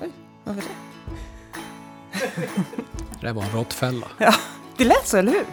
Oj, 0.00 0.10
vad 0.44 0.54
var 0.54 0.62
det? 0.62 0.68
Det 3.20 3.32
var 3.32 3.42
en 3.42 3.50
råttfälla. 3.50 4.06
Ja, 4.18 4.34
det 4.76 4.84
lät 4.84 5.06
så, 5.08 5.16
eller 5.16 5.32
hur? 5.32 5.44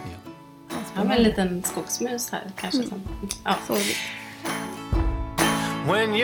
Ja, 0.94 1.04
med 1.04 1.16
en 1.16 1.22
liten 1.22 1.62
skogsmus 1.64 2.30
här 2.30 2.50
kanske. 2.56 2.82
Som, 2.82 3.02
ja. 3.44 3.56
When 5.86 6.14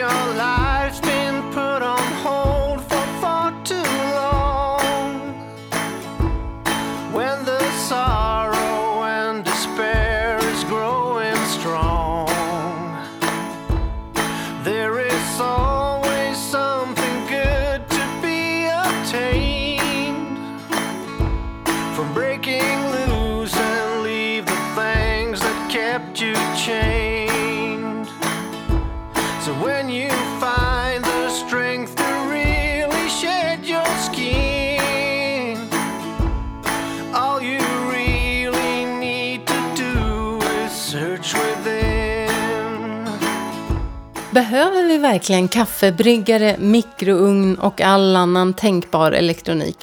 Behöver 44.35 44.83
vi 44.83 44.97
verkligen 44.97 45.47
kaffebryggare, 45.47 46.55
mikrougn 46.59 47.55
och 47.55 47.81
all 47.81 48.15
annan 48.15 48.53
tänkbar 48.53 49.11
elektronik 49.11 49.77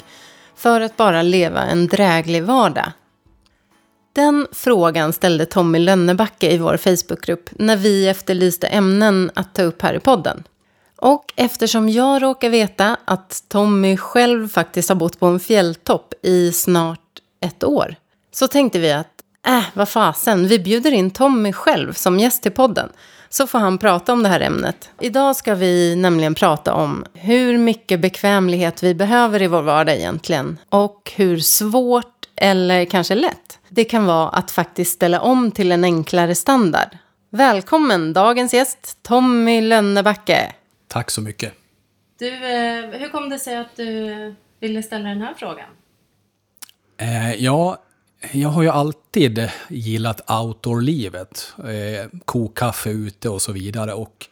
för 0.55 0.81
att 0.81 0.97
bara 0.97 1.21
leva 1.21 1.61
en 1.61 1.87
dräglig 1.87 2.43
vardag? 2.43 2.91
Den 4.15 4.47
frågan 4.51 5.13
ställde 5.13 5.45
Tommy 5.45 5.79
Lönnebacke 5.79 6.51
i 6.51 6.57
vår 6.57 6.77
Facebookgrupp 6.77 7.49
när 7.51 7.77
vi 7.77 8.07
efterlyste 8.07 8.67
ämnen 8.67 9.31
att 9.33 9.55
ta 9.55 9.61
upp 9.63 9.81
här 9.81 9.93
i 9.93 9.99
podden. 9.99 10.43
Och 10.95 11.33
eftersom 11.35 11.89
jag 11.89 12.23
råkar 12.23 12.49
veta 12.49 12.97
att 13.05 13.43
Tommy 13.47 13.97
själv 13.97 14.49
faktiskt 14.49 14.89
har 14.89 14.95
bott 14.95 15.19
på 15.19 15.25
en 15.25 15.39
fjälltopp 15.39 16.13
i 16.21 16.51
snart 16.51 17.19
ett 17.41 17.63
år 17.63 17.95
så 18.31 18.47
tänkte 18.47 18.79
vi 18.79 18.91
att, 18.91 19.23
äh, 19.47 19.63
vad 19.73 19.89
fasen, 19.89 20.47
vi 20.47 20.59
bjuder 20.59 20.91
in 20.91 21.11
Tommy 21.11 21.53
själv 21.53 21.93
som 21.93 22.19
gäst 22.19 22.43
till 22.43 22.51
podden 22.51 22.89
så 23.33 23.47
får 23.47 23.59
han 23.59 23.77
prata 23.77 24.13
om 24.13 24.23
det 24.23 24.29
här 24.29 24.39
ämnet. 24.39 24.89
Idag 24.99 25.35
ska 25.35 25.55
vi 25.55 25.95
nämligen 25.95 26.35
prata 26.35 26.73
om 26.73 27.05
hur 27.13 27.57
mycket 27.57 27.99
bekvämlighet 27.99 28.83
vi 28.83 28.95
behöver 28.95 29.41
i 29.41 29.47
vår 29.47 29.61
vardag 29.61 29.95
egentligen 29.95 30.59
och 30.69 31.11
hur 31.15 31.39
svårt 31.39 32.29
eller 32.35 32.85
kanske 32.85 33.15
lätt 33.15 33.59
det 33.69 33.83
kan 33.83 34.05
vara 34.05 34.29
att 34.29 34.51
faktiskt 34.51 34.93
ställa 34.93 35.21
om 35.21 35.51
till 35.51 35.71
en 35.71 35.83
enklare 35.83 36.35
standard. 36.35 36.97
Välkommen 37.29 38.13
dagens 38.13 38.53
gäst 38.53 38.97
Tommy 39.01 39.61
Lönnebacke. 39.61 40.53
Tack 40.87 41.11
så 41.11 41.21
mycket. 41.21 41.53
Du, 42.19 42.27
eh, 42.27 42.85
hur 42.85 43.09
kom 43.09 43.29
det 43.29 43.39
sig 43.39 43.57
att 43.57 43.75
du 43.75 44.35
ville 44.59 44.83
ställa 44.83 45.09
den 45.09 45.21
här 45.21 45.33
frågan? 45.37 45.69
Eh, 46.97 47.33
ja, 47.33 47.77
jag 48.31 48.49
har 48.49 48.63
ju 48.63 48.69
alltid 48.69 49.49
gillat 49.69 50.31
outdoor-livet. 50.31 51.53
Eh, 51.57 52.19
kokkaffe 52.25 52.89
ute 52.89 53.29
och 53.29 53.41
så 53.41 53.51
vidare. 53.51 53.93
Och 53.93 54.27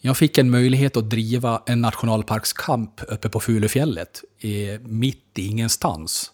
jag 0.00 0.16
fick 0.16 0.38
en 0.38 0.50
möjlighet 0.50 0.96
att 0.96 1.10
driva 1.10 1.62
en 1.66 1.80
nationalparkskamp 1.80 3.00
uppe 3.08 3.28
på 3.28 3.40
Fulufjället, 3.40 4.24
eh, 4.38 4.80
mitt 4.80 5.38
i 5.38 5.46
ingenstans. 5.46 6.32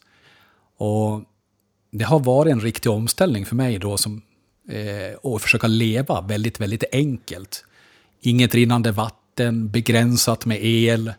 Och 0.77 1.23
det 1.91 2.05
har 2.05 2.21
varit 2.21 2.53
en 2.53 2.61
riktig 2.61 2.93
omställning 2.93 3.47
för 3.47 3.57
mig 3.57 3.79
då 3.79 3.97
som 3.97 4.23
eh, 4.69 5.33
att 5.35 5.43
försöka 5.43 5.67
leva 5.67 6.21
väldigt, 6.21 6.61
väldigt 6.61 6.85
enkelt. 6.93 7.65
Inget 8.21 8.55
rinnande 8.55 8.93
vatten, 8.93 9.69
begränsat 9.71 10.47
med 10.47 10.65
el. 10.65 11.13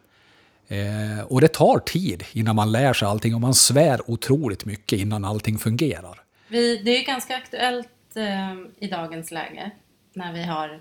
Eh, 0.67 1.25
och 1.27 1.41
det 1.41 1.47
tar 1.47 1.79
tid 1.79 2.23
innan 2.33 2.55
man 2.55 2.71
lär 2.71 2.93
sig 2.93 3.07
allting 3.07 3.35
och 3.35 3.41
man 3.41 3.53
svär 3.53 4.11
otroligt 4.11 4.65
mycket 4.65 4.99
innan 4.99 5.25
allting 5.25 5.57
fungerar. 5.57 6.21
Vi, 6.47 6.77
det 6.77 6.91
är 6.91 6.97
ju 6.99 7.03
ganska 7.03 7.35
aktuellt 7.35 8.15
eh, 8.15 8.55
i 8.79 8.87
dagens 8.87 9.31
läge 9.31 9.71
när 10.13 10.33
vi 10.33 10.43
har 10.43 10.79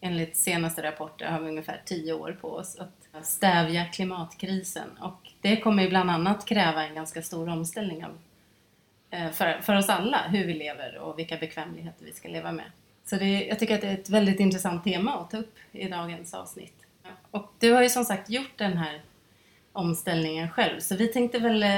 enligt 0.00 0.36
senaste 0.36 0.82
rapporter 0.82 1.26
har 1.26 1.40
vi 1.40 1.48
ungefär 1.48 1.82
tio 1.84 2.12
år 2.12 2.38
på 2.40 2.48
oss 2.52 2.76
att 2.76 3.26
stävja 3.26 3.84
klimatkrisen 3.84 4.88
och 5.00 5.30
det 5.40 5.56
kommer 5.56 5.82
ju 5.82 5.88
bland 5.88 6.10
annat 6.10 6.44
kräva 6.44 6.86
en 6.86 6.94
ganska 6.94 7.22
stor 7.22 7.48
omställning 7.48 8.04
av 8.04 8.18
eh, 9.10 9.30
för, 9.30 9.60
för 9.60 9.76
oss 9.76 9.88
alla, 9.88 10.22
hur 10.28 10.44
vi 10.44 10.54
lever 10.54 10.98
och 10.98 11.18
vilka 11.18 11.36
bekvämligheter 11.36 12.04
vi 12.04 12.12
ska 12.12 12.28
leva 12.28 12.52
med. 12.52 12.66
Så 13.04 13.16
det, 13.16 13.44
jag 13.44 13.58
tycker 13.58 13.74
att 13.74 13.80
det 13.80 13.88
är 13.88 13.94
ett 13.94 14.10
väldigt 14.10 14.40
intressant 14.40 14.84
tema 14.84 15.14
att 15.14 15.30
ta 15.30 15.36
upp 15.36 15.56
i 15.72 15.88
dagens 15.88 16.34
avsnitt. 16.34 16.74
Och 17.30 17.52
du 17.58 17.72
har 17.72 17.82
ju 17.82 17.88
som 17.88 18.04
sagt 18.04 18.30
gjort 18.30 18.52
den 18.56 18.76
här 18.76 19.00
omställningen 19.78 20.50
själv, 20.50 20.80
så 20.80 20.96
vi 20.96 21.08
tänkte 21.08 21.38
väl 21.38 21.62
eh, 21.62 21.68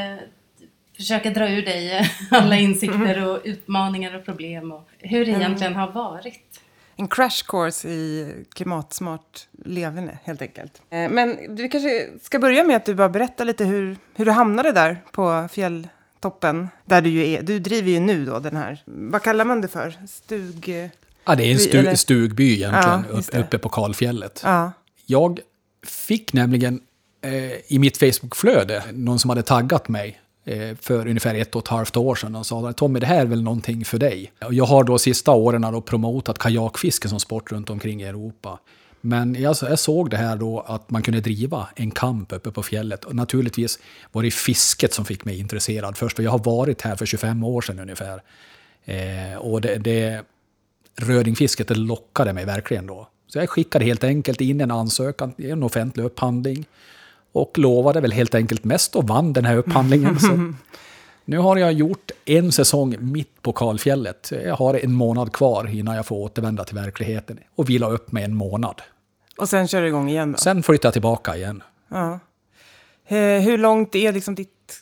försöka 0.97 1.31
dra 1.31 1.49
ur 1.51 1.63
dig 1.63 1.97
eh, 1.97 2.07
alla 2.31 2.57
insikter 2.57 3.27
och 3.29 3.41
utmaningar 3.45 4.17
och 4.17 4.25
problem 4.25 4.73
och 4.73 4.89
hur 4.99 5.27
det 5.27 5.31
egentligen 5.31 5.75
har 5.75 5.93
varit. 5.93 6.61
En 6.97 7.09
crash 7.09 7.45
course 7.47 7.89
i 7.89 8.33
klimatsmart 8.55 9.49
levande, 9.65 10.19
helt 10.25 10.43
enkelt. 10.43 10.83
Eh, 10.91 11.11
Men 11.11 11.57
du 11.57 11.69
kanske 11.69 12.09
ska 12.23 12.39
börja 12.39 12.65
med 12.65 12.77
att 12.77 12.85
du 12.85 12.95
bara 12.95 13.09
berättar 13.09 13.45
lite 13.45 13.65
hur, 13.65 13.97
hur 14.15 14.25
du 14.25 14.31
hamnade 14.31 14.73
där 14.73 15.03
på 15.13 15.49
fjälltoppen. 15.53 16.69
Där 16.85 17.01
du 17.03 17.11
ju 17.11 17.27
är. 17.31 17.43
Du 17.43 17.59
driver 17.59 17.91
ju 17.91 18.01
nu 18.01 18.25
då 18.25 18.39
den 18.39 18.57
här, 18.57 18.83
vad 18.85 19.23
kallar 19.23 19.45
man 19.45 19.61
det 19.61 19.69
för? 19.69 19.95
Stug... 20.09 20.91
Ja, 21.25 21.35
det 21.35 21.45
är 21.45 21.53
en 21.53 21.59
stu, 21.59 21.97
stugby 21.97 22.53
egentligen, 22.55 23.05
Ja, 23.33 23.39
uppe 23.41 23.59
på 23.59 23.69
kalfjället. 23.69 24.41
Ja. 24.45 24.73
Jag 25.07 25.41
fick 25.87 26.33
nämligen 26.33 26.81
Eh, 27.23 27.73
i 27.73 27.79
mitt 27.79 27.97
Facebook-flöde 27.97 28.83
någon 28.93 29.19
som 29.19 29.31
hade 29.31 29.43
taggat 29.43 29.89
mig 29.89 30.21
eh, 30.45 30.77
för 30.81 31.09
ungefär 31.09 31.35
ett 31.35 31.55
och 31.55 31.63
ett 31.63 31.69
halvt 31.69 31.97
år 31.97 32.15
sedan 32.15 32.35
och 32.35 32.47
sa 32.47 32.73
Tommy, 32.73 33.01
det 33.01 33.07
här 33.07 33.21
är 33.21 33.27
väl 33.27 33.43
någonting 33.43 33.85
för 33.85 33.99
dig. 33.99 34.33
Jag 34.51 34.65
har 34.65 34.85
då 34.85 34.99
sista 34.99 35.31
åren 35.31 35.63
då 35.63 35.81
promotat 35.81 36.39
kajakfiske 36.39 37.09
som 37.09 37.21
sport 37.21 37.53
runt 37.53 37.71
omkring 37.71 38.03
i 38.03 38.05
Europa. 38.05 38.59
Men 39.01 39.35
jag, 39.35 39.57
jag 39.63 39.79
såg 39.79 40.11
det 40.11 40.17
här 40.17 40.37
då 40.37 40.61
att 40.61 40.91
man 40.91 41.03
kunde 41.03 41.21
driva 41.21 41.69
en 41.77 41.91
kamp 41.91 42.33
uppe 42.33 42.51
på 42.51 42.63
fjället. 42.63 43.05
Och 43.05 43.17
naturligtvis 43.17 43.79
var 44.13 44.23
det 44.23 44.31
fisket 44.31 44.95
som 44.95 45.05
fick 45.05 45.25
mig 45.25 45.39
intresserad 45.39 45.97
först. 45.97 46.17
För 46.17 46.23
jag 46.23 46.31
har 46.31 46.39
varit 46.39 46.83
här 46.83 46.97
för 46.97 47.07
25 47.07 47.45
år 47.45 47.61
sedan 47.61 47.79
ungefär. 47.79 48.23
Eh, 48.85 49.39
och 49.39 49.61
det, 49.61 49.79
det, 49.79 50.23
rödingfisket 50.97 51.69
det 51.69 51.75
lockade 51.75 52.33
mig 52.33 52.45
verkligen 52.45 52.87
då. 52.87 53.09
Så 53.27 53.39
jag 53.39 53.51
skickade 53.51 53.85
helt 53.85 54.05
enkelt 54.05 54.41
in 54.41 54.61
en 54.61 54.71
ansökan 54.71 55.33
i 55.37 55.51
en 55.51 55.63
offentlig 55.63 56.05
upphandling. 56.05 56.67
Och 57.33 57.59
lovade 57.59 58.01
väl 58.01 58.13
helt 58.13 58.35
enkelt 58.35 58.65
mest 58.65 58.97
och 58.97 59.09
vann 59.09 59.33
den 59.33 59.45
här 59.45 59.57
upphandlingen. 59.57 60.21
Så 60.21 60.53
nu 61.25 61.39
har 61.39 61.57
jag 61.57 61.73
gjort 61.73 62.11
en 62.25 62.53
säsong 62.53 62.97
mitt 63.01 63.43
på 63.43 63.53
kalfjället. 63.53 64.33
Jag 64.45 64.57
har 64.57 64.75
en 64.75 64.93
månad 64.93 65.33
kvar 65.33 65.67
innan 65.75 65.97
jag 65.97 66.07
får 66.07 66.17
återvända 66.17 66.65
till 66.65 66.75
verkligheten 66.75 67.39
och 67.55 67.71
vila 67.71 67.91
upp 67.91 68.13
mig 68.13 68.25
en 68.25 68.35
månad. 68.35 68.83
Och 69.37 69.49
sen 69.49 69.69
kör 69.69 69.83
du 69.83 69.89
igång 69.89 70.09
igen 70.09 70.33
då? 70.33 70.39
Sen 70.39 70.63
flyttar 70.63 70.87
jag 70.87 70.93
tillbaka 70.93 71.37
igen. 71.37 71.63
Ja. 71.89 72.19
Eh, 73.07 73.41
Hur 73.41 73.59
långt 73.59 73.95
är 73.95 74.13
liksom 74.13 74.35
ditt 74.35 74.81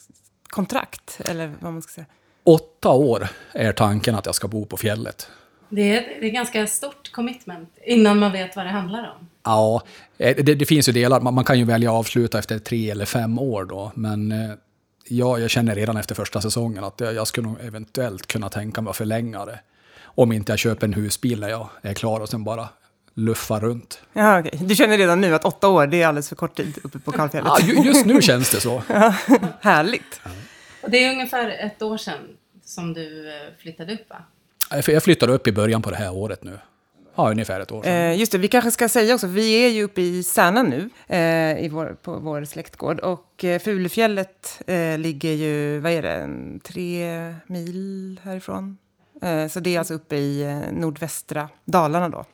kontrakt? 0.49 1.21
Eller 1.25 1.53
vad 1.61 1.73
man 1.73 1.83
ska 1.83 1.93
säga. 1.93 2.07
Åtta 2.45 2.91
år 2.91 3.29
är 3.53 3.73
tanken 3.73 4.15
att 4.15 4.27
jag 4.27 4.35
ska 4.35 4.49
bo 4.49 4.67
på 4.67 4.77
fjället. 4.77 5.29
Det 5.69 5.97
är, 5.97 6.21
det 6.21 6.27
är 6.27 6.31
ganska 6.31 6.67
stort 6.67 7.13
commitment 7.13 7.69
innan 7.85 8.19
man 8.19 8.33
vet 8.33 8.57
vad 8.57 8.67
det 8.67 8.71
handlar 8.71 9.03
om. 9.19 9.29
Ja, 9.45 9.83
eh, 10.19 10.37
det, 10.45 10.55
det 10.55 10.67
finns 10.67 10.89
ju 10.89 10.93
delar. 10.93 11.21
Man, 11.21 11.35
man 11.35 11.45
kan 11.45 11.59
ju 11.59 11.65
välja 11.65 11.91
att 11.91 11.97
avsluta 11.97 12.39
efter 12.39 12.59
tre 12.59 12.91
eller 12.91 13.05
fem 13.05 13.39
år 13.39 13.65
då. 13.65 13.93
Men 13.95 14.33
eh, 14.33 14.51
ja, 15.09 15.39
jag 15.39 15.51
känner 15.51 15.75
redan 15.75 15.97
efter 15.97 16.15
första 16.15 16.41
säsongen 16.41 16.85
att 16.85 17.01
jag, 17.01 17.15
jag 17.15 17.27
skulle 17.27 17.49
nog 17.49 17.57
eventuellt 17.61 18.27
kunna 18.27 18.49
tänka 18.49 18.81
mig 18.81 18.91
att 18.91 18.97
förlänga 18.97 19.45
det. 19.45 19.61
Om 20.05 20.33
inte 20.33 20.53
jag 20.53 20.59
köper 20.59 20.87
en 20.87 20.93
husbil 20.93 21.41
när 21.41 21.49
jag 21.49 21.69
är 21.83 21.95
klar 21.95 22.21
och 22.21 22.29
sen 22.29 22.45
bara 22.45 22.69
luffar 23.15 23.61
runt. 23.61 24.01
Ja, 24.13 24.41
okej. 24.41 24.59
Du 24.63 24.75
känner 24.75 24.99
redan 24.99 25.21
nu 25.21 25.35
att 25.35 25.45
åtta 25.45 25.69
år, 25.69 25.87
det 25.87 26.03
är 26.03 26.07
alldeles 26.07 26.29
för 26.29 26.37
kort 26.37 26.57
tid 26.57 26.79
uppe 26.85 26.99
på 26.99 27.13
kalfjället? 27.13 27.53
Ja, 27.59 27.67
ju- 27.67 27.83
just 27.89 28.07
nu 28.07 28.23
känns 28.23 28.51
det 28.51 28.61
så. 28.61 28.83
Härligt. 29.61 30.21
Och 30.83 30.91
det 30.91 31.05
är 31.05 31.13
ungefär 31.13 31.49
ett 31.51 31.83
år 31.83 31.97
sedan 31.97 32.19
som 32.65 32.95
du 32.95 33.29
eh, 33.29 33.35
flyttade 33.59 33.93
upp 33.95 34.11
va? 34.11 34.17
För 34.83 34.93
jag 34.93 35.03
flyttade 35.03 35.33
upp 35.33 35.47
i 35.47 35.53
början 35.53 35.83
på 35.83 35.91
det 35.91 35.97
här 35.97 36.13
året 36.13 36.45
nu. 36.45 36.59
Ja, 37.19 37.31
ungefär 37.31 37.61
ett 37.61 37.73
år 37.73 37.83
sedan. 37.83 37.93
Eh, 37.93 38.19
just 38.19 38.33
det, 38.33 38.39
vi 38.39 38.49
kanske 38.49 38.71
ska 38.71 38.89
säga 38.89 39.15
också, 39.15 39.27
vi 39.27 39.65
är 39.65 39.69
ju 39.69 39.83
uppe 39.83 40.01
i 40.01 40.23
Särna 40.23 40.63
nu, 40.63 40.91
eh, 41.07 41.65
i 41.65 41.69
vår, 41.69 41.97
på 42.03 42.19
vår 42.19 42.45
släktgård. 42.45 43.01
Och 43.01 43.45
eh, 43.45 43.61
Fulufjället 43.61 44.63
eh, 44.67 44.99
ligger 44.99 45.33
ju, 45.33 45.81
vad 45.81 45.93
är 45.93 46.03
det, 46.03 46.13
en 46.13 46.61
tre 46.61 47.35
mil 47.47 48.21
härifrån. 48.25 48.79
Eh, 49.23 49.49
så 49.49 49.61
det 49.61 49.75
är 49.75 49.79
alltså 49.79 49.95
uppe 49.95 50.17
i 50.17 50.61
nordvästra 50.73 51.49
Dalarna 51.65 52.09
då. 52.09 52.25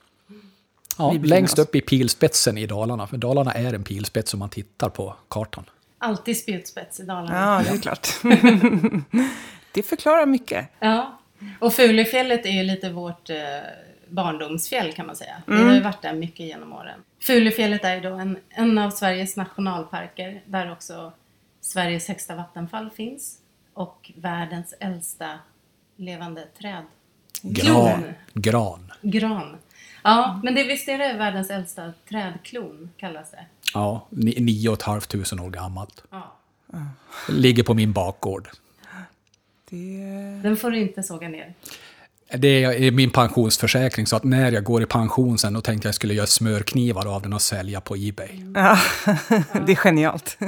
Ja, 0.98 1.12
längst 1.22 1.58
oss. 1.58 1.58
upp 1.58 1.74
i 1.74 1.80
pilspetsen 1.80 2.58
i 2.58 2.66
Dalarna. 2.66 3.06
För 3.06 3.16
Dalarna 3.16 3.52
är 3.52 3.72
en 3.72 3.84
pilspets 3.84 4.34
om 4.34 4.40
man 4.40 4.50
tittar 4.50 4.88
på 4.88 5.16
kartan. 5.28 5.64
Alltid 5.98 6.36
spjutspets 6.36 7.00
i 7.00 7.02
Dalarna. 7.02 7.62
Ja, 7.64 7.70
det 7.70 7.76
är 7.76 7.82
klart. 7.82 8.08
det 9.72 9.82
förklarar 9.82 10.26
mycket. 10.26 10.66
Ja. 10.80 11.18
Och 11.58 11.72
Fulufjället 11.74 12.46
är 12.46 12.50
ju 12.50 12.62
lite 12.62 12.90
vårt 12.90 13.30
eh, 13.30 13.36
barndomsfjäll 14.08 14.92
kan 14.92 15.06
man 15.06 15.16
säga. 15.16 15.42
Vi 15.46 15.62
har 15.62 15.74
ju 15.74 15.80
varit 15.80 16.02
där 16.02 16.12
mycket 16.14 16.46
genom 16.46 16.72
åren. 16.72 17.00
Fulufjället 17.20 17.84
är 17.84 17.94
ju 17.94 18.00
då 18.00 18.14
en, 18.14 18.38
en 18.48 18.78
av 18.78 18.90
Sveriges 18.90 19.36
nationalparker 19.36 20.42
där 20.46 20.72
också 20.72 21.12
Sveriges 21.60 22.08
högsta 22.08 22.34
vattenfall 22.36 22.90
finns 22.90 23.38
och 23.74 24.10
världens 24.16 24.74
äldsta 24.80 25.38
levande 25.96 26.44
träd. 26.58 26.82
Gran. 27.42 28.04
Gran. 28.34 28.92
Gran. 29.02 29.56
Ja, 30.02 30.40
men 30.44 30.54
det, 30.54 30.64
visst 30.64 30.88
är 30.88 30.98
det 30.98 31.12
världens 31.12 31.50
äldsta 31.50 31.92
trädklon 32.08 32.90
kallas 32.96 33.30
det? 33.30 33.46
Ja, 33.74 34.06
ni- 34.10 34.40
nio 34.40 34.68
och 34.68 34.74
ett 34.74 34.82
halvt 34.82 35.08
tusen 35.08 35.40
år 35.40 35.50
gammalt. 35.50 36.04
Ja. 36.10 36.36
Ligger 37.28 37.62
på 37.62 37.74
min 37.74 37.92
bakgård. 37.92 38.48
Det... 39.74 40.48
Den 40.48 40.56
får 40.56 40.70
du 40.70 40.78
inte 40.78 41.02
såga 41.02 41.28
ner. 41.28 41.54
Det 42.36 42.64
är 42.64 42.90
min 42.90 43.10
pensionsförsäkring, 43.10 44.06
så 44.06 44.16
att 44.16 44.24
när 44.24 44.52
jag 44.52 44.64
går 44.64 44.82
i 44.82 44.86
pension 44.86 45.38
sen, 45.38 45.52
då 45.52 45.60
tänkte 45.60 45.88
jag 45.88 45.94
skulle 45.94 46.14
göra 46.14 46.26
smörknivar 46.26 47.06
av 47.06 47.22
den 47.22 47.32
och 47.32 47.42
sälja 47.42 47.80
på 47.80 47.96
Ebay. 47.96 48.28
Ja, 48.54 48.78
det 49.66 49.72
är 49.72 49.76
genialt. 49.76 50.38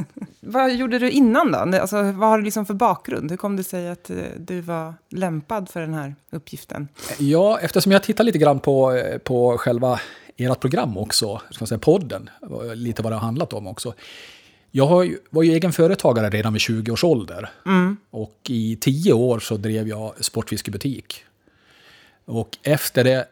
vad 0.41 0.75
gjorde 0.75 0.99
du 0.99 1.11
innan 1.11 1.53
då? 1.53 1.59
Alltså, 1.59 2.03
vad 2.03 2.29
har 2.29 2.39
du 2.39 2.45
liksom 2.45 2.67
för 2.67 2.75
bakgrund? 2.75 3.31
Hur 3.31 3.37
kom 3.37 3.57
det 3.57 3.65
sig 3.65 3.89
att 3.89 4.11
eh, 4.11 4.17
du 4.39 4.61
var 4.61 4.95
lämpad 5.11 5.69
för 5.69 5.81
den 5.81 5.95
här 5.95 6.15
uppgiften? 6.31 6.89
Ja, 7.19 7.59
eftersom 7.59 7.93
jag 7.93 8.03
tittar 8.03 8.25
lite 8.25 8.39
grann 8.39 8.61
på, 8.61 8.93
eh, 8.93 9.19
på 9.19 9.59
själva 9.59 10.01
ert 10.37 10.61
program 10.61 10.99
också, 10.99 11.41
ska 11.51 11.67
säga 11.67 11.79
podden, 11.79 12.31
och 12.41 12.77
lite 12.77 13.03
vad 13.03 13.13
det 13.13 13.17
har 13.17 13.23
handlat 13.23 13.53
om 13.53 13.67
också. 13.67 13.95
Jag 14.77 15.15
var 15.31 15.43
ju 15.43 15.53
egen 15.53 15.73
företagare 15.73 16.31
redan 16.31 16.53
vid 16.53 16.63
20 16.63 16.93
års 16.93 17.05
ålder. 17.05 17.51
Och 18.11 18.41
i 18.49 18.77
10 18.81 19.13
år 19.13 19.39
så 19.39 19.57
drev 19.57 19.89
jag 19.89 20.25
sportfiskebutik. 20.25 21.25
Och 22.25 22.59
efter 22.63 23.05
det 23.05 23.27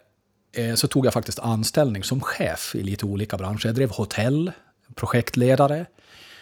eh, 0.52 0.74
så 0.74 0.88
tog 0.88 1.06
jag 1.06 1.12
faktiskt 1.12 1.38
anställning 1.38 2.04
som 2.04 2.20
chef 2.20 2.74
i 2.74 2.82
lite 2.82 3.06
olika 3.06 3.36
branscher. 3.36 3.66
Jag 3.66 3.74
drev 3.74 3.90
hotell, 3.90 4.52
projektledare. 4.94 5.86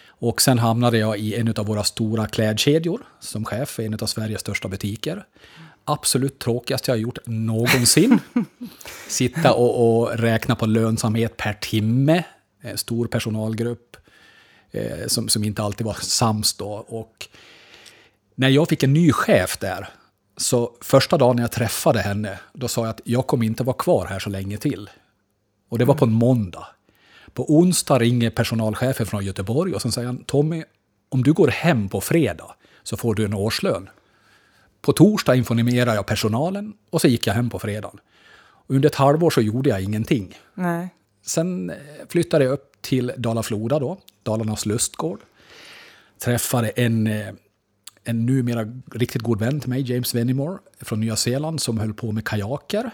Och 0.07 0.41
sen 0.41 0.59
hamnade 0.59 0.97
jag 0.97 1.17
i 1.17 1.35
en 1.35 1.53
av 1.57 1.65
våra 1.65 1.83
stora 1.83 2.27
klädkedjor 2.27 3.01
som 3.19 3.45
chef 3.45 3.69
för 3.69 3.83
en 3.83 3.93
av 3.93 4.05
Sveriges 4.05 4.41
största 4.41 4.67
butiker. 4.67 5.25
Absolut 5.85 6.39
tråkigaste 6.39 6.91
jag 6.91 6.95
har 6.95 7.01
gjort 7.01 7.19
någonsin. 7.25 8.19
Sitta 9.07 9.53
och, 9.53 10.01
och 10.01 10.17
räkna 10.17 10.55
på 10.55 10.65
lönsamhet 10.65 11.37
per 11.37 11.53
timme. 11.53 12.23
En 12.61 12.77
stor 12.77 13.07
personalgrupp 13.07 13.97
eh, 14.73 15.07
som, 15.07 15.29
som 15.29 15.43
inte 15.43 15.63
alltid 15.63 15.85
var 15.85 15.93
sams 15.93 16.53
då. 16.53 16.71
Och 16.71 17.27
när 18.35 18.49
jag 18.49 18.69
fick 18.69 18.83
en 18.83 18.93
ny 18.93 19.11
chef 19.11 19.57
där, 19.57 19.89
så 20.37 20.71
första 20.81 21.17
dagen 21.17 21.37
jag 21.37 21.51
träffade 21.51 21.99
henne, 21.99 22.39
då 22.53 22.67
sa 22.67 22.81
jag 22.81 22.89
att 22.89 23.01
jag 23.03 23.27
kommer 23.27 23.45
inte 23.45 23.63
vara 23.63 23.77
kvar 23.77 24.05
här 24.05 24.19
så 24.19 24.29
länge 24.29 24.57
till. 24.57 24.89
Och 25.69 25.79
det 25.79 25.85
var 25.85 25.95
på 25.95 26.05
en 26.05 26.13
måndag. 26.13 26.67
På 27.33 27.55
onsdag 27.55 27.99
ringer 27.99 28.29
personalchefen 28.29 29.05
från 29.05 29.25
Göteborg 29.25 29.73
och 29.73 29.81
sen 29.81 29.91
säger 29.91 30.07
han 30.07 30.23
Tommy, 30.23 30.63
om 31.09 31.23
du 31.23 31.33
går 31.33 31.47
hem 31.47 31.89
på 31.89 32.01
fredag 32.01 32.55
så 32.83 32.97
får 32.97 33.15
du 33.15 33.25
en 33.25 33.33
årslön. 33.33 33.89
På 34.81 34.93
torsdag 34.93 35.35
informerade 35.35 35.95
jag 35.95 36.05
personalen 36.05 36.73
och 36.89 37.01
så 37.01 37.07
gick 37.07 37.27
jag 37.27 37.33
hem 37.33 37.49
på 37.49 37.59
fredagen. 37.59 37.99
Under 38.67 38.89
ett 38.89 38.95
halvår 38.95 39.29
så 39.29 39.41
gjorde 39.41 39.69
jag 39.69 39.81
ingenting. 39.81 40.37
Nej. 40.53 40.87
Sen 41.25 41.71
flyttade 42.09 42.45
jag 42.45 42.53
upp 42.53 42.72
till 42.83 43.11
Dala-Floda 43.17 43.79
då, 43.79 43.97
Dalarnas 44.23 44.65
lustgård. 44.65 45.19
Träffade 46.19 46.69
en, 46.69 47.07
eh, 47.07 47.27
en 48.03 48.25
numera 48.25 48.81
riktigt 48.91 49.21
god 49.21 49.39
vän 49.39 49.59
till 49.59 49.69
mig, 49.69 49.91
James 49.91 50.15
Venimore 50.15 50.57
från 50.81 50.99
Nya 50.99 51.15
Zeeland, 51.15 51.61
som 51.61 51.77
höll 51.77 51.93
på 51.93 52.11
med 52.11 52.25
kajaker. 52.25 52.91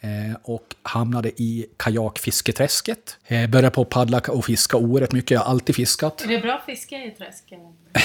Eh, 0.00 0.36
och 0.42 0.74
hamnade 0.82 1.28
i 1.28 1.66
kajakfisketräsket. 1.76 3.16
Eh, 3.26 3.50
började 3.50 3.70
på 3.70 3.82
att 3.82 3.88
paddla 3.88 4.20
och 4.28 4.44
fiska 4.44 4.76
oerhört 4.76 5.12
mycket. 5.12 5.30
Jag 5.30 5.40
har 5.40 5.50
alltid 5.50 5.76
fiskat. 5.76 6.24
Är 6.24 6.28
det 6.28 6.38
bra 6.38 6.62
fiske 6.66 7.06
i 7.06 7.10
träsk? 7.10 7.52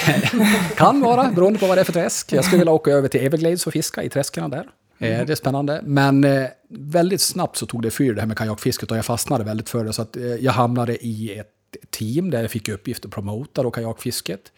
Kan 0.75 1.01
vara, 1.01 1.31
beroende 1.31 1.60
på 1.60 1.68
vad 1.68 1.77
det 1.77 1.81
är 1.81 1.86
för 1.86 1.94
träsk. 1.94 2.31
Jag 2.31 2.45
skulle 2.45 2.60
vilja 2.60 2.72
åka 2.72 2.92
över 2.92 3.07
till 3.07 3.25
Everglades 3.25 3.68
och 3.68 3.74
fiska 3.74 4.04
i 4.04 4.10
träsken 4.10 4.50
där. 4.50 4.68
Eh, 5.00 5.25
Det 5.25 5.34
är 5.34 5.36
spännande. 5.36 5.81
Men 5.84 6.24
eh, 6.24 6.46
väldigt 6.69 7.22
snabbt 7.22 7.57
så 7.57 7.66
tog 7.66 7.81
det 7.81 7.92
fyr 7.92 8.13
det 8.13 8.22
här 8.22 8.28
med 8.28 8.38
kajakfisket 8.38 8.92
och 8.92 8.98
jag 8.98 9.06
fastnade 9.06 9.44
väldigt 9.44 9.69
för 9.69 9.86
det. 9.86 9.94
Så 9.94 10.01
att 10.01 10.18
eh, 10.18 10.24
jag 10.24 10.51
hamnade 10.51 11.06
i 11.06 11.38
ett 11.40 11.54
team 11.90 12.30
där 12.30 12.42
jag 12.42 12.51
fick 12.51 12.69
uppgift 12.69 13.06
att 13.06 13.12
promota 13.12 13.63
då 13.63 13.72
kajakfisket. 13.72 14.51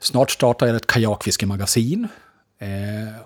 Snart 0.00 0.30
startade 0.30 0.70
jag 0.70 0.76
ett 0.76 0.86
kajakfiskemagasin. 0.86 2.08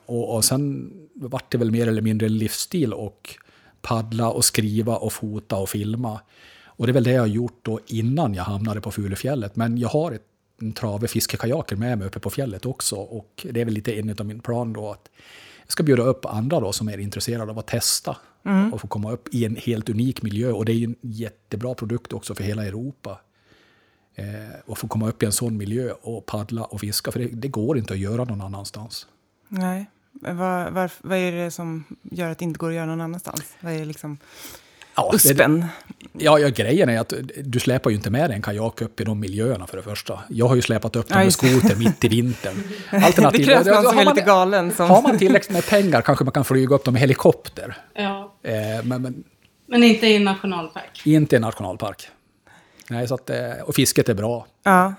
Och, 0.06 0.35
och 0.35 0.44
sen 0.44 0.93
vart 1.14 1.52
det 1.52 1.58
väl 1.58 1.70
mer 1.70 1.88
eller 1.88 2.02
mindre 2.02 2.29
livsstil 2.29 2.93
och 2.93 3.37
paddla 3.82 4.31
och 4.31 4.44
skriva 4.44 4.96
och 4.96 5.12
fota 5.12 5.56
och 5.56 5.69
filma. 5.69 6.20
Och 6.64 6.87
det 6.87 6.91
är 6.91 6.94
väl 6.94 7.05
det 7.05 7.11
jag 7.11 7.23
har 7.23 7.26
gjort 7.26 7.58
då 7.62 7.81
innan 7.87 8.35
jag 8.35 8.44
hamnade 8.44 8.81
på 8.81 8.91
Fulufjället. 8.91 9.56
Men 9.56 9.79
jag 9.79 9.88
har 9.88 10.12
ett, 10.12 10.26
en 10.61 10.73
trave 10.73 11.08
fiskekajaker 11.08 11.76
med 11.76 11.99
mig 11.99 12.06
uppe 12.06 12.20
på 12.20 12.31
fjället 12.31 12.67
också. 12.67 12.96
Och 12.96 13.46
det 13.50 13.61
är 13.61 13.64
väl 13.64 13.75
lite 13.75 13.93
en 13.99 14.11
av 14.19 14.26
min 14.26 14.41
plan 14.41 14.73
då 14.73 14.91
att 14.91 15.11
jag 15.64 15.72
ska 15.72 15.82
bjuda 15.82 16.02
upp 16.02 16.26
andra 16.26 16.61
då 16.61 16.72
som 16.72 16.88
är 16.88 16.99
intresserade 16.99 17.50
av 17.50 17.58
att 17.58 17.66
testa 17.66 18.16
och 18.72 18.81
få 18.81 18.87
komma 18.87 19.12
upp 19.12 19.34
i 19.34 19.44
en 19.44 19.56
helt 19.56 19.88
unik 19.88 20.22
miljö. 20.22 20.52
Och 20.52 20.64
det 20.64 20.72
är 20.72 20.76
ju 20.76 20.84
en 20.84 20.96
jättebra 21.00 21.75
produkt 21.75 22.12
också 22.12 22.34
för 22.34 22.44
hela 22.44 22.64
Europa. 22.64 23.20
Eh, 24.14 24.25
och 24.66 24.78
få 24.78 24.88
komma 24.88 25.08
upp 25.08 25.22
i 25.22 25.26
en 25.26 25.32
sån 25.32 25.56
miljö 25.56 25.93
och 26.02 26.26
paddla 26.26 26.64
och 26.64 26.81
fiska. 26.81 27.12
För 27.12 27.20
det, 27.20 27.26
det 27.26 27.49
går 27.49 27.78
inte 27.78 27.93
att 27.94 27.99
göra 27.99 28.25
någon 28.25 28.40
annanstans. 28.40 29.06
Nej. 29.49 29.90
Vad, 30.12 30.72
var, 30.72 30.90
vad 31.02 31.19
är 31.19 31.32
det 31.32 31.50
som 31.50 31.84
gör 32.02 32.31
att 32.31 32.38
det 32.38 32.44
inte 32.44 32.58
går 32.58 32.69
att 32.69 32.75
göra 32.75 32.87
någon 32.87 33.00
annanstans? 33.00 33.56
Vad 33.60 33.72
är 33.72 33.84
liksom 33.84 34.19
Ja, 34.96 35.08
det, 35.11 35.17
uspen? 35.17 35.64
ja, 36.12 36.38
ja, 36.38 36.49
grejen 36.49 36.88
är 36.88 36.99
att 37.00 37.12
du 37.44 37.61
släpar 37.61 37.91
ju 37.91 37.96
inte 37.96 38.11
med 38.11 38.31
dig 38.31 38.37
en 38.37 38.43
kajak 38.43 38.82
upp 38.82 39.00
i 39.00 39.05
de 39.05 39.20
miljöerna 39.20 39.67
för 39.67 39.76
det 39.76 39.82
första. 39.82 40.19
Jag 40.29 40.49
har 40.49 40.55
ju 40.56 40.62
släpat 40.62 40.96
upp 40.96 41.08
den 41.08 41.19
med 41.19 41.26
det. 41.26 41.31
skoter 41.32 41.76
mitt 41.76 42.05
i 42.05 42.08
vintern. 42.08 42.55
Det 42.91 42.96
Alternativt- 42.96 43.44
krävs 43.46 43.67
någon 43.67 43.76
har 43.76 43.82
som 43.82 43.99
är 43.99 44.05
man- 44.05 44.14
lite 44.14 44.26
galen. 44.26 44.73
Som... 44.75 44.91
Har 44.91 45.02
man 45.02 45.19
tillräckligt 45.19 45.52
med 45.52 45.67
pengar 45.67 46.02
kanske 46.02 46.25
man 46.25 46.32
kan 46.32 46.44
flyga 46.44 46.75
upp 46.75 46.85
dem 46.85 46.93
med 46.94 47.00
helikopter. 47.00 47.76
Ja. 47.94 48.35
Eh, 48.43 48.52
men, 48.85 49.02
men 49.02 49.25
Men 49.69 49.82
inte 49.85 50.06
i 50.06 50.17
en 50.17 50.25
nationalpark. 50.25 51.02
inte 51.05 51.35
i 51.35 51.37
en 51.37 51.43
nationalpark. 51.43 52.08
Nej, 52.91 53.08
så 53.08 53.14
att, 53.14 53.31
eh, 53.31 53.37
och 53.64 53.75
fisket 53.75 54.08
är 54.08 54.14
bra. 54.14 54.46
Ja. 54.63 54.94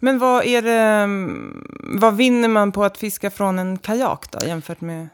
Men 0.00 0.18
vad 0.18 0.44
är 0.44 0.62
det, 0.62 0.72
mm, 0.72 1.66
vad 2.00 2.16
vinner 2.16 2.48
man 2.48 2.72
på 2.72 2.84
att 2.84 2.98
fiska 2.98 3.30
från 3.30 3.58
en 3.58 3.78
kajak 3.78 4.24
då, 4.32 4.46
jämfört 4.46 4.80
med... 4.80 5.08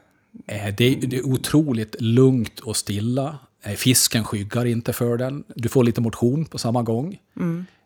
Eh, 0.47 0.75
Det 0.79 0.85
är, 0.85 0.97
det 1.07 1.17
är 1.17 1.27
otroligt 1.27 1.97
lugnt 2.01 2.61
och 2.61 2.77
stilla. 2.77 3.39
Eh, 3.62 3.73
Fisken 3.75 4.25
skyggar 4.25 4.64
inte 4.64 4.92
för 4.92 5.16
den. 5.16 5.45
Du 5.57 5.69
får 5.69 5.85
lite 5.85 6.00
motion 6.00 6.45
på 6.45 6.59
samma 6.59 6.83
gång. 6.83 7.19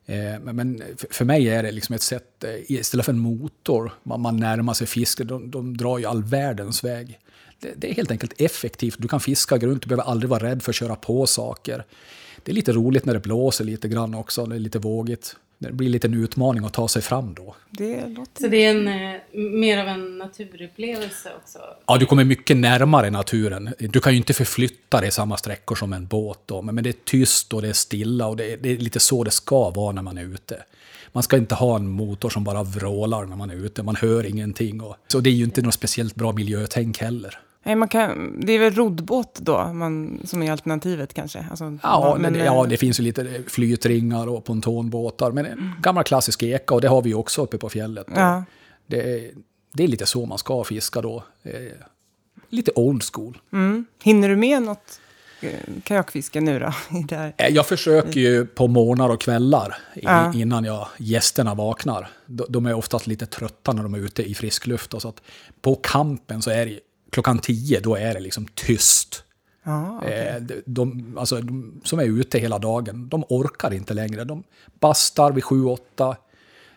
Eh, 0.07 0.41
Men 0.53 0.83
för- 1.11 1.25
mig 1.25 1.49
är 1.49 1.63
det 1.63 1.73
liksom 1.73 1.95
ett 1.95 2.03
sätt, 2.03 2.45
eh, 2.45 2.71
istället 2.71 3.07
för 3.07 3.13
en 3.13 3.19
motor, 3.19 3.93
man, 4.03 4.37
närmar 4.37 4.75
sig 4.75 4.87
fisk, 4.87 5.19
de, 5.25 5.51
de 5.51 5.77
drar 5.77 5.99
ju 5.99 6.05
all 6.07 6.23
världens 6.25 6.85
väg. 6.85 7.19
Det, 7.61 7.73
det 7.77 7.91
är 7.91 7.95
helt 7.95 8.11
enkelt 8.11 8.41
effektivt. 8.41 8.95
Du 8.99 9.09
kan 9.09 9.21
fiska 9.21 9.57
runt, 9.59 9.83
du 9.83 9.89
behöver 9.89 10.11
aldrig 10.11 10.31
vara 10.31 10.45
rädd 10.45 10.63
för 10.63 10.73
att 10.73 10.77
köra 10.77 10.97
på 10.97 11.27
saker. 11.27 11.85
Det 12.43 12.53
är 12.53 12.55
lite 12.55 12.73
roligt 12.73 13.05
när 13.05 13.15
det 13.15 13.21
blåser 13.21 13.65
lite 13.65 13.89
grann 13.89 14.15
också, 14.15 14.47
det 14.47 14.55
är 14.57 14.61
lite 14.61 14.79
vågigt. 14.79 15.37
Det 15.59 15.73
blir 15.73 15.89
lite 15.89 16.07
en 16.07 16.15
utmaning 16.15 16.65
att 16.65 16.73
ta 16.73 16.89
sig 16.89 17.03
fram 17.03 17.35
då. 17.35 17.55
Det 17.71 18.07
låter... 18.07 18.41
Så 18.41 18.49
det 18.49 18.57
är 18.57 18.71
en, 18.71 18.89
eh, 18.89 19.21
mer 19.33 19.79
av 19.79 19.89
en 19.89 20.19
naturupplevelse 20.19 21.31
också. 21.43 21.59
Ja, 21.87 21.97
du 21.97 22.07
kommer 22.07 22.25
mycket 22.25 22.57
närmare 22.57 23.11
naturen. 23.11 23.75
Du 23.79 24.01
kan 24.01 24.13
ju 24.13 24.19
inte 24.19 24.35
förflytta 24.35 25.01
dig 25.01 25.11
samma 25.11 25.37
sträckor 25.37 25.75
som 25.77 25.93
en 25.93 26.07
båt 26.07 26.41
då, 26.47 26.63
men 26.63 26.77
men 26.77 26.85
det 26.85 26.91
är 26.91 27.05
tyst 27.05 27.53
och 27.53 27.63
det 27.63 27.69
är 27.69 27.73
stilla 27.73 28.27
och 28.27 28.37
det 28.37 28.53
är, 28.53 28.57
det 28.57 28.69
är 28.69 28.77
lite 28.77 29.01
så 29.01 29.25
det 29.25 29.31
ska 29.31 29.71
vara 29.71 29.93
när 29.93 30.03
man 30.03 30.19
är 30.19 30.25
ute. 30.25 30.63
Man 31.13 31.23
ska 31.23 31.37
inte 31.37 31.55
ha 31.55 31.77
en 31.77 31.89
motor 31.89 32.31
som 32.31 32.45
bara 32.45 32.63
vrålar 32.63 33.27
när 33.27 33.37
man 33.37 33.51
är 33.51 33.55
ute, 33.55 33.83
man 33.83 33.97
hör 33.97 34.27
ingenting. 34.27 34.81
Och, 34.81 34.97
så 35.09 35.21
det 35.21 35.31
är 35.31 35.35
ju 35.35 35.45
inte 35.45 35.63
något 35.63 35.75
speciellt 35.75 36.15
bra 36.15 36.33
miljötänk 36.33 36.99
heller. 36.99 37.39
Nej, 37.67 37.75
man 37.77 37.89
kan, 37.89 38.41
det 38.41 38.53
är 38.53 38.59
väl 38.59 38.75
roddbåt 38.75 39.35
då 39.43 39.73
man, 39.73 40.21
som 40.25 40.43
är 40.43 40.53
alternativet 40.53 41.15
kanske? 41.15 41.47
Alltså, 41.51 41.79
Ja, 41.83 42.17
men, 42.21 42.33
det, 42.33 42.39
ja, 42.45 42.67
det 42.69 42.77
finns 42.77 43.01
ju 43.01 43.05
lite 43.05 43.43
flytringar 43.49 44.27
och 44.29 44.45
pontonbåtar, 44.45 45.33
men 45.33 45.47
en 45.47 45.73
gammal 45.83 46.05
klassisk 46.05 46.43
eka 46.43 46.75
och 46.75 46.81
det 46.81 46.89
har 46.89 47.03
vi 47.03 47.09
ju 47.09 47.15
också 47.15 47.43
uppe 47.43 47.59
på 47.59 47.69
fjället. 47.69 48.07
Ja. 48.15 48.45
Det, 48.87 49.31
det 49.73 49.85
är 49.85 49.89
lite 49.89 50.07
så 50.07 50.27
man 50.27 50.39
ska 50.39 50.65
fiska 50.65 51.01
då. 51.03 51.23
Eh, 51.43 51.53
Lite 52.49 52.73
old 52.75 53.03
school. 53.13 53.39
Mm. 53.53 53.87
Hinner 54.03 54.29
du 54.29 54.37
med 54.37 54.63
något 54.63 55.01
eh, 55.41 55.51
kajakfiske 55.85 56.41
nu 56.41 56.59
då? 56.59 56.73
Här? 57.17 57.33
Eh, 57.37 57.49
Jag 57.49 57.67
försöker 57.67 58.21
ju 58.21 58.47
på 58.47 58.67
morgnar 58.67 59.09
och 59.09 59.21
kvällar 59.21 59.77
Ja. 59.95 60.33
innan 60.35 60.65
jag, 60.65 60.89
gästerna 60.99 61.55
vaknar. 61.55 62.09
De, 62.27 62.67
är 62.67 62.75
oftast 62.75 63.07
lite 63.07 63.27
trötta 63.27 63.73
när 63.73 63.83
de 63.83 63.95
är 63.95 63.99
ute 63.99 64.23
i 64.23 64.35
frisk 64.35 64.67
luft. 64.67 64.95
Och 64.95 65.03
så 65.03 65.09
att 65.09 65.23
på 65.61 65.75
kampen 65.75 66.43
så 66.43 66.51
är 66.51 66.67
det 66.67 66.79
klockan 67.17 67.39
tio, 67.39 67.81
då 67.81 67.97
är 67.97 68.15
det 68.15 68.21
liksom 68.21 68.47
tyst. 68.55 69.23
Ja, 69.65 69.99
okej. 70.03 70.29
Eh, 70.29 70.43
de, 70.43 70.63
de, 70.67 71.17
alltså, 71.19 71.41
de, 71.41 71.81
som 71.85 71.99
är 71.99 72.05
ute 72.05 72.39
hela 72.39 72.59
dagen, 72.59 73.09
de 73.09 73.25
orkar 73.29 73.75
inte 73.75 73.95
längre. 73.95 74.25
De 74.25 74.43
bastar 74.81 75.33
vid 75.33 75.45
sju, 75.45 75.65
åtta, 75.65 76.17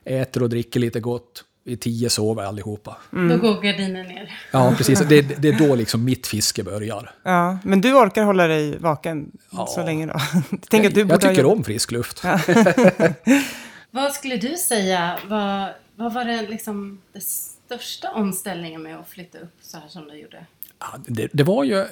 äter 0.04 0.44
och 0.44 0.50
dricker 0.50 0.80
lite 0.80 1.00
gott. 1.00 1.44
Vid 1.64 1.82
tio 1.82 2.10
sover 2.10 2.44
allihopa. 2.44 2.98
Då 3.12 3.38
går 3.38 3.62
gardinen 3.62 4.08
ner. 4.08 4.32
Ja, 4.52 4.74
precis. 4.78 5.00
Det, 5.00 5.22
det 5.22 5.48
är 5.50 5.68
då 5.68 5.76
liksom 5.76 6.04
mitt 6.04 6.28
fiske 6.28 6.64
börjar. 6.64 7.12
Ja, 7.24 7.58
men 7.64 7.82
du 7.82 7.94
orkar 7.94 8.24
hålla 8.24 8.48
dig 8.48 8.78
vaken 8.78 9.32
så 9.68 9.84
länge 9.86 10.06
då? 10.06 10.14
Tänk 10.70 10.86
att 10.86 10.94
du 10.94 11.00
jag 11.02 11.08
ha 11.08 11.18
tycker 11.18 11.44
jobbat- 11.44 11.58
om 11.58 11.64
frisk 11.64 11.92
luft. 11.92 12.24
Vad 13.92 14.14
skulle 14.14 14.38
du 14.38 14.56
säga, 14.58 15.20
vad, 15.28 15.70
vad 15.96 16.14
var 16.14 16.26
det 16.26 16.42
liksom 16.42 17.02
det 17.14 17.22
största 17.70 18.12
omställningen 18.12 18.82
med 18.82 19.00
att 19.00 19.08
flytta 19.08 19.40
upp 19.40 19.58
så 19.62 19.78
här 19.78 19.88
som 19.88 20.08
du 20.08 20.18
gjorde? 20.18 20.46
Ja, 20.80 20.88
det, 21.08 21.30
det 21.34 21.44
var 21.44 21.64
ju... 21.64 21.80
Eh, 21.80 21.88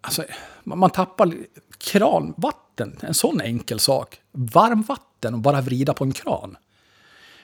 alltså, 0.00 0.24
man, 0.64 0.78
man 0.78 0.90
tappar 0.90 1.34
kranvatten, 1.78 2.96
en 3.00 3.14
sån 3.14 3.40
enkel 3.40 3.80
sak. 3.80 4.20
Varmvatten 4.32 5.34
och 5.34 5.40
bara 5.40 5.60
vrida 5.60 5.94
på 5.94 6.04
en 6.04 6.12
kran. 6.12 6.56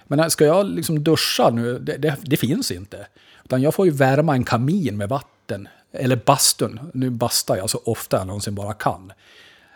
Men 0.05 0.21
eh, 0.21 0.29
ska 0.29 0.45
jag 0.45 0.67
liksom 0.67 1.05
duscha 1.05 1.51
nu, 1.51 1.79
det, 1.79 1.97
det, 1.97 2.17
det 2.23 2.37
finns 2.37 2.71
inte. 2.71 3.07
Utan 3.45 3.63
jag 3.63 3.75
får 3.75 3.87
ju 3.87 3.93
värma 3.93 4.35
en 4.35 4.45
kamin 4.45 4.97
med 4.97 5.09
vatten. 5.09 5.69
Eller 5.93 6.17
bastun. 6.17 6.81
Nu 6.95 7.11
bastar 7.11 7.57
jag 7.57 7.71
så 7.71 7.81
ofta 7.85 8.17
jag 8.17 8.27
någonsin 8.27 8.55
bara 8.55 8.75
kan. 8.75 9.13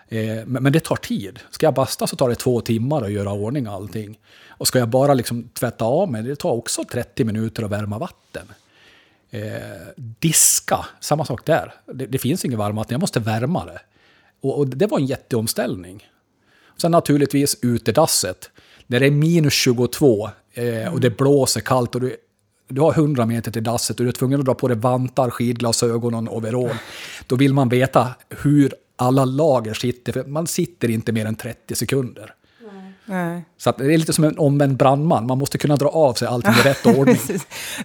Eh, 0.09 0.47
men, 0.47 0.63
men 0.63 0.73
det 0.73 0.81
tar 0.81 0.97
tid. 0.97 1.41
Ska 1.51 1.67
jag 1.67 1.75
basta 1.75 2.07
så 2.07 2.17
tar 2.17 2.29
det 2.29 2.35
två 2.35 2.61
timmar 2.61 3.03
att 3.03 3.13
göra 3.13 3.33
ordning 3.33 3.67
allting. 3.67 4.19
Och 4.49 4.69
ska 4.69 4.79
jag 4.79 4.89
bara 4.89 5.15
liksom 5.15 5.49
tvätta 5.49 5.85
av 5.85 6.11
mig, 6.11 6.23
det 6.23 6.37
tar 6.37 6.53
också 6.53 6.85
30 6.85 7.25
minuter 7.25 7.63
att 7.63 7.71
värma 7.71 7.99
vatten. 7.99 8.47
Eh, 9.31 9.43
diska, 9.97 10.87
samma 11.01 11.25
sak 11.25 11.47
där. 11.47 11.75
Det, 11.87 12.07
det 12.07 12.19
finns 12.19 12.45
inget 12.45 12.59
varmvatten, 12.59 12.95
jag 12.95 13.01
måste 13.01 13.21
värma 13.21 13.65
det. 13.65 13.81
Och, 14.41 14.59
och 14.59 14.69
det 14.69 14.87
var 14.87 14.99
en 14.99 15.07
jätteomställning. 15.07 16.09
Sen 16.77 16.91
naturligtvis 16.91 17.59
utedasset. 17.63 18.51
När 18.87 19.01
det 19.01 19.07
är 19.07 19.11
minus 19.11 19.55
22 19.55 20.31
eh, 20.53 20.93
och 20.93 21.01
det 21.01 21.11
blåser 21.11 21.61
kallt 21.61 21.95
och 21.95 22.01
du, 22.01 22.17
du 22.69 22.81
har 22.81 22.93
100 22.93 23.27
meter 23.27 23.51
till 23.51 23.65
dasset 23.65 24.01
och 24.01 24.05
du 24.05 24.09
är 24.09 24.13
tvungen 24.13 24.41
att 24.41 24.47
dra 24.47 24.55
på 24.55 24.69
dig 24.69 24.77
vantar, 24.77 25.31
skidglasögon 25.31 26.15
och 26.15 26.19
en 26.19 26.29
overall. 26.29 26.77
Då 27.27 27.37
vill 27.37 27.55
man 27.55 27.69
veta 27.69 28.15
hur 28.29 28.75
alla 28.97 29.25
lager 29.25 29.75
sitter, 29.75 30.13
för 30.13 30.25
man 30.25 30.47
sitter 30.47 30.91
inte 30.91 31.13
mer 31.13 31.27
än 31.27 31.35
30 31.35 31.75
sekunder. 31.75 32.35
Nej. 33.09 33.45
Så 33.57 33.71
att 33.71 33.79
det 33.79 33.95
är 33.95 33.99
lite 33.99 34.13
som 34.13 34.25
en 34.25 34.39
omvänd 34.39 34.77
brandman, 34.77 35.27
man 35.27 35.39
måste 35.39 35.59
kunna 35.59 35.77
dra 35.77 35.89
av 35.89 36.15
sig 36.15 36.29
allting 36.29 36.53
i 36.53 36.69
rätt 36.69 36.87
ordning. 36.99 37.17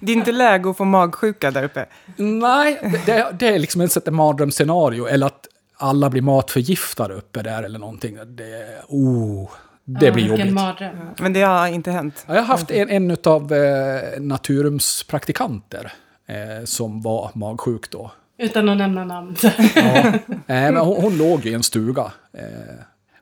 Det 0.01 0.11
är 0.11 0.15
inte 0.15 0.31
läge 0.31 0.69
att 0.69 0.77
få 0.77 0.85
magsjuka 0.85 1.51
där 1.51 1.63
uppe. 1.63 1.85
Nej, 2.17 2.79
det- 3.05 3.31
det, 3.39 3.47
är 3.47 3.59
liksom 3.59 3.81
ett 3.81 3.91
sätt 3.91 4.13
mardrömsscenario. 4.13 5.05
Eller 5.07 5.25
att 5.27 5.47
alla 5.77 6.09
blir 6.09 6.21
matförgiftade 6.21 7.13
uppe 7.13 7.41
där 7.41 7.63
eller 7.63 7.79
någonting. 7.79 8.17
Det, 8.25 8.81
oh, 8.87 9.49
det 9.85 10.05
Ja, 10.05 10.11
blir 10.13 10.25
jobbigt. 10.27 10.53
mardröm. 10.53 10.95
Men 11.19 11.33
det 11.33 11.41
har 11.41 11.67
inte 11.67 11.91
hänt. 11.91 12.23
Ja, 12.27 12.33
Jag 12.33 12.41
har 12.41 12.47
haft 12.47 12.71
en, 12.71 12.89
en 12.89 13.17
av 13.23 13.53
eh, 13.53 14.19
Naturums 14.19 15.03
praktikanter 15.03 15.93
eh, 16.27 16.65
som 16.65 17.01
var 17.01 17.31
magsjuk 17.33 17.89
då. 17.91 18.11
Utan 18.41 18.69
att 18.69 18.77
nämna 18.77 19.05
namn. 19.05 19.35
Ja. 19.41 19.51
Eh, 20.47 20.71
men 20.71 20.77
hon, 20.77 21.01
hon 21.01 21.17
låg 21.17 21.45
i 21.45 21.53
en 21.53 21.63
stuga. 21.63 22.11
Eh, 22.33 22.43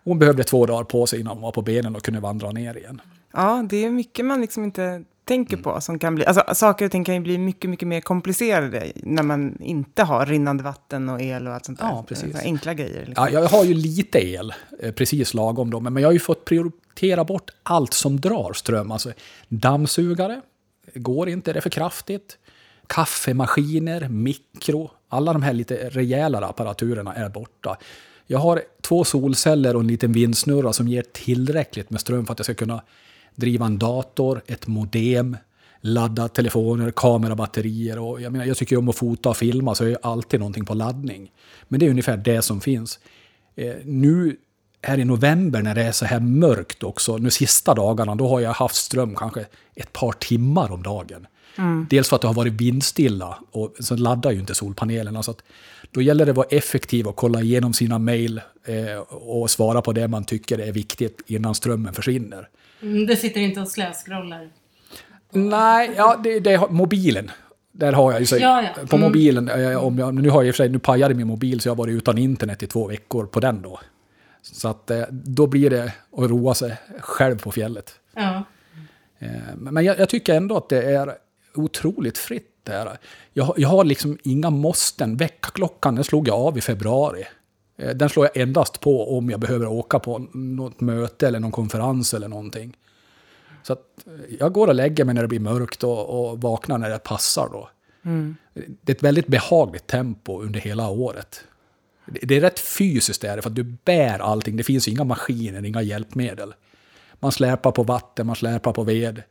hon 0.03 0.19
behövde 0.19 0.43
två 0.43 0.65
dagar 0.65 0.83
på 0.83 1.07
sig 1.07 1.19
innan 1.19 1.33
hon 1.33 1.41
var 1.41 1.51
på 1.51 1.61
benen 1.61 1.95
och 1.95 2.03
kunde 2.03 2.19
vandra 2.19 2.51
ner 2.51 2.77
igen. 2.77 3.01
Ja, 3.33 3.65
det 3.69 3.85
är 3.85 3.89
mycket 3.89 4.25
man 4.25 4.41
liksom 4.41 4.63
inte 4.63 5.03
tänker 5.25 5.57
på 5.57 5.81
som 5.81 5.99
kan 5.99 6.15
bli... 6.15 6.25
Alltså, 6.25 6.43
saker 6.55 6.85
och 6.85 6.91
ting 6.91 7.03
kan 7.03 7.15
ju 7.15 7.21
bli 7.21 7.37
mycket, 7.37 7.69
mycket 7.69 7.87
mer 7.87 8.01
komplicerade 8.01 8.91
när 8.95 9.23
man 9.23 9.61
inte 9.61 10.03
har 10.03 10.25
rinnande 10.25 10.63
vatten 10.63 11.09
och 11.09 11.21
el 11.21 11.47
och 11.47 11.53
allt 11.53 11.65
sånt 11.65 11.79
där. 11.79 11.85
Ja, 11.85 12.05
precis. 12.07 12.31
Så 12.31 12.37
enkla 12.37 12.73
grejer. 12.73 13.05
Liksom. 13.05 13.27
Ja, 13.31 13.41
jag 13.41 13.49
har 13.49 13.63
ju 13.63 13.73
lite 13.73 14.27
el, 14.27 14.53
eh, 14.79 14.91
precis 14.91 15.33
lagom 15.33 15.69
då, 15.69 15.79
men 15.79 15.93
men 15.93 16.03
jag 16.03 16.07
har 16.07 16.13
ju 16.13 16.19
fått 16.19 16.45
prioritera 16.45 17.23
bort 17.23 17.51
allt 17.63 17.93
som 17.93 18.19
drar 18.19 18.53
ström. 18.53 18.91
Alltså 18.91 19.11
dammsugare, 19.47 20.41
går 20.95 21.29
inte, 21.29 21.53
det 21.53 21.59
är 21.59 21.61
för 21.61 21.69
kraftigt. 21.69 22.37
Kaffemaskiner, 22.87 24.09
mikro, 24.09 24.91
alla 25.09 25.33
de 25.33 25.43
här 25.43 25.53
lite 25.53 25.89
rejälare 25.89 26.45
apparaturerna 26.45 27.13
är 27.13 27.29
borta. 27.29 27.77
Jag 28.27 28.39
har 28.39 28.61
två 28.81 29.03
solceller 29.03 29.75
och 29.75 29.81
en 29.81 29.87
liten 29.87 30.11
vindsnurra 30.11 30.73
som 30.73 30.87
ger 30.87 31.03
tillräckligt 31.11 31.89
med 31.89 32.01
ström 32.01 32.25
för 32.25 32.33
att 32.33 32.39
jag 32.39 32.45
ska 32.45 32.53
kunna 32.53 32.81
driva 33.35 33.65
en 33.65 33.77
dator, 33.77 34.41
ett 34.47 34.67
modem, 34.67 35.37
ladda 35.81 36.27
telefoner, 36.27 36.91
kamerabatterier 36.91 37.99
och 37.99 38.21
jag 38.21 38.31
menar, 38.31 38.45
jag 38.45 38.57
tycker 38.57 38.77
om 38.77 38.89
att 38.89 38.95
fota 38.95 39.29
och 39.29 39.37
filma 39.37 39.75
så 39.75 39.83
jag 39.83 39.99
har 40.03 40.11
alltid 40.11 40.39
någonting 40.39 40.65
på 40.65 40.73
laddning. 40.73 41.31
Men 41.67 41.79
det 41.79 41.85
är 41.85 41.89
ungefär 41.89 42.17
det 42.17 42.41
som 42.41 42.61
finns. 42.61 42.99
Eh, 43.55 43.75
nu 43.83 44.37
här 44.81 44.97
i 44.97 45.05
november 45.05 45.61
när 45.61 45.75
det 45.75 45.83
är 45.83 45.91
så 45.91 46.05
här 46.05 46.19
mörkt 46.19 46.83
också, 46.83 47.17
nu 47.17 47.29
sista 47.29 47.73
dagarna, 47.73 48.15
då 48.15 48.27
har 48.27 48.39
jag 48.39 48.53
haft 48.53 48.75
ström 48.75 49.15
kanske 49.15 49.45
ett 49.75 49.93
par 49.93 50.11
timmar 50.11 50.71
om 50.71 50.83
dagen. 50.83 51.27
Dels 51.89 52.09
för 52.09 52.15
att 52.15 52.21
det 52.21 52.27
har 52.27 52.33
varit 52.35 52.53
vindstilla 52.53 53.37
och 53.51 53.75
så 53.79 53.95
laddar 53.95 54.31
ju 54.31 54.39
inte 54.39 54.55
solpanelerna. 54.55 55.23
Så 55.23 55.31
att 55.31 55.41
då 55.91 56.01
gäller 56.01 56.25
det 56.25 56.31
att 56.31 56.37
vara 56.37 56.47
effektiv 56.49 57.07
och 57.07 57.15
kolla 57.15 57.41
igenom 57.41 57.73
sina 57.73 57.99
mejl 57.99 58.41
eh, 58.65 58.99
och 59.09 59.49
svara 59.49 59.81
på 59.81 59.93
det 59.93 60.07
man 60.07 60.23
tycker 60.23 60.57
är 60.59 60.71
viktigt 60.71 61.21
innan 61.27 61.55
strömmen 61.55 61.93
försvinner. 61.93 62.49
Mm, 62.81 63.05
du 63.05 63.15
sitter 63.15 63.41
inte 63.41 63.61
och 63.61 63.67
slöscrollar. 63.67 64.49
Nej, 65.31 65.91
ja, 65.97 66.19
det, 66.23 66.39
det 66.39 66.55
har, 66.55 66.69
mobilen. 66.69 67.31
Där 67.71 67.93
har 67.93 68.11
jag 68.11 68.19
ju 68.19 68.25
så, 68.25 68.37
Ja, 68.37 68.61
ja. 68.63 68.85
På 68.87 68.95
Mm. 68.95 69.07
mobilen, 69.07 69.49
eh, 69.49 69.77
om 69.85 69.99
jag, 69.99 70.13
nu 70.13 70.29
har 70.29 70.41
jag 70.41 70.47
i 70.47 70.51
och 70.51 70.55
för 70.55 70.63
sig, 70.63 70.69
nu 70.69 70.79
pajade 70.79 71.13
min 71.13 71.27
mobil 71.27 71.61
så 71.61 71.67
jag 71.69 71.71
har 71.71 71.77
varit 71.77 71.93
utan 71.95 72.17
internet 72.17 72.63
i 72.63 72.67
två 72.67 72.87
veckor 72.87 73.25
på 73.25 73.39
den 73.39 73.61
då. 73.61 73.79
Så 74.41 74.67
att 74.67 74.91
eh, 74.91 75.01
då 75.11 75.47
blir 75.47 75.69
det 75.69 75.83
att 76.17 76.29
roa 76.29 76.53
sig 76.53 76.75
själv 76.99 77.41
på 77.41 77.51
fjället. 77.51 77.93
Ja. 78.15 78.43
Eh, 79.19 79.29
Men 79.57 79.85
jag, 79.85 79.99
jag 79.99 80.09
tycker 80.09 80.35
ändå 80.35 80.57
att 80.57 80.69
det 80.69 80.83
är 80.83 81.13
otroligt 81.53 82.17
fritt 82.17 82.51
där. 82.63 82.97
Jag, 83.33 83.53
jag 83.57 83.69
har 83.69 83.83
liksom 83.83 84.17
inga 84.23 84.49
måsten. 84.49 85.17
Väckarklockan 85.17 85.95
den 85.95 86.03
slog 86.03 86.27
jag 86.27 86.35
av 86.35 86.57
i 86.57 86.61
februari. 86.61 87.23
Eh, 87.77 87.95
Den 87.95 88.09
slår 88.09 88.25
jag 88.25 88.37
endast 88.37 88.79
på 88.79 89.17
om 89.17 89.29
jag 89.29 89.39
behöver 89.39 89.67
åka 89.67 89.99
på 89.99 90.19
något 90.33 90.81
möte 90.81 91.27
eller 91.27 91.39
någon 91.39 91.51
konferens 91.51 92.13
eller 92.13 92.27
någonting. 92.27 92.77
Så 93.63 93.73
eh, 93.73 93.79
jag 94.39 94.53
går 94.53 94.67
och 94.67 94.75
lägger 94.75 95.05
mig 95.05 95.15
när 95.15 95.21
det 95.21 95.27
blir 95.27 95.39
mörkt 95.39 95.83
och, 95.83 96.29
och 96.31 96.41
vaknar 96.41 96.77
när 96.77 96.89
det 96.89 96.99
passar 96.99 97.49
då. 97.51 97.69
Det 98.81 98.91
är 98.91 98.95
ett 98.95 99.03
väldigt 99.03 99.27
behagligt 99.27 99.87
tempo 99.87 100.41
under 100.41 100.59
hela 100.59 100.89
året. 100.89 101.43
Det 102.21 102.37
är 102.37 102.41
rätt 102.41 102.59
fysiskt 102.59 103.21
där, 103.21 103.41
för 103.41 103.49
att 103.49 103.55
du 103.55 103.63
bär 103.63 104.19
allting. 104.19 104.57
Det 104.57 104.63
finns 104.63 104.87
inga 104.87 105.03
maskiner, 105.03 105.65
inga 105.65 105.81
hjälpmedel. 105.81 106.53
Man 107.19 107.31
släpar 107.31 107.71
på 107.71 107.83
vatten, 107.83 108.27
man 108.27 108.35
släpar 108.35 108.73
på 108.73 108.83
ved. 108.83 109.23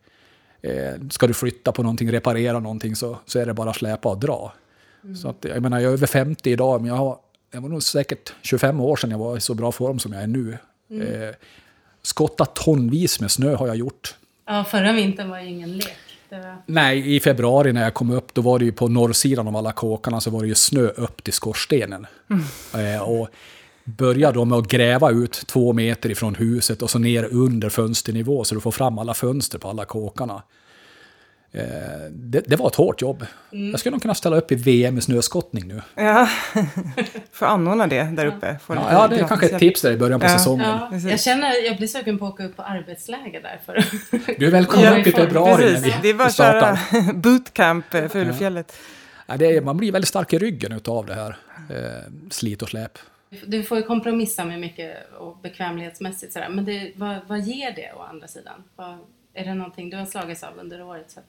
Eh, 0.63 0.95
ska 1.11 1.27
du 1.27 1.35
flytta 1.35 1.73
på 1.73 1.83
någonting, 1.83 2.13
reparera 2.13 2.61
någonting 2.61 2.97
så, 2.97 3.19
så 3.27 3.39
är 3.39 3.47
det 3.47 3.55
bara 3.55 3.71
att 3.71 3.77
släpa 3.77 4.09
och 4.09 4.19
dra. 4.19 4.53
Så 5.23 5.29
att, 5.29 5.45
jag 5.45 5.63
menar, 5.63 5.79
jag 5.79 5.89
är 5.89 5.93
över 5.93 6.07
50 6.07 6.51
idag, 6.51 6.81
men 6.81 6.89
jag, 6.89 6.97
har, 6.97 7.19
jag 7.51 7.61
var 7.61 7.69
nog 7.69 7.83
säkert 7.83 8.33
25 8.43 8.81
år 8.81 8.97
sedan 8.97 9.11
jag 9.11 9.19
var 9.19 9.37
i 9.37 9.41
så 9.41 9.55
bra 9.55 9.73
form 9.73 9.99
som 9.99 10.13
jag 10.13 10.23
är 10.23 10.27
nu. 10.27 10.59
Eh, 10.91 11.35
skotta 12.03 12.45
tonvis 12.45 13.21
med 13.21 13.31
snö 13.31 13.55
har 13.55 13.67
jag 13.67 13.77
gjort. 13.77 14.15
ja, 14.47 14.65
förra 14.65 14.93
vintern 14.93 15.31
var 15.31 15.41
ju 15.41 15.49
ingen 15.49 15.77
lek. 15.77 15.99
Det 16.29 16.41
var... 16.41 16.57
Nej, 16.67 17.17
i 17.17 17.21
februari 17.21 17.73
när 17.73 17.83
jag 17.83 17.95
kom 17.95 18.11
upp, 18.11 18.35
då 18.35 18.41
var 18.41 18.59
det 18.59 18.65
ju 18.65 18.73
på 18.73 18.89
norrsidan 18.89 19.49
av 19.49 19.57
alla 19.57 19.73
kåkarna 19.73 20.21
så 20.21 20.31
var 20.31 20.43
det 20.43 20.49
ju 20.49 20.55
snö 20.55 20.89
upp 20.89 21.25
till 21.25 21.33
skorstenen. 21.33 22.07
Eh, 22.75 23.03
och 23.03 23.29
började 23.97 24.35
då 24.35 24.45
med 24.45 24.59
att 24.59 24.69
gräva 24.69 25.11
ut 25.11 25.33
två 25.47 25.73
meter 25.73 26.11
ifrån 26.11 26.35
huset 26.35 26.83
och 26.83 26.91
så 26.91 26.99
ner 26.99 27.25
under 27.25 27.69
fönsternivå 27.69 28.45
så 28.45 28.55
du 28.55 28.61
får 28.61 28.71
fram 28.71 28.99
alla 28.99 29.15
fönster 29.15 29.59
på 29.59 29.69
alla 29.69 29.85
kåkarna. 29.85 30.43
Eh, 31.53 31.63
det, 32.11 32.41
det 32.47 32.57
var 32.57 32.67
ett 32.67 32.75
hårt 32.75 33.03
jobb. 33.03 33.27
Jag 33.51 33.81
skulle 33.81 33.91
nog 33.91 34.03
kunna 34.03 34.15
ställa 34.15 34.37
upp 34.37 34.53
i 34.53 34.55
VM 34.55 34.99
i 34.99 35.01
snöskottning 35.01 35.69
nu. 35.69 35.83
Ja, 35.95 36.29
får 37.33 37.47
anordna 37.47 37.87
det 37.87 38.03
där 38.03 38.27
uppe. 38.27 38.59
Får 38.67 38.77
Ja, 38.77 38.93
ja 38.93 39.09
det 39.09 39.17
är 39.17 39.29
kanske 39.29 39.47
ett 39.47 39.59
tips 39.59 39.83
där 39.83 39.93
i 39.93 39.97
början 39.97 40.21
på 40.21 40.27
Ja. 40.27 40.39
säsongen. 40.39 40.67
Ja, 40.67 41.11
jag 41.11 41.21
känner, 41.21 41.67
jag 41.67 41.77
blir 41.77 41.87
sugen 41.89 42.19
på 42.19 42.27
att 42.27 42.33
åka 42.33 42.45
upp 42.45 42.57
på 42.57 42.63
arbetsläger 42.63 43.43
där. 43.43 43.61
För... 43.67 43.85
Du 44.39 44.47
är 44.47 44.51
välkommen 44.51 45.01
upp 45.01 45.07
i 45.07 45.13
februari 45.13 45.73
när 45.73 45.81
vi, 45.81 45.95
det 46.03 46.09
är 46.09 46.15
bara 46.15 46.25
vi 46.25 46.29
att 46.29 46.37
köra 46.37 46.77
startar. 46.77 47.13
bootcamp 47.23 47.95
eh, 47.95 48.09
för. 48.09 48.65
Ja, 49.27 49.37
det 49.37 49.47
är, 49.47 49.61
man 49.61 49.77
blir 49.77 49.93
väldigt 49.93 50.09
stark 50.09 50.33
i 50.33 50.39
ryggen 50.39 50.81
av 50.87 51.07
det 51.07 51.15
här 51.15 51.37
eh, 51.71 52.13
slit 52.31 52.63
och 52.63 52.69
släp. 52.69 52.99
Du 53.47 53.63
får 53.63 53.79
ju 53.79 53.83
kompromissa 53.85 54.45
med 54.45 54.61
mycket 54.61 54.97
och 55.19 55.39
bekvämlighetsmässigt 55.43 56.33
sådär. 56.33 56.49
Men 56.49 56.65
det, 56.65 56.93
vad, 56.97 57.17
vad 57.29 57.41
ger 57.41 57.73
det 57.73 57.93
å 57.97 58.03
andra 58.03 58.29
sidan? 58.29 58.63
Vad, 58.77 58.99
är 59.35 59.45
det 59.45 59.55
någonting 59.55 59.91
du 59.91 59.97
har 59.97 60.07
slagits 60.07 60.43
av 60.43 60.59
under 60.59 60.83
året? 60.83 61.05
Så 61.11 61.21
att- 61.21 61.27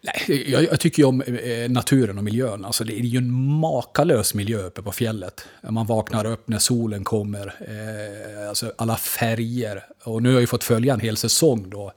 Nej, 0.00 0.50
jag, 0.50 0.62
jag 0.62 0.80
tycker 0.80 1.02
ju 1.02 1.06
om 1.08 1.22
eh, 1.22 1.70
naturen 1.70 2.18
och 2.18 2.24
miljön. 2.24 2.64
Alltså, 2.64 2.84
det 2.84 2.92
är 2.94 3.00
ju 3.00 3.18
en 3.18 3.30
makalös 3.60 4.34
miljö 4.34 4.62
uppe 4.62 4.82
på 4.82 4.92
fjället. 4.92 5.48
Man 5.70 5.86
vaknar 5.86 6.24
upp 6.24 6.48
när 6.48 6.58
solen 6.58 7.04
kommer. 7.04 7.46
Eh, 7.46 8.48
alltså 8.48 8.72
alla 8.78 8.96
färger. 8.96 9.84
Och 10.04 10.22
nu 10.22 10.28
har 10.28 10.34
jag 10.34 10.40
ju 10.40 10.46
fått 10.46 10.64
följa 10.64 10.94
en 10.94 11.00
hel 11.00 11.16
säsong 11.16 11.70
då. 11.70 11.92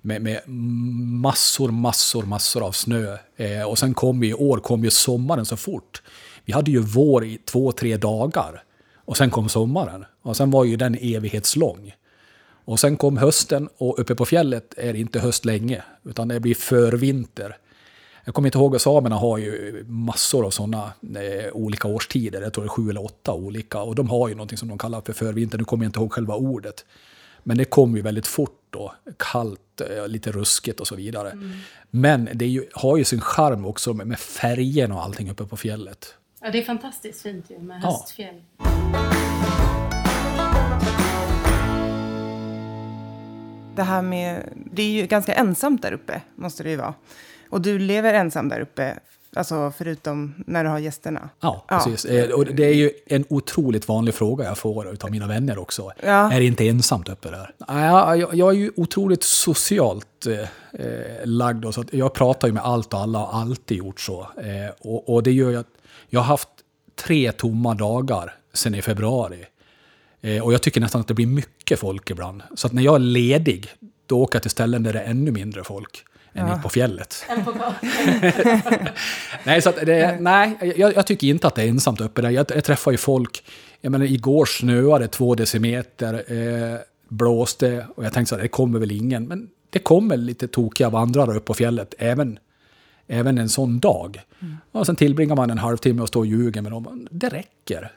Med, 0.00 0.22
med 0.22 0.40
massor, 0.48 1.68
massor, 1.70 2.22
massor 2.22 2.66
av 2.66 2.72
snö. 2.72 3.16
Eh, 3.36 3.62
och 3.62 3.78
sen 3.78 3.94
kom 3.94 4.22
ju 4.22 4.30
i 4.30 4.34
år 4.34 4.58
kom 4.58 4.84
ju 4.84 4.90
sommaren 4.90 5.44
så 5.46 5.56
fort 5.56 6.02
vi 6.46 6.52
hade 6.52 6.70
ju 6.70 6.80
vår 6.80 7.24
i 7.24 7.38
två, 7.44 7.72
tre 7.72 7.96
dagar. 7.96 8.62
Och 8.94 9.16
sen 9.16 9.30
kom 9.30 9.48
sommaren. 9.48 10.04
Och 10.22 10.36
sen 10.36 10.50
var 10.50 10.64
ju 10.64 10.76
den 10.76 10.94
evighetslång. 11.00 11.94
Och 12.64 12.80
sen 12.80 12.96
kom 12.96 13.16
hösten 13.16 13.68
och 13.78 13.98
uppe 13.98 14.14
på 14.14 14.24
fjället 14.24 14.74
är 14.76 14.92
det 14.92 14.98
inte 14.98 15.20
höst 15.20 15.44
länge, 15.44 15.82
utan 16.04 16.28
det 16.28 16.40
blir 16.40 16.54
förvinter. 16.54 17.56
Jag 18.24 18.34
kommer 18.34 18.48
inte 18.48 18.58
ihåg, 18.58 18.80
samerna 18.80 19.16
har 19.16 19.38
ju 19.38 19.84
massor 19.88 20.46
av 20.46 20.50
sådana 20.50 20.92
eh, 21.02 21.52
olika 21.52 21.88
årstider. 21.88 22.42
Jag 22.42 22.52
tror 22.52 22.64
det 22.64 22.66
är 22.66 22.68
sju 22.68 22.90
eller 22.90 23.04
åtta 23.04 23.32
olika. 23.32 23.80
Och 23.80 23.94
de 23.94 24.10
har 24.10 24.28
ju 24.28 24.34
någonting 24.34 24.58
som 24.58 24.68
de 24.68 24.78
kallar 24.78 25.00
för 25.00 25.12
förvinter. 25.12 25.58
Nu 25.58 25.64
kommer 25.64 25.84
jag 25.84 25.88
inte 25.88 25.98
ihåg 25.98 26.12
själva 26.12 26.34
ordet. 26.34 26.84
Men 27.42 27.58
det 27.58 27.64
kommer 27.64 27.96
ju 27.96 28.02
väldigt 28.02 28.26
fort 28.26 28.60
då. 28.70 28.94
Kallt, 29.16 29.80
eh, 29.80 30.08
lite 30.08 30.32
ruskigt 30.32 30.80
och 30.80 30.86
så 30.86 30.96
vidare. 30.96 31.32
Men 31.90 32.28
det 32.34 32.46
ju, 32.46 32.66
har 32.72 32.96
ju 32.96 33.04
sin 33.04 33.20
charm 33.20 33.64
också 33.64 33.94
med, 33.94 34.06
med 34.06 34.18
färgen 34.18 34.92
och 34.92 35.02
allting 35.02 35.30
uppe 35.30 35.44
på 35.44 35.56
fjället. 35.56 36.14
Ja, 36.46 36.52
det 36.52 36.58
är 36.58 36.62
fantastiskt 36.62 37.22
fint 37.22 37.50
ju 37.50 37.58
med 37.58 37.80
Ja. 37.82 37.86
höstfjäll. 37.90 38.42
Det 43.76 43.82
här 43.82 44.02
med, 44.02 44.42
det 44.72 44.82
är 44.82 44.90
ju 44.90 45.06
ganska 45.06 45.34
ensamt 45.34 45.82
där 45.82 45.92
uppe, 45.92 46.22
måste 46.34 46.62
det 46.62 46.70
ju 46.70 46.76
vara. 46.76 46.94
Och 47.50 47.60
du 47.60 47.78
lever 47.78 48.14
ensam 48.14 48.48
där 48.48 48.60
uppe, 48.60 48.98
alltså 49.36 49.72
förutom 49.78 50.34
när 50.46 50.64
du 50.64 50.70
har 50.70 50.78
gästerna. 50.78 51.28
Ja, 51.40 51.64
Ja. 51.68 51.78
precis. 51.84 52.04
Eh, 52.04 52.30
Och 52.30 52.46
det 52.46 52.64
är 52.64 52.74
ju 52.74 52.90
en 53.06 53.24
otroligt 53.28 53.88
vanlig 53.88 54.14
fråga 54.14 54.44
jag 54.44 54.58
får 54.58 55.04
av 55.04 55.10
mina 55.10 55.26
vänner 55.26 55.58
också. 55.58 55.92
Ja. 56.02 56.32
Är 56.32 56.40
det 56.40 56.46
inte 56.46 56.68
ensamt 56.68 57.08
uppe 57.08 57.30
där? 57.30 57.54
Nej, 57.68 58.18
Jag, 58.38 58.50
är 58.54 58.58
ju 58.58 58.70
otroligt 58.76 59.22
socialt 59.22 60.26
eh, 60.26 60.38
eh, 60.86 61.16
lagd. 61.24 61.74
Så 61.74 61.84
jag 61.90 62.14
pratar 62.14 62.48
ju 62.48 62.54
med 62.54 62.62
allt 62.64 62.94
och 62.94 63.00
alla 63.00 63.18
och 63.22 63.28
har 63.28 63.40
alltid 63.40 63.78
gjort 63.78 64.00
så. 64.00 64.20
Eh, 64.20 64.74
och, 64.80 65.14
och 65.14 65.22
det 65.22 65.32
gör 65.32 65.50
ju 65.50 65.56
att 65.56 65.66
jag 66.08 66.20
har 66.20 66.26
haft 66.26 66.48
tre 66.94 67.32
tomma 67.32 67.74
dagar 67.74 68.34
sedan 68.52 68.74
i 68.74 68.82
februari. 68.82 69.44
Eh, 70.20 70.42
och 70.44 70.52
jag 70.52 70.62
tycker 70.62 70.80
nästan 70.80 71.00
att 71.00 71.08
det 71.08 71.14
blir 71.14 71.26
mycket 71.26 71.78
folk 71.78 72.10
ibland. 72.10 72.42
Så 72.54 72.66
att 72.66 72.72
när 72.72 72.82
jag 72.82 72.94
är 72.94 72.98
ledig, 72.98 73.68
då 74.06 74.22
åker 74.22 74.36
jag 74.36 74.42
till 74.42 74.50
ställen 74.50 74.82
där 74.82 74.92
det 74.92 75.00
är 75.00 75.10
ännu 75.10 75.30
mindre 75.30 75.64
folk 75.64 76.04
än 76.32 76.48
Ja. 76.48 76.60
på 76.62 76.68
fjället. 76.68 77.24
nej, 79.44 79.62
så 79.62 79.68
att 79.68 79.76
det, 79.76 80.16
nej 80.20 80.74
jag, 80.76 80.96
jag 80.96 81.06
tycker 81.06 81.26
inte 81.26 81.46
att 81.46 81.54
det 81.54 81.62
är 81.62 81.68
ensamt 81.68 82.00
uppe 82.00 82.22
där. 82.22 82.30
Jag, 82.30 82.46
jag 82.54 82.64
träffar 82.64 82.90
ju 82.90 82.96
folk. 82.96 83.44
Jag 83.80 83.92
menar, 83.92 84.06
igår 84.06 84.46
snöade 84.46 85.08
två 85.08 85.34
decimeter, 85.34 86.14
eh, 86.32 86.78
blåste 87.08 87.86
och 87.96 88.04
jag 88.04 88.12
tänkte 88.12 88.28
så 88.28 88.34
här, 88.34 88.42
det 88.42 88.48
kommer 88.48 88.78
väl 88.78 88.92
ingen. 88.92 89.26
Men 89.26 89.48
det 89.70 89.78
kommer 89.78 90.16
lite 90.16 90.48
tokiga 90.48 90.90
vandrare 90.90 91.36
upp 91.36 91.44
på 91.44 91.54
fjället, 91.54 91.94
även, 91.98 92.38
även 93.08 93.38
en 93.38 93.48
sån 93.48 93.78
dag. 93.78 94.20
Och 94.72 94.86
sen 94.86 94.96
tillbringar 94.96 95.36
man 95.36 95.50
en 95.50 95.58
halvtimme 95.58 96.02
och 96.02 96.08
står 96.08 96.20
och 96.20 96.26
ljuger 96.26 96.62
med 96.62 96.72
dem. 96.72 97.08
Det 97.10 97.28
räcker. 97.28 97.92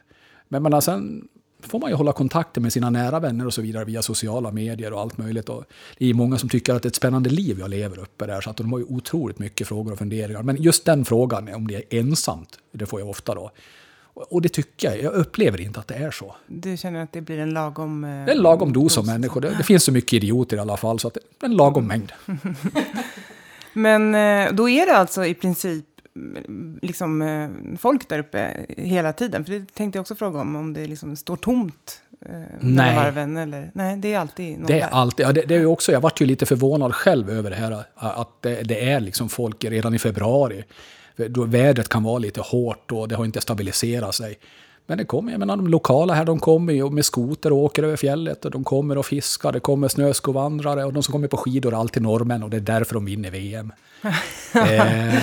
Men 0.47 0.63
man, 0.63 0.81
sen 0.81 1.27
får 1.61 1.79
man 1.79 1.89
ju 1.89 1.95
hålla 1.95 2.11
kontakten 2.11 2.63
med 2.63 2.73
sina 2.73 2.89
nära 2.89 3.19
vänner 3.19 3.45
och 3.45 3.53
så 3.53 3.61
vidare 3.61 3.85
via 3.85 4.01
sociala 4.01 4.51
medier 4.51 4.93
och 4.93 4.99
allt 5.01 5.17
möjligt. 5.17 5.49
Och 5.49 5.63
det 5.97 6.09
är 6.09 6.13
många 6.13 6.37
som 6.37 6.49
tycker 6.49 6.73
att 6.73 6.83
det 6.83 6.87
är 6.87 6.89
ett 6.89 6.95
spännande 6.95 7.29
liv 7.29 7.59
jag 7.59 7.69
lever 7.69 7.99
uppe 7.99 8.25
där, 8.25 8.41
så 8.41 8.49
att 8.49 8.57
de 8.57 8.71
har 8.71 8.79
ju 8.79 8.85
otroligt 8.85 9.39
mycket 9.39 9.67
frågor 9.67 9.91
och 9.91 9.97
funderingar. 9.97 10.43
Men 10.43 10.55
just 10.63 10.85
den 10.85 11.05
frågan, 11.05 11.53
om 11.53 11.67
det 11.67 11.75
är 11.75 11.99
ensamt, 11.99 12.59
det 12.71 12.85
får 12.85 12.99
jag 12.99 13.09
ofta 13.09 13.35
då. 13.35 13.51
Och 14.13 14.33
och 14.33 14.41
det 14.41 14.49
tycker 14.49 14.87
jag, 14.89 15.03
jag 15.03 15.13
upplever 15.13 15.61
inte 15.61 15.79
att 15.79 15.87
det 15.87 15.93
är 15.95 16.11
så. 16.11 16.35
Du 16.47 16.77
känner 16.77 17.03
att 17.03 17.13
det 17.13 17.21
blir 17.21 17.39
en 17.39 17.49
lagom... 17.53 18.03
eh, 18.03 18.09
Det 18.25 18.31
är 18.31 18.35
en 18.35 18.41
lagom 18.41 18.73
dos 18.73 18.97
av 18.97 19.05
människor. 19.05 19.41
Det, 19.41 19.55
det 19.57 19.63
finns 19.63 19.83
så 19.83 19.91
mycket 19.91 20.13
idioter 20.13 20.57
i 20.57 20.59
alla 20.59 20.77
fall, 20.77 20.99
så 20.99 21.07
att 21.07 21.13
det 21.13 21.19
är 21.45 21.45
en 21.49 21.55
lagom 21.55 21.87
mängd. 21.87 22.11
Men 23.73 24.15
eh, 24.15 24.53
då 24.53 24.69
är 24.69 24.85
det 24.85 24.97
alltså 24.97 25.25
i 25.25 25.33
princip 25.33 25.85
mm, 26.15 26.79
liksom, 26.81 27.21
eh, 27.21 27.77
folk 27.77 28.09
där 28.09 28.19
uppe 28.19 28.65
hela 28.77 29.13
tiden? 29.13 29.45
För 29.45 29.53
det 29.53 29.73
tänkte 29.73 29.97
jag 29.97 30.01
också 30.01 30.15
fråga 30.15 30.39
om, 30.39 30.55
om 30.55 30.73
det 30.73 30.85
liksom 30.87 31.15
står 31.15 31.35
tomt 31.35 32.01
eh, 32.25 32.39
Nej. 32.59 32.95
varven? 32.95 33.37
Eller, 33.37 33.71
nej, 33.73 33.97
det 33.97 34.13
är 34.13 34.19
alltid 34.19 34.57
någon 34.57 34.67
Det 34.67 34.73
är 34.73 34.79
där. 34.79 34.87
alltid, 34.87 35.25
ja, 35.25 35.31
det, 35.31 35.41
det 35.41 35.55
är 35.55 35.65
också, 35.65 35.91
jag 35.91 36.01
vart 36.01 36.21
ju 36.21 36.25
lite 36.25 36.45
förvånad 36.45 36.95
själv 36.95 37.29
över 37.29 37.49
det 37.49 37.55
här, 37.55 37.83
att 37.95 38.41
det, 38.41 38.63
det 38.63 38.89
är 38.89 38.99
liksom 38.99 39.29
folk 39.29 39.63
redan 39.63 39.93
i 39.93 39.99
februari. 39.99 40.63
Då 41.27 41.43
vädret 41.43 41.89
kan 41.89 42.03
vara 42.03 42.19
lite 42.19 42.41
hårt 42.41 42.91
och 42.91 43.07
det 43.07 43.15
har 43.15 43.25
inte 43.25 43.41
stabiliserat 43.41 44.15
sig. 44.15 44.39
Men 44.89 44.97
det 44.97 45.05
kommer, 45.05 45.31
jag 45.31 45.39
menar 45.39 45.57
de 45.57 45.67
lokala 45.67 46.13
här, 46.13 46.25
de 46.25 46.39
kommer 46.39 46.73
ju 46.73 46.89
med 46.89 47.05
skoter 47.05 47.53
och 47.53 47.57
åker 47.57 47.83
över 47.83 47.95
fjället 47.95 48.45
och 48.45 48.51
de 48.51 48.63
kommer 48.63 48.97
och 48.97 49.05
fiskar, 49.05 49.51
det 49.51 49.59
kommer 49.59 49.87
snöskovandrare 49.87 50.85
och 50.85 50.93
de 50.93 51.03
som 51.03 51.11
kommer 51.11 51.27
på 51.27 51.37
skidor 51.37 51.73
är 51.73 51.77
alltid 51.77 52.03
norrmän 52.03 52.43
och 52.43 52.49
det 52.49 52.57
är 52.57 52.61
därför 52.61 52.93
de 52.93 53.05
vinner 53.05 53.31
VM. 53.31 53.73
eh, 54.53 55.13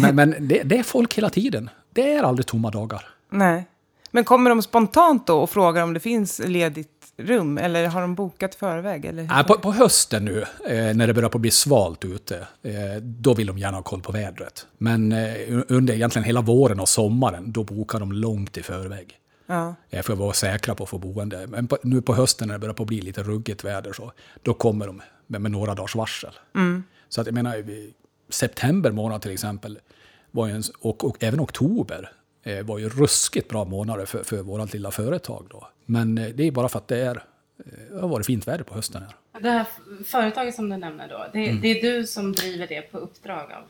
men 0.00 0.16
men 0.16 0.48
det, 0.48 0.62
det 0.62 0.78
är 0.78 0.82
folk 0.82 1.14
hela 1.14 1.30
tiden. 1.30 1.70
Det 1.92 2.12
är 2.12 2.22
aldrig 2.22 2.46
tomma 2.46 2.70
dagar. 2.70 3.08
Nej. 3.30 3.66
Men 4.10 4.24
kommer 4.24 4.50
de 4.50 4.62
spontant 4.62 5.26
då 5.26 5.38
och 5.38 5.50
frågar 5.50 5.82
om 5.82 5.94
det 5.94 6.00
finns 6.00 6.40
ledigt 6.44 6.95
rum? 7.16 7.58
Eller 7.58 7.86
har 7.86 8.00
de 8.00 8.14
bokat 8.14 8.54
förväg? 8.54 9.04
Eller? 9.04 9.22
Nej, 9.22 9.44
på, 9.44 9.54
på 9.54 9.72
hösten 9.72 10.24
nu, 10.24 10.40
eh, 10.68 10.96
när 10.96 11.06
det 11.06 11.14
börjar 11.14 11.28
på 11.28 11.38
bli 11.38 11.50
svalt 11.50 12.04
ute, 12.04 12.38
eh, 12.62 12.96
då 13.02 13.34
vill 13.34 13.46
de 13.46 13.58
gärna 13.58 13.76
ha 13.76 13.82
koll 13.82 14.02
på 14.02 14.12
vädret. 14.12 14.66
Men 14.78 15.12
eh, 15.12 15.62
under 15.68 15.94
egentligen 15.94 16.24
hela 16.24 16.40
våren 16.40 16.80
och 16.80 16.88
sommaren, 16.88 17.52
då 17.52 17.64
bokar 17.64 18.00
de 18.00 18.12
långt 18.12 18.56
i 18.56 18.62
förväg. 18.62 19.14
Ja. 19.46 19.74
För 19.90 20.12
att 20.12 20.18
vara 20.18 20.32
säkra 20.32 20.74
på 20.74 20.82
att 20.84 20.90
få 20.90 20.98
boende. 20.98 21.46
Men 21.46 21.66
på, 21.66 21.78
nu 21.82 22.02
på 22.02 22.14
hösten 22.14 22.48
när 22.48 22.54
det 22.54 22.58
börjar 22.58 22.74
på 22.74 22.84
bli 22.84 23.00
lite 23.00 23.22
ruggigt 23.22 23.64
väder, 23.64 23.92
så, 23.92 24.12
då 24.42 24.54
kommer 24.54 24.86
de 24.86 25.02
med, 25.26 25.40
med 25.40 25.50
några 25.50 25.74
dagars 25.74 25.94
varsel. 25.94 26.32
Så 27.08 27.20
att 27.20 27.26
jag 27.26 27.34
menar, 27.34 27.64
september 28.28 28.90
månad 28.90 29.22
till 29.22 29.30
exempel, 29.30 29.78
var 30.30 30.48
en, 30.48 30.62
och, 30.80 31.04
och 31.04 31.24
även 31.24 31.40
oktober, 31.40 32.12
eh, 32.46 32.62
var 32.64 32.78
ju 32.78 32.88
ruskigt 32.88 33.48
bra 33.48 33.64
månader 33.64 34.06
för, 34.06 34.24
för 34.24 34.42
vårt 34.42 34.72
lilla 34.72 34.90
företag. 34.90 35.46
Då. 35.50 35.68
Men 35.86 36.18
eh, 36.18 36.28
det 36.34 36.42
är 36.46 36.50
bara 36.50 36.68
för 36.68 36.78
att 36.78 36.88
det 36.88 36.98
är, 36.98 37.16
eh, 37.16 37.72
det 37.92 38.00
har 38.00 38.08
varit 38.08 38.26
fint 38.26 38.48
väder 38.48 38.64
på 38.64 38.74
hösten 38.74 39.02
här. 39.02 39.40
Det 39.40 39.50
här 39.50 39.66
företaget 40.04 40.54
som 40.54 40.68
du 40.68 40.76
nämner 40.76 41.08
då, 41.08 41.26
det, 41.32 41.46
Mm. 41.48 41.60
det 41.60 41.68
är 41.68 41.82
du 41.82 42.06
som 42.06 42.32
driver 42.32 42.66
det 42.66 42.82
på 42.82 42.98
uppdrag 42.98 43.52
av? 43.52 43.62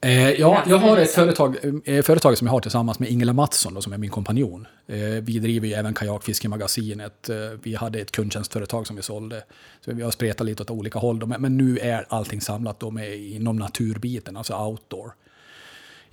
Eh, 0.00 0.30
ja, 0.30 0.62
jag 0.66 0.78
har 0.78 0.96
ett 0.96 1.10
företag, 1.10 1.56
eh, 1.84 2.02
företag 2.02 2.38
som 2.38 2.46
jag 2.46 2.52
har 2.52 2.60
tillsammans 2.60 2.98
med 2.98 3.08
Ingela 3.10 3.32
Mattsson 3.32 3.74
då, 3.74 3.80
som 3.82 3.92
är 3.92 3.98
min 3.98 4.10
kompanjon. 4.10 4.66
Eh, 4.86 4.96
vi 4.98 5.38
driver 5.38 5.68
ju 5.68 5.74
även 5.74 5.94
Kajakfiskemagasinet. 5.94 7.28
Eh, 7.28 7.36
vi 7.62 7.74
hade 7.74 8.00
ett 8.00 8.10
kundtjänstföretag 8.12 8.86
som 8.86 8.96
vi 8.96 9.02
sålde. 9.02 9.44
Så 9.80 9.92
vi 9.92 10.02
har 10.02 10.10
spretat 10.10 10.46
lite 10.46 10.62
åt 10.62 10.70
olika 10.70 10.98
håll. 10.98 11.18
Då, 11.18 11.26
men, 11.26 11.42
men 11.42 11.56
nu 11.56 11.78
är 11.78 12.06
allting 12.08 12.40
samlat 12.40 12.80
då 12.80 12.90
med, 12.90 13.16
inom 13.18 13.56
naturbiten, 13.56 14.36
alltså 14.36 14.54
outdoor. 14.56 15.14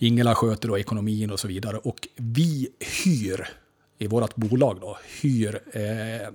Ingela 0.02 0.36
sköter 0.36 0.68
då 0.68 0.78
ekonomin 0.78 1.32
och 1.32 1.40
så 1.40 1.48
vidare. 1.48 1.78
Och 1.78 2.08
vi 2.16 2.70
hyr, 3.04 3.50
i 3.98 4.08
vårt 4.08 4.36
bolag 4.36 4.78
då, 4.82 4.98
hyr 5.22 5.62
eh, 5.72 6.34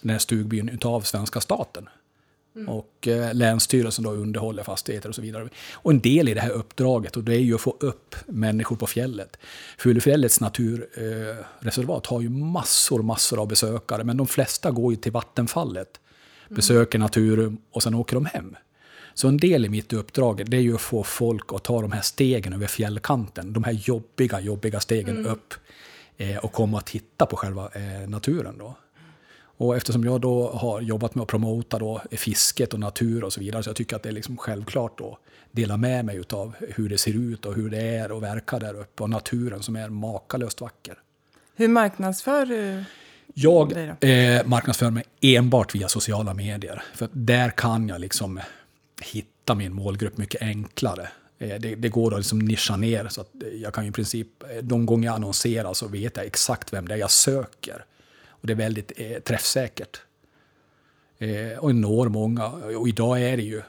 den 0.00 0.10
här 0.10 0.18
stugbyn 0.18 0.68
utav 0.68 1.00
svenska 1.00 1.40
staten. 1.40 1.88
Och 2.68 3.08
eh, 3.08 3.34
Länsstyrelsen 3.34 4.04
då 4.04 4.10
underhåller 4.10 4.62
fastigheter 4.62 5.08
och 5.08 5.14
så 5.14 5.22
vidare. 5.22 5.48
Och 5.72 5.90
en 5.90 6.00
del 6.00 6.28
i 6.28 6.34
det 6.34 6.40
här 6.40 6.50
uppdraget, 6.50 7.16
och 7.16 7.24
det 7.24 7.34
är 7.34 7.40
ju 7.40 7.54
att 7.54 7.60
få 7.60 7.76
upp 7.80 8.14
människor 8.26 8.76
på 8.76 8.86
fjället. 8.86 9.36
Fulufjällets 9.78 10.40
naturreservat 10.40 12.06
eh, 12.06 12.10
har 12.10 12.20
ju 12.20 12.28
massor, 12.28 13.02
massor 13.02 13.40
av 13.40 13.48
besökare, 13.48 14.04
men 14.04 14.16
de 14.16 14.26
flesta 14.26 14.70
går 14.70 14.92
ju 14.92 14.96
till 14.96 15.12
vattenfallet, 15.12 16.00
besöker 16.48 16.98
Naturum 16.98 17.58
och 17.70 17.82
sen 17.82 17.94
åker 17.94 18.14
de 18.14 18.26
hem. 18.26 18.56
Så 19.16 19.28
en 19.28 19.36
del 19.36 19.64
i 19.64 19.68
mitt 19.68 19.92
uppdrag 19.92 20.50
det 20.50 20.56
är 20.56 20.60
ju 20.60 20.74
att 20.74 20.80
få 20.80 21.04
folk 21.04 21.52
att 21.52 21.64
ta 21.64 21.82
de 21.82 21.92
här 21.92 22.00
stegen 22.00 22.52
över 22.52 22.66
fjällkanten, 22.66 23.52
de 23.52 23.64
här 23.64 23.72
jobbiga, 23.72 24.40
jobbiga 24.40 24.80
stegen 24.80 25.26
upp 25.26 25.54
eh, 26.16 26.36
och 26.36 26.52
komma 26.52 26.76
och 26.76 26.84
titta 26.84 27.26
på 27.26 27.36
själva 27.36 27.68
eh, 27.74 28.08
naturen. 28.08 28.58
Då. 28.58 28.76
Och 29.38 29.76
eftersom 29.76 30.04
jag 30.04 30.20
då 30.20 30.50
har 30.50 30.80
jobbat 30.80 31.14
med 31.14 31.22
att 31.22 31.28
promota 31.28 31.78
då 31.78 32.02
fisket 32.10 32.74
och 32.74 32.80
natur 32.80 33.24
och 33.24 33.32
så 33.32 33.40
vidare, 33.40 33.62
så 33.62 33.68
jag 33.68 33.76
tycker 33.76 33.96
att 33.96 34.02
det 34.02 34.08
är 34.08 34.12
liksom 34.12 34.36
självklart 34.36 35.00
att 35.00 35.18
dela 35.50 35.76
med 35.76 36.04
mig 36.04 36.22
av 36.30 36.54
hur 36.60 36.88
det 36.88 36.98
ser 36.98 37.12
ut 37.12 37.46
och 37.46 37.54
hur 37.54 37.70
det 37.70 37.82
är 37.82 38.16
att 38.16 38.22
verka 38.22 38.58
där 38.58 38.74
uppe 38.74 39.02
och 39.02 39.10
naturen 39.10 39.62
som 39.62 39.76
är 39.76 39.88
makalöst 39.88 40.60
vacker. 40.60 40.98
Hur 41.54 41.68
marknadsför 41.68 42.46
du? 42.46 42.84
Jag 43.34 43.72
eh, 43.72 44.46
marknadsför 44.46 44.90
mig 44.90 45.04
enbart 45.20 45.74
via 45.74 45.88
sociala 45.88 46.34
medier. 46.34 46.82
För 46.94 47.08
där 47.12 47.50
kan 47.50 47.88
jag 47.88 48.00
liksom 48.00 48.40
hitta 49.02 49.54
min 49.54 49.72
målgrupp 49.72 50.18
mycket 50.18 50.42
enklare. 50.42 51.08
Eh, 51.38 51.60
det, 51.60 51.74
det 51.74 51.88
går 51.88 52.12
att 52.14 52.18
liksom 52.20 52.38
nischa 52.38 52.76
ner 52.76 53.08
så 53.08 53.20
att 53.20 53.42
eh, 53.42 53.48
jag 53.48 53.74
kan 53.74 53.84
ju 53.84 53.90
i 53.90 53.92
princip, 53.92 54.28
eh, 54.42 54.62
de 54.62 54.86
gånger 54.86 55.08
jag 55.08 55.14
annonserar 55.14 55.74
så 55.74 55.88
vet 55.88 56.16
jag 56.16 56.26
exakt 56.26 56.72
vem 56.72 56.88
det 56.88 56.94
är 56.94 56.98
jag 56.98 57.10
söker. 57.10 57.84
Och 58.28 58.46
det 58.46 58.52
är 58.52 58.56
väldigt 58.56 58.92
eh, 58.96 59.18
träffsäkert. 59.18 60.00
Eh, 61.18 61.58
och 61.58 61.74
når 61.74 62.08
många. 62.08 62.46
Och 62.48 62.88
idag 62.88 63.22
är 63.22 63.36
det 63.36 63.42
ju, 63.42 63.62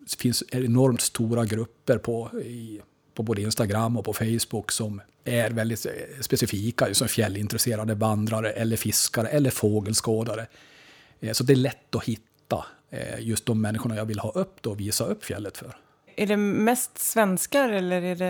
det 0.00 0.16
finns 0.18 0.44
enormt 0.48 1.00
stora 1.00 1.44
grupper 1.44 1.98
på, 1.98 2.40
i, 2.40 2.80
på 3.14 3.22
både 3.22 3.42
Instagram 3.42 3.96
och 3.96 4.04
på 4.04 4.12
Facebook 4.12 4.72
som 4.72 5.00
är 5.24 5.50
väldigt 5.50 5.86
specifika, 6.20 6.94
som 6.94 7.08
fjällintresserade 7.08 7.94
vandrare 7.94 8.50
eller 8.52 8.76
fiskare 8.76 9.28
eller 9.28 9.50
fågelskådare. 9.50 10.46
Eh, 11.20 11.32
Så 11.32 11.44
det 11.44 11.52
är 11.52 11.56
lätt 11.56 11.94
att 11.94 12.04
hitta 12.04 12.64
just 13.18 13.46
de 13.46 13.60
människorna 13.60 13.96
jag 13.96 14.04
vill 14.04 14.18
ha 14.18 14.30
upp 14.30 14.56
då 14.60 14.70
och 14.70 14.80
visa 14.80 15.04
upp 15.04 15.24
fjället 15.24 15.58
för. 15.58 15.76
Är 16.16 16.26
det 16.26 16.36
mest 16.36 16.98
svenskar 16.98 17.68
eller 17.68 18.02
är 18.02 18.16
det 18.16 18.26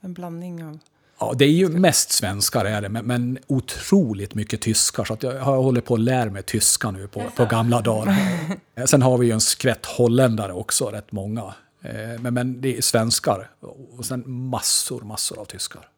en 0.00 0.12
blandning 0.14 0.64
av... 0.64 0.78
Ja, 1.18 1.32
det 1.36 1.44
är 1.44 1.48
ju 1.50 1.68
mest 1.68 2.12
svenskar 2.12 2.64
är 2.64 2.82
det, 2.82 2.88
men, 2.88 3.06
men 3.06 3.38
otroligt 3.46 4.34
mycket 4.34 4.60
tyskar. 4.60 5.04
Så 5.04 5.14
att 5.14 5.22
jag 5.22 5.40
har 5.40 5.56
hållit 5.56 5.84
på 5.84 5.94
att 5.94 6.00
lära 6.00 6.30
mig 6.30 6.42
tyska 6.42 6.90
nu 6.90 7.08
på, 7.08 7.22
på 7.36 7.44
gamla 7.44 7.80
dagar. 7.80 8.16
Eh, 8.74 8.84
Sen 8.84 9.02
har 9.02 9.18
vi 9.18 9.26
ju 9.26 9.32
en 9.32 9.40
skvätt 9.40 9.86
holländare 9.86 10.52
också, 10.52 10.84
rätt 10.84 11.12
många. 11.12 11.54
Eh, 11.82 12.20
Men, 12.20 12.34
men 12.34 12.60
det 12.60 12.76
är 12.76 12.82
svenskar 12.82 13.50
och 13.98 14.04
sen 14.04 14.22
massor, 14.26 15.00
massor 15.00 15.38
av 15.38 15.44
tyskar. 15.44 15.88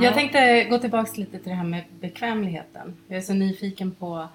Jag 0.00 0.14
tänkte 0.14 0.64
gå 0.64 0.78
tillbaka 0.78 1.10
lite 1.14 1.38
till 1.38 1.48
det 1.48 1.54
här 1.54 1.64
med 1.64 1.84
bekvämligheten. 2.00 2.96
Jag 3.08 3.16
är 3.16 3.22
så 3.22 3.34
nyfiken 3.34 3.90
på 3.90 4.28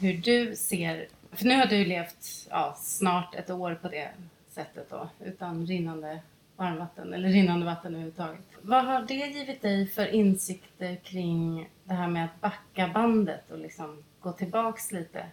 hur 0.00 0.14
du 0.14 0.56
ser... 0.56 1.06
För 1.32 1.44
nu 1.44 1.56
har 1.56 1.66
du 1.66 1.84
levt 1.84 2.48
ja, 2.50 2.76
snart 2.80 3.34
ett 3.34 3.50
år 3.50 3.74
på 3.82 3.88
det 3.88 4.08
sättet 4.50 4.90
då, 4.90 5.08
utan 5.24 5.66
rinnande 5.66 6.18
varmvatten 6.56 7.14
eller 7.14 7.28
rinnande 7.28 7.66
vatten 7.66 7.92
överhuvudtaget. 7.92 8.40
Vad 8.62 8.84
har 8.84 9.02
det 9.02 9.14
givit 9.14 9.62
dig 9.62 9.86
för 9.86 10.14
insikter 10.14 10.96
kring 10.96 11.68
det 11.84 11.94
här 11.94 12.08
med 12.08 12.24
att 12.24 12.40
backa 12.40 12.90
bandet 12.94 13.50
och 13.50 13.58
liksom 13.58 14.04
gå 14.20 14.32
tillbaks 14.32 14.92
lite? 14.92 15.26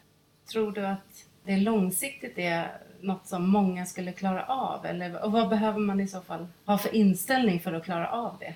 Tror 0.51 0.71
du 0.71 0.87
att 0.87 1.25
det 1.43 1.57
långsiktigt 1.57 2.37
är 2.37 2.71
något 3.01 3.27
som 3.27 3.49
många 3.49 3.85
skulle 3.85 4.11
klara 4.11 4.45
av? 4.45 4.85
Eller, 4.85 5.23
och 5.25 5.31
vad 5.31 5.49
behöver 5.49 5.79
man 5.79 5.99
i 5.99 6.07
så 6.07 6.21
fall 6.21 6.47
ha 6.65 6.77
för 6.77 6.95
inställning 6.95 7.59
för 7.59 7.73
att 7.73 7.85
klara 7.85 8.09
av 8.09 8.37
det? 8.39 8.53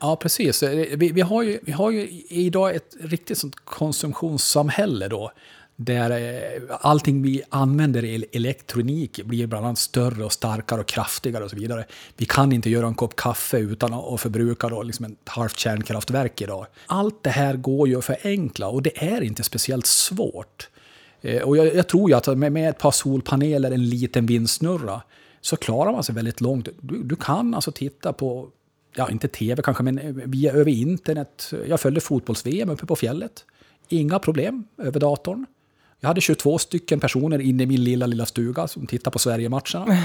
Ja, 0.00 0.16
precis. 0.16 0.62
Eh, 0.62 0.96
vi, 0.96 1.12
vi, 1.12 1.20
har 1.20 1.42
ju, 1.42 1.58
vi 1.62 1.72
har 1.72 1.90
ju 1.90 2.22
idag 2.28 2.74
ett 2.74 2.96
riktigt 3.00 3.38
sånt 3.38 3.56
konsumtionssamhälle 3.56 5.08
då. 5.08 5.32
Där 5.76 6.10
eh, 6.10 6.62
allting 6.80 7.22
vi 7.22 7.42
använder 7.48 8.04
i 8.04 8.26
elektronik 8.32 9.20
blir 9.24 9.46
bland 9.46 9.66
annat 9.66 9.78
större 9.78 10.24
och 10.24 10.32
starkare 10.32 10.80
och 10.80 10.86
kraftigare 10.86 11.44
och 11.44 11.50
så 11.50 11.56
vidare. 11.56 11.84
Vi 12.16 12.24
kan 12.24 12.52
inte 12.52 12.70
göra 12.70 12.86
en 12.86 12.94
kopp 12.94 13.16
kaffe 13.16 13.58
utan 13.58 13.94
att 13.94 14.20
förbruka 14.20 14.68
då 14.68 14.82
liksom 14.82 15.04
ett 15.04 15.28
halvt 15.28 15.58
kärnkraftverk 15.58 16.40
idag. 16.40 16.66
Allt 16.86 17.22
det 17.22 17.30
här 17.30 17.56
går 17.56 17.88
ju 17.88 17.98
att 17.98 18.04
förenkla 18.04 18.68
och 18.68 18.82
det 18.82 19.04
är 19.04 19.20
inte 19.20 19.42
speciellt 19.42 19.86
svårt. 19.86 20.68
Eh, 21.20 21.42
och 21.42 21.56
jag, 21.56 21.74
jag 21.74 21.88
tror 21.88 22.10
ju 22.10 22.16
att 22.16 22.38
med, 22.38 22.52
med 22.52 22.70
ett 22.70 22.78
par 22.78 22.90
solpaneler, 22.90 23.70
en 23.70 23.88
liten 23.88 24.26
vindsnurra, 24.26 25.02
så 25.40 25.56
klarar 25.56 25.92
man 25.92 26.04
sig 26.04 26.14
väldigt 26.14 26.40
långt. 26.40 26.68
Du, 26.80 27.02
du 27.02 27.16
kan 27.16 27.54
alltså 27.54 27.72
titta 27.72 28.12
på, 28.12 28.48
ja 28.94 29.10
inte 29.10 29.28
tv 29.28 29.62
kanske, 29.62 29.82
men 29.82 29.98
eh, 29.98 30.12
via, 30.12 30.52
över 30.52 30.70
internet. 30.70 31.52
Jag 31.68 31.80
följde 31.80 32.00
fotbolls-VM 32.00 32.70
uppe 32.70 32.86
på 32.86 32.96
fjället. 32.96 33.44
Inga 33.88 34.18
problem 34.18 34.64
över 34.78 35.00
datorn. 35.00 35.46
Jag 36.00 36.08
hade 36.08 36.20
22 36.20 36.58
stycken 36.58 37.00
personer 37.00 37.38
inne 37.38 37.62
i 37.62 37.66
min 37.66 37.84
lilla, 37.84 38.06
lilla 38.06 38.26
stuga 38.26 38.68
som 38.68 38.86
tittade 38.86 39.12
på 39.12 39.18
Sverige-matcherna. 39.18 39.92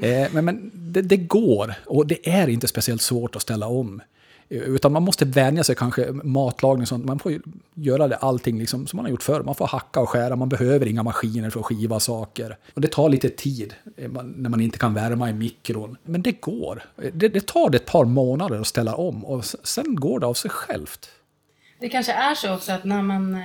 eh, 0.00 0.32
men 0.32 0.44
men 0.44 0.70
det, 0.74 1.02
det 1.02 1.16
går 1.16 1.74
och 1.86 2.06
det 2.06 2.28
är 2.28 2.48
inte 2.48 2.68
speciellt 2.68 3.02
svårt 3.02 3.36
att 3.36 3.42
ställa 3.42 3.66
om. 3.66 4.02
Utan 4.48 4.92
man 4.92 5.02
måste 5.02 5.24
vänja 5.24 5.64
sig 5.64 5.74
kanske 5.74 6.12
matlagning 6.12 6.82
och 6.82 6.88
sånt. 6.88 7.04
Man 7.04 7.18
får 7.18 7.32
göra 7.74 8.08
det 8.08 8.16
allting 8.16 8.58
liksom 8.58 8.86
som 8.86 8.96
man 8.96 9.04
har 9.04 9.10
gjort 9.10 9.22
förr. 9.22 9.42
Man 9.42 9.54
får 9.54 9.66
hacka 9.66 10.00
och 10.00 10.08
skära, 10.08 10.36
man 10.36 10.48
behöver 10.48 10.86
inga 10.86 11.02
maskiner 11.02 11.50
för 11.50 11.60
att 11.60 11.66
skiva 11.66 12.00
saker. 12.00 12.56
Och 12.74 12.80
det 12.80 12.88
tar 12.88 13.08
lite 13.08 13.28
tid 13.28 13.74
eh, 13.96 14.10
när 14.22 14.50
man 14.50 14.60
inte 14.60 14.78
kan 14.78 14.94
värma 14.94 15.30
i 15.30 15.32
mikron. 15.32 15.96
Men 16.02 16.22
det 16.22 16.32
går. 16.32 16.82
Det, 17.12 17.28
det 17.28 17.46
tar 17.46 17.74
ett 17.74 17.86
par 17.86 18.04
månader 18.04 18.60
att 18.60 18.66
ställa 18.66 18.94
om 18.94 19.24
och 19.24 19.44
sen 19.44 19.94
går 19.94 20.20
det 20.20 20.26
av 20.26 20.34
sig 20.34 20.50
självt. 20.50 21.10
Det 21.80 21.88
kanske 21.88 22.12
är 22.12 22.34
så 22.34 22.54
också 22.54 22.72
att 22.72 22.84
när 22.84 23.02
man 23.02 23.34
eh, 23.34 23.40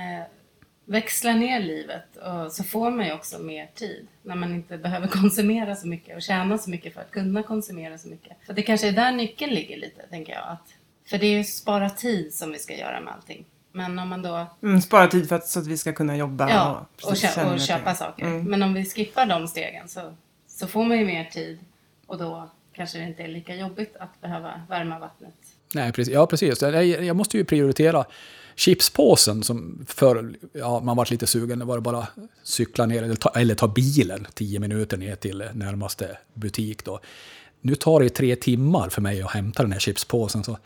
växlar 0.84 1.34
ner 1.34 1.60
livet 1.60 2.16
och 2.16 2.52
så 2.52 2.64
får 2.64 2.90
man 2.90 3.06
ju 3.06 3.12
också 3.12 3.38
mer 3.38 3.70
tid. 3.74 4.06
När 4.22 4.34
man 4.34 4.54
inte 4.54 4.78
behöver 4.78 5.06
konsumera 5.20 5.76
så 5.76 5.86
mycket 5.88 6.16
och 6.16 6.22
tjäna 6.22 6.58
så 6.58 6.70
mycket 6.70 6.94
för 6.94 7.00
att 7.00 7.10
kunna 7.10 7.42
konsumera 7.42 7.98
så 7.98 8.08
mycket. 8.08 8.36
Så 8.46 8.52
det 8.52 8.62
kanske 8.62 8.88
är 8.88 8.92
där 8.92 9.12
nyckeln 9.12 9.54
ligger 9.54 9.76
lite, 9.76 10.02
tänker 10.10 10.32
jag. 10.32 10.42
Att, 10.48 10.68
för 11.10 11.18
det 11.18 11.26
är 11.26 11.38
ju 11.38 11.44
spara 11.44 11.90
tid 11.90 12.34
som 12.34 12.52
vi 12.52 12.58
ska 12.58 12.76
göra 12.76 13.00
med 13.00 13.14
allting. 13.14 13.44
Men 13.72 13.98
om 13.98 14.08
man 14.08 14.22
då 14.22 14.46
Mm, 14.62 14.80
spara 14.80 15.06
tid 15.06 15.28
för 15.28 15.36
att, 15.36 15.46
så 15.46 15.58
att 15.58 15.66
vi 15.66 15.76
ska 15.76 15.92
kunna 15.92 16.16
jobba. 16.16 16.50
Ja, 16.50 16.86
och, 17.02 17.10
precis, 17.10 17.34
köpa, 17.34 17.52
och 17.52 17.60
köpa 17.60 17.94
saker. 17.94 18.24
Mm. 18.24 18.44
Men 18.44 18.62
om 18.62 18.74
vi 18.74 18.84
skippar 18.84 19.26
de 19.26 19.48
stegen 19.48 19.88
så, 19.88 20.00
så 20.48 20.66
får 20.66 20.84
man 20.84 20.98
ju 20.98 21.04
mer 21.06 21.24
tid 21.24 21.58
och 22.06 22.18
då 22.18 22.50
kanske 22.72 22.98
det 22.98 23.04
inte 23.04 23.22
är 23.22 23.28
lika 23.28 23.54
jobbigt 23.54 23.96
att 24.00 24.20
behöva 24.20 24.62
värma 24.68 24.98
vattnet. 24.98 25.34
Nej, 25.74 25.92
precis. 25.92 26.14
Ja, 26.14 26.26
precis. 26.26 26.62
Jag, 26.62 27.16
måste 27.16 27.36
ju 27.36 27.44
prioritera 27.44 28.04
chipspåsen 28.54 29.42
som 29.42 29.86
förr, 29.88 30.34
ja, 30.52 30.80
man 30.80 30.96
var 30.96 31.08
lite 31.10 31.26
sugen, 31.26 31.58
det 31.58 31.64
var 31.64 31.80
bara 31.80 32.06
cykla 32.42 32.86
ner 32.86 33.02
eller 33.02 33.14
ta, 33.14 33.28
eller 33.28 33.54
ta 33.54 33.68
bilen 33.68 34.26
tio 34.34 34.60
minuter 34.60 34.96
ner 34.96 35.16
till 35.16 35.44
närmaste 35.54 36.18
butik 36.34 36.84
då. 36.84 37.00
Nu 37.60 37.74
tar 37.74 38.00
det 38.00 38.08
tre 38.08 38.36
timmar 38.36 38.88
för 38.88 39.02
mig 39.02 39.22
att 39.22 39.30
hämta 39.30 39.62
den 39.62 39.72
här 39.72 39.78
chipspåsen. 39.78 40.44
Så 40.44 40.58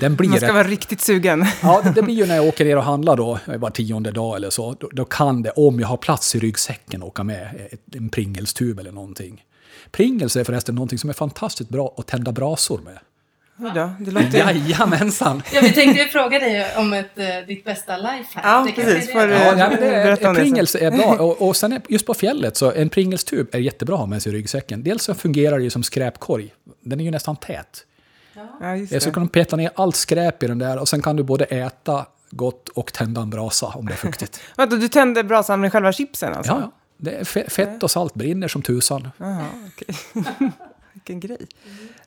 den 0.00 0.16
blir 0.16 0.28
Man 0.28 0.38
ska 0.38 0.52
vara 0.52 0.68
riktigt 0.68 1.00
sugen. 1.00 1.46
Ja, 1.62 1.80
det, 1.84 1.90
det 1.90 2.02
blir 2.02 2.14
ju 2.14 2.26
när 2.26 2.36
jag 2.36 2.44
åker 2.46 2.64
ner 2.64 2.76
och 2.76 2.82
handlar 2.84 3.16
då, 3.16 3.38
var 3.46 3.70
tionde 3.70 4.10
dag 4.10 4.36
eller 4.36 4.50
så. 4.50 4.76
Då, 4.80 4.88
då 4.92 5.04
kan 5.04 5.42
det, 5.42 5.50
om 5.50 5.80
jag 5.80 5.88
har 5.88 5.96
plats 5.96 6.34
i 6.34 6.38
ryggsäcken, 6.38 7.02
åka 7.02 7.24
med 7.24 7.48
ett, 7.70 7.94
en 7.94 8.08
Pringles-tub 8.08 8.80
eller 8.80 8.92
någonting. 8.92 9.44
Pringles 9.90 10.36
är 10.36 10.44
förresten 10.44 10.74
någonting 10.74 10.98
som 10.98 11.10
är 11.10 11.14
fantastiskt 11.14 11.70
bra 11.70 11.94
att 11.96 12.06
tända 12.06 12.32
brasor 12.32 12.80
med. 12.84 12.98
Oj 13.58 13.70
då, 13.74 13.90
det 14.00 14.10
låter... 14.10 14.38
Jajamensan! 14.38 15.42
Ja, 15.54 15.60
vi 15.62 15.72
tänkte 15.72 16.04
fråga 16.04 16.38
dig 16.38 16.66
om 16.76 16.92
ett, 16.92 17.18
eh, 17.18 17.24
ditt 17.48 17.64
bästa 17.64 17.96
lifehack. 17.96 18.44
Ja, 18.44 18.66
Det 18.76 18.82
precis. 18.82 19.12
Får 19.12 19.26
du- 19.26 19.32
Ja, 19.34 19.68
det, 19.80 20.16
det 20.20 20.34
Pringles 20.34 20.74
är 20.74 20.90
bra. 20.90 21.16
Och, 21.16 21.48
och 21.48 21.56
sen 21.56 21.72
är, 21.72 21.80
just 21.88 22.06
på 22.06 22.14
fjället, 22.14 22.56
så 22.56 22.72
en 22.72 22.88
Pringles-tub 22.90 23.48
är 23.52 23.58
jättebra 23.58 23.94
att 23.94 24.00
ha 24.00 24.06
med 24.06 24.22
sig 24.22 24.32
i 24.32 24.36
ryggsäcken. 24.36 24.82
Dels 24.82 25.02
så 25.02 25.14
fungerar 25.14 25.58
det 25.58 25.64
ju 25.64 25.70
som 25.70 25.82
skräpkorg. 25.82 26.54
Den 26.84 27.00
är 27.00 27.04
ju 27.04 27.10
nästan 27.10 27.36
tät. 27.36 27.84
Ja, 28.60 28.76
just 28.76 28.92
Eh, 28.92 28.98
Så 28.98 29.08
det. 29.08 29.14
kan 29.14 29.22
du 29.22 29.28
peta 29.28 29.56
ner 29.56 29.70
allt 29.74 29.96
skräp 29.96 30.42
i 30.42 30.46
den 30.46 30.58
där 30.58 30.78
och 30.78 30.88
sen 30.88 31.02
kan 31.02 31.16
du 31.16 31.22
både 31.22 31.44
äta 31.44 32.06
gott 32.30 32.68
och 32.68 32.92
tända 32.92 33.20
en 33.20 33.30
brasa 33.30 33.66
om 33.66 33.86
det 33.86 33.92
är 33.92 33.96
fuktigt. 33.96 34.40
Vadå, 34.56 34.76
du 34.76 34.88
tände 34.88 35.24
brasan 35.24 35.60
med 35.60 35.72
själva 35.72 35.92
chipsen 35.92 36.34
alltså? 36.34 36.52
Ja, 36.52 36.58
ja. 36.60 36.70
Det 36.98 37.10
är 37.14 37.24
fe- 37.24 37.50
fett 37.50 37.82
och 37.82 37.90
salt 37.90 38.14
brinner 38.14 38.48
som 38.48 38.62
tusan. 38.62 39.08
Jaha, 39.18 39.44
okej. 39.66 39.96
Vilken 40.92 41.20
grej. 41.20 41.46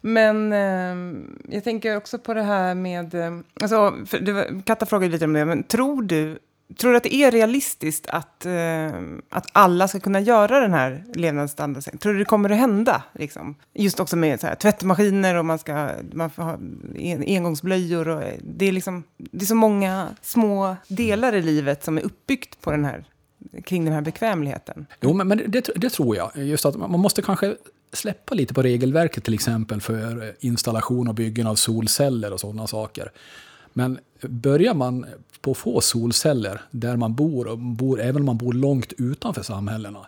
Men 0.01 0.53
ehm, 0.53 1.39
jag 1.49 1.63
tänker 1.63 1.97
också 1.97 2.19
på 2.19 2.33
det 2.33 2.41
här 2.43 2.75
med... 2.75 3.13
ehm, 3.15 3.43
alltså, 3.61 3.93
för 4.05 4.19
det 4.19 4.31
var, 4.33 4.61
Katta 4.65 4.85
frågade 4.85 5.11
lite 5.11 5.25
om 5.25 5.33
det, 5.33 5.45
men 5.45 5.63
tror 5.63 6.01
du, 6.01 6.39
tror 6.77 6.91
du 6.91 6.97
att 6.97 7.03
det 7.03 7.15
är 7.15 7.31
realistiskt 7.31 8.07
att, 8.07 8.45
eh, 8.45 8.91
att 9.29 9.47
alla 9.51 9.87
ska 9.87 9.99
kunna 9.99 10.19
göra 10.19 10.59
den 10.59 10.73
här 10.73 11.03
levnadsstandarden? 11.15 11.97
Tror 11.97 12.13
du 12.13 12.19
det 12.19 12.25
kommer 12.25 12.49
att 12.49 12.57
hända? 12.57 13.03
Liksom? 13.13 13.55
Just 13.73 13.99
också 13.99 14.15
med 14.15 14.39
så 14.39 14.47
här, 14.47 14.55
tvättmaskiner 14.55 15.35
och 15.35 15.45
man 15.45 15.59
ska 15.59 15.89
man 16.13 16.29
får 16.29 16.43
ha 16.43 16.53
en, 16.95 17.23
engångsblöjor. 17.27 18.07
Och, 18.07 18.23
eh, 18.23 18.33
det, 18.41 18.65
är 18.65 18.71
liksom, 18.71 19.03
det 19.17 19.43
är 19.43 19.45
så 19.45 19.55
många 19.55 20.07
små 20.21 20.75
delar 20.87 21.35
i 21.35 21.41
livet 21.41 21.83
som 21.83 21.97
är 21.97 22.01
uppbyggt 22.01 22.61
på 22.61 22.71
den 22.71 22.85
här, 22.85 23.03
kring 23.63 23.85
den 23.85 23.93
här 23.93 24.01
bekvämligheten. 24.01 24.85
Jo, 25.01 25.13
men, 25.13 25.27
men 25.27 25.51
det, 25.51 25.69
det 25.75 25.89
tror 25.89 26.15
jag. 26.15 26.31
Just 26.35 26.65
att 26.65 26.75
man 26.75 26.99
måste 26.99 27.21
kanske 27.21 27.55
släppa 27.93 28.35
lite 28.35 28.53
på 28.53 28.61
regelverket 28.61 29.23
till 29.23 29.33
exempel 29.33 29.81
för 29.81 30.35
installation 30.39 31.07
och 31.07 31.15
byggen 31.15 31.47
av 31.47 31.55
solceller 31.55 32.33
och 32.33 32.39
sådana 32.39 32.67
saker. 32.67 33.11
Men 33.73 33.99
börjar 34.21 34.73
man 34.73 35.05
på 35.41 35.53
få 35.53 35.81
solceller 35.81 36.61
där 36.71 36.95
man 36.95 37.15
bor, 37.15 37.47
och 37.47 37.57
bor 37.57 38.01
även 38.01 38.21
om 38.21 38.25
man 38.25 38.37
bor 38.37 38.53
långt 38.53 38.93
utanför 38.97 39.43
samhällena, 39.43 40.07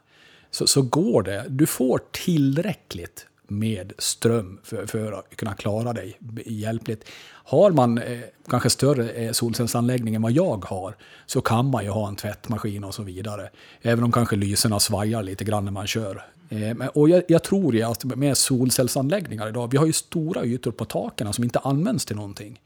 så, 0.52 0.68
så 0.68 0.82
går 0.82 1.24
det. 1.24 1.46
Du 1.50 1.66
får 1.66 2.02
tillräckligt 2.12 3.28
med 3.48 3.94
ström 3.98 4.60
för, 4.64 4.86
för 4.86 5.12
att 5.12 5.36
kunna 5.36 5.54
klara 5.54 5.94
dig 5.94 6.18
hjälpligt. 6.46 7.06
Har 7.28 7.72
man 7.72 7.98
eh, 7.98 8.20
kanske 8.50 8.70
större 8.70 9.10
eh, 9.10 9.32
solcellsanläggning 9.32 10.16
än 10.16 10.22
vad 10.22 10.32
jag 10.32 10.66
har 10.66 10.96
så 11.26 11.42
kan 11.42 11.66
man 11.66 11.84
ju 11.84 11.90
ha 11.90 12.08
en 12.08 12.16
tvättmaskin 12.16 12.84
och 12.84 12.94
så 12.94 13.04
vidare. 13.04 13.50
Även 13.82 14.04
om 14.04 14.12
kanske 14.12 14.36
lyserna 14.36 14.80
svajar 14.80 15.24
lite 15.24 15.44
grann 15.44 15.66
när 15.66 15.72
man 15.72 15.88
kör. 15.88 16.26
Eh, 16.50 16.88
och 16.88 17.10
jag, 17.10 17.24
jag 17.28 17.44
tror 17.44 17.76
ju 17.76 17.82
att 17.82 18.06
med 18.06 18.38
solcellsanläggningar 18.38 19.50
idag, 19.50 19.72
vi 19.72 19.78
har 19.78 19.86
ju 19.86 19.94
stora 19.94 20.44
ytor 20.46 20.72
på 20.72 20.86
taken 20.86 21.34
som 21.34 21.44
inte 21.44 21.60
används 21.60 22.06
till 22.06 22.16
någonting. 22.16 22.60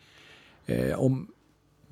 Eh, 0.65 0.99
om 0.99 1.27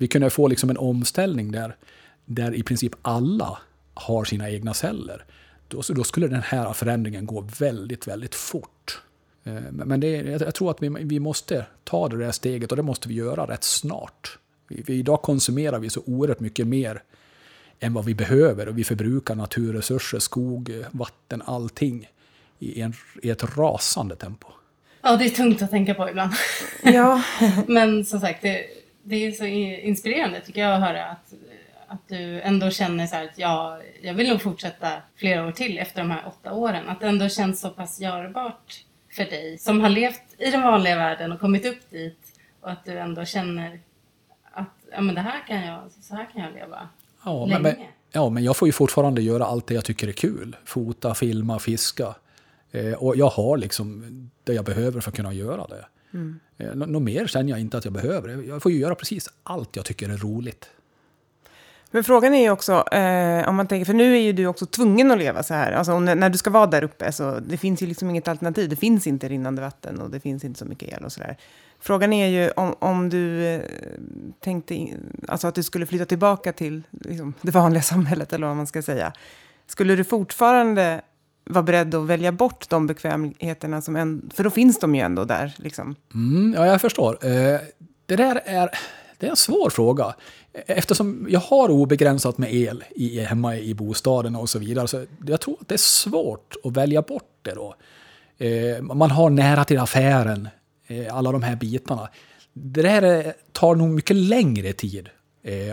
vi 0.04 0.08
kunde 0.08 0.30
få 0.30 0.48
liksom 0.48 0.70
en 0.70 0.76
omställning 0.76 1.52
där, 1.52 1.76
där 2.24 2.54
i 2.54 2.62
princip 2.62 2.92
alla 3.02 3.58
har 3.94 4.24
sina 4.24 4.50
egna 4.50 4.74
celler, 4.74 5.24
då, 5.68 5.82
så 5.82 5.92
då 5.92 6.04
skulle 6.04 6.28
den 6.28 6.42
här 6.42 6.72
förändringen 6.72 7.26
gå 7.26 7.40
väldigt, 7.58 8.08
väldigt 8.08 8.34
fort. 8.34 9.02
Eh, 9.44 9.62
Men 9.72 10.00
det, 10.00 10.08
jag 10.08 10.42
jag 10.42 10.54
tror 10.54 10.70
att 10.70 10.82
vi, 10.82 10.88
vi 10.88 11.20
måste 11.20 11.66
ta 11.84 12.08
det 12.08 12.16
där 12.16 12.32
steget 12.32 12.70
och 12.70 12.76
det 12.76 12.82
måste 12.82 13.08
vi 13.08 13.14
göra 13.14 13.46
rätt 13.46 13.64
snart. 13.64 14.38
Vi, 14.68 14.82
vi, 14.86 14.94
idag 14.94 15.22
konsumerar 15.22 15.78
vi 15.78 15.90
så 15.90 16.02
oerhört 16.06 16.40
mycket 16.40 16.66
mer 16.66 17.02
än 17.80 17.94
vad 17.94 18.04
vi 18.04 18.14
behöver 18.14 18.68
och 18.68 18.78
vi 18.78 18.84
förbrukar 18.84 19.34
naturresurser, 19.34 20.18
skog, 20.18 20.84
vatten, 20.90 21.42
allting 21.44 22.08
i, 22.58 22.80
en, 22.80 22.94
i 23.22 23.30
ett 23.30 23.56
rasande 23.56 24.16
tempo. 24.16 24.48
Ja, 25.02 25.16
det 25.16 25.24
är 25.24 25.30
tungt 25.30 25.62
att 25.62 25.70
tänka 25.70 25.94
på 25.94 26.08
ibland. 26.08 26.32
Ja, 26.82 27.22
Men 27.66 28.04
som 28.04 28.20
sagt, 28.20 28.42
det, 28.42 28.83
det 29.04 29.16
är 29.26 29.32
så 29.32 29.44
inspirerande 29.44 30.40
tycker 30.40 30.60
jag 30.60 30.74
att 30.74 30.80
höra 30.88 31.04
att, 31.04 31.34
att 31.86 32.08
du 32.08 32.40
ändå 32.40 32.70
känner 32.70 33.06
så 33.06 33.16
här 33.16 33.24
att 33.24 33.38
ja, 33.38 33.80
jag 34.02 34.14
vill 34.14 34.28
nog 34.28 34.42
fortsätta 34.42 34.92
flera 35.16 35.46
år 35.46 35.52
till 35.52 35.78
efter 35.78 36.00
de 36.02 36.10
här 36.10 36.22
åtta 36.26 36.52
åren. 36.52 36.88
Att 36.88 37.00
det 37.00 37.06
ändå 37.08 37.28
känns 37.28 37.60
så 37.60 37.70
pass 37.70 38.00
görbart 38.00 38.84
för 39.12 39.24
dig 39.24 39.58
som 39.58 39.80
har 39.80 39.88
levt 39.88 40.22
i 40.38 40.50
den 40.50 40.62
vanliga 40.62 40.96
världen 40.96 41.32
och 41.32 41.40
kommit 41.40 41.66
upp 41.66 41.90
dit 41.90 42.18
och 42.60 42.70
att 42.70 42.84
du 42.84 42.98
ändå 42.98 43.24
känner 43.24 43.80
att 44.52 44.68
ja, 44.92 45.00
men 45.00 45.14
det 45.14 45.20
här 45.20 45.46
kan 45.46 45.66
jag, 45.66 45.80
så 46.00 46.14
här 46.14 46.28
kan 46.32 46.42
jag 46.42 46.52
leva 46.54 46.88
Ja, 47.24 47.46
länge. 47.46 47.60
men, 47.60 47.74
ja, 48.12 48.28
men 48.28 48.44
jag 48.44 48.56
får 48.56 48.68
ju 48.68 48.72
fortfarande 48.72 49.22
göra 49.22 49.44
allt 49.44 49.66
det 49.66 49.74
jag 49.74 49.84
tycker 49.84 50.08
är 50.08 50.12
kul. 50.12 50.56
Fota, 50.64 51.14
filma, 51.14 51.58
fiska. 51.58 52.14
Eh, 52.72 52.92
och 52.92 53.16
jag 53.16 53.28
har 53.28 53.56
liksom 53.56 54.04
det 54.44 54.52
jag 54.54 54.64
behöver 54.64 55.00
för 55.00 55.10
att 55.10 55.16
kunna 55.16 55.32
göra 55.32 55.66
det. 55.66 55.84
Eh, 56.14 56.66
mm. 56.66 56.92
Något 56.92 57.02
mer 57.02 57.26
känner 57.26 57.50
jag 57.50 57.60
inte 57.60 57.78
att 57.78 57.84
jag 57.84 57.94
behöver. 57.94 58.28
Jag 58.48 58.62
får 58.62 58.72
ju 58.72 58.78
göra 58.78 58.94
precis 58.94 59.28
allt 59.42 59.76
jag 59.76 59.84
tycker 59.84 60.08
är 60.08 60.16
roligt. 60.16 60.68
Men 61.94 62.04
frågan 62.04 62.34
är 62.34 62.42
ju 62.42 62.50
också, 62.50 62.72
eh, 62.92 63.48
om 63.48 63.56
man 63.56 63.66
tänker, 63.66 63.84
för 63.84 63.94
nu 63.94 64.16
är 64.16 64.20
ju 64.20 64.32
du 64.32 64.46
också 64.46 64.66
tvungen 64.66 65.10
att 65.10 65.18
leva 65.18 65.42
så 65.42 65.54
här. 65.54 65.72
Alltså 65.72 65.98
när, 65.98 66.14
när 66.14 66.30
du 66.30 66.38
ska 66.38 66.50
vara 66.50 66.66
där 66.66 66.84
uppe, 66.84 67.12
så 67.12 67.38
det 67.38 67.56
finns 67.56 67.82
ju 67.82 67.86
liksom 67.86 68.10
inget 68.10 68.28
alternativ. 68.28 68.68
Det 68.68 68.76
finns 68.76 69.06
inte 69.06 69.28
rinnande 69.28 69.62
vatten 69.62 70.00
och 70.00 70.10
det 70.10 70.20
finns 70.20 70.44
inte 70.44 70.58
så 70.58 70.64
mycket 70.64 70.92
el 70.92 71.04
och 71.04 71.12
så 71.12 71.20
där. 71.20 71.36
Frågan 71.80 72.12
är 72.12 72.26
ju 72.26 72.50
om, 72.50 72.74
om 72.78 73.08
du 73.08 73.44
eh, 73.46 73.60
tänkte, 74.40 74.74
in, 74.74 75.22
alltså 75.28 75.46
att 75.46 75.54
du 75.54 75.62
skulle 75.62 75.86
flytta 75.86 76.04
tillbaka 76.04 76.52
till 76.52 76.82
liksom, 76.90 77.34
det 77.42 77.50
vanliga 77.50 77.82
samhället, 77.92 78.32
eller 78.32 78.46
vad 78.46 78.56
man 78.56 78.66
ska 78.66 78.82
säga. 78.82 79.12
Skulle 79.66 79.96
du 79.96 80.04
fortfarande 80.04 81.02
vara 81.44 81.62
beredd 81.62 81.94
att 81.94 82.06
välja 82.06 82.32
bort 82.32 82.68
de 82.68 82.86
bekvämligheterna 82.86 83.82
som 83.82 83.96
en, 83.96 84.30
för 84.34 84.44
då 84.44 84.50
finns 84.50 84.78
de 84.78 84.94
ju 84.94 85.00
ändå 85.00 85.24
där 85.24 85.54
liksom. 85.56 85.94
Mm, 86.14 86.54
ja, 86.56 86.66
jag 86.66 86.80
förstår. 86.80 87.26
Eh, 87.26 87.60
det 88.06 88.16
där 88.16 88.40
är, 88.44 88.70
det 89.18 89.26
är 89.26 89.30
en 89.30 89.36
svår 89.36 89.70
fråga. 89.70 90.14
Eftersom 90.52 91.26
jag 91.30 91.40
har 91.40 91.68
obegränsat 91.68 92.38
med 92.38 92.54
el 92.54 92.84
i, 92.90 93.20
hemma 93.20 93.56
i 93.56 93.74
bostaden 93.74 94.36
och 94.36 94.50
så 94.50 94.58
vidare, 94.58 94.88
så 94.88 95.06
jag 95.26 95.40
tror 95.40 95.56
att 95.60 95.68
det 95.68 95.74
är 95.74 95.78
svårt 95.78 96.56
att 96.64 96.76
välja 96.76 97.02
bort 97.02 97.38
det 97.42 97.54
då. 97.54 97.74
Eh, 98.38 98.82
man 98.82 99.10
har 99.10 99.30
nära 99.30 99.64
till 99.64 99.78
affären, 99.78 100.48
eh, 100.86 101.16
alla 101.16 101.32
de 101.32 101.42
här 101.42 101.56
bitarna. 101.56 102.08
Det 102.52 102.82
där 102.82 103.34
tar 103.52 103.74
nog 103.74 103.90
mycket 103.90 104.16
längre 104.16 104.72
tid 104.72 105.08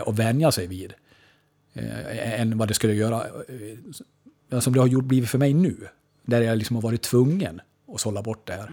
att 0.06 0.18
vänja 0.18 0.52
sig 0.52 0.66
vid 0.66 0.92
än 2.24 2.58
vad 2.58 2.68
det 2.68 2.74
skulle 2.74 2.94
göra 2.94 3.26
som 4.60 4.72
det 4.72 4.80
har 4.80 4.86
gjort, 4.86 5.04
blivit 5.04 5.30
för 5.30 5.38
mig 5.38 5.54
nu. 5.54 5.76
Där 6.26 6.40
jag 6.40 6.58
liksom 6.58 6.76
har 6.76 6.82
varit 6.82 7.02
tvungen 7.02 7.60
att 7.94 8.00
sålla 8.00 8.22
bort 8.22 8.46
det 8.46 8.52
här. 8.52 8.70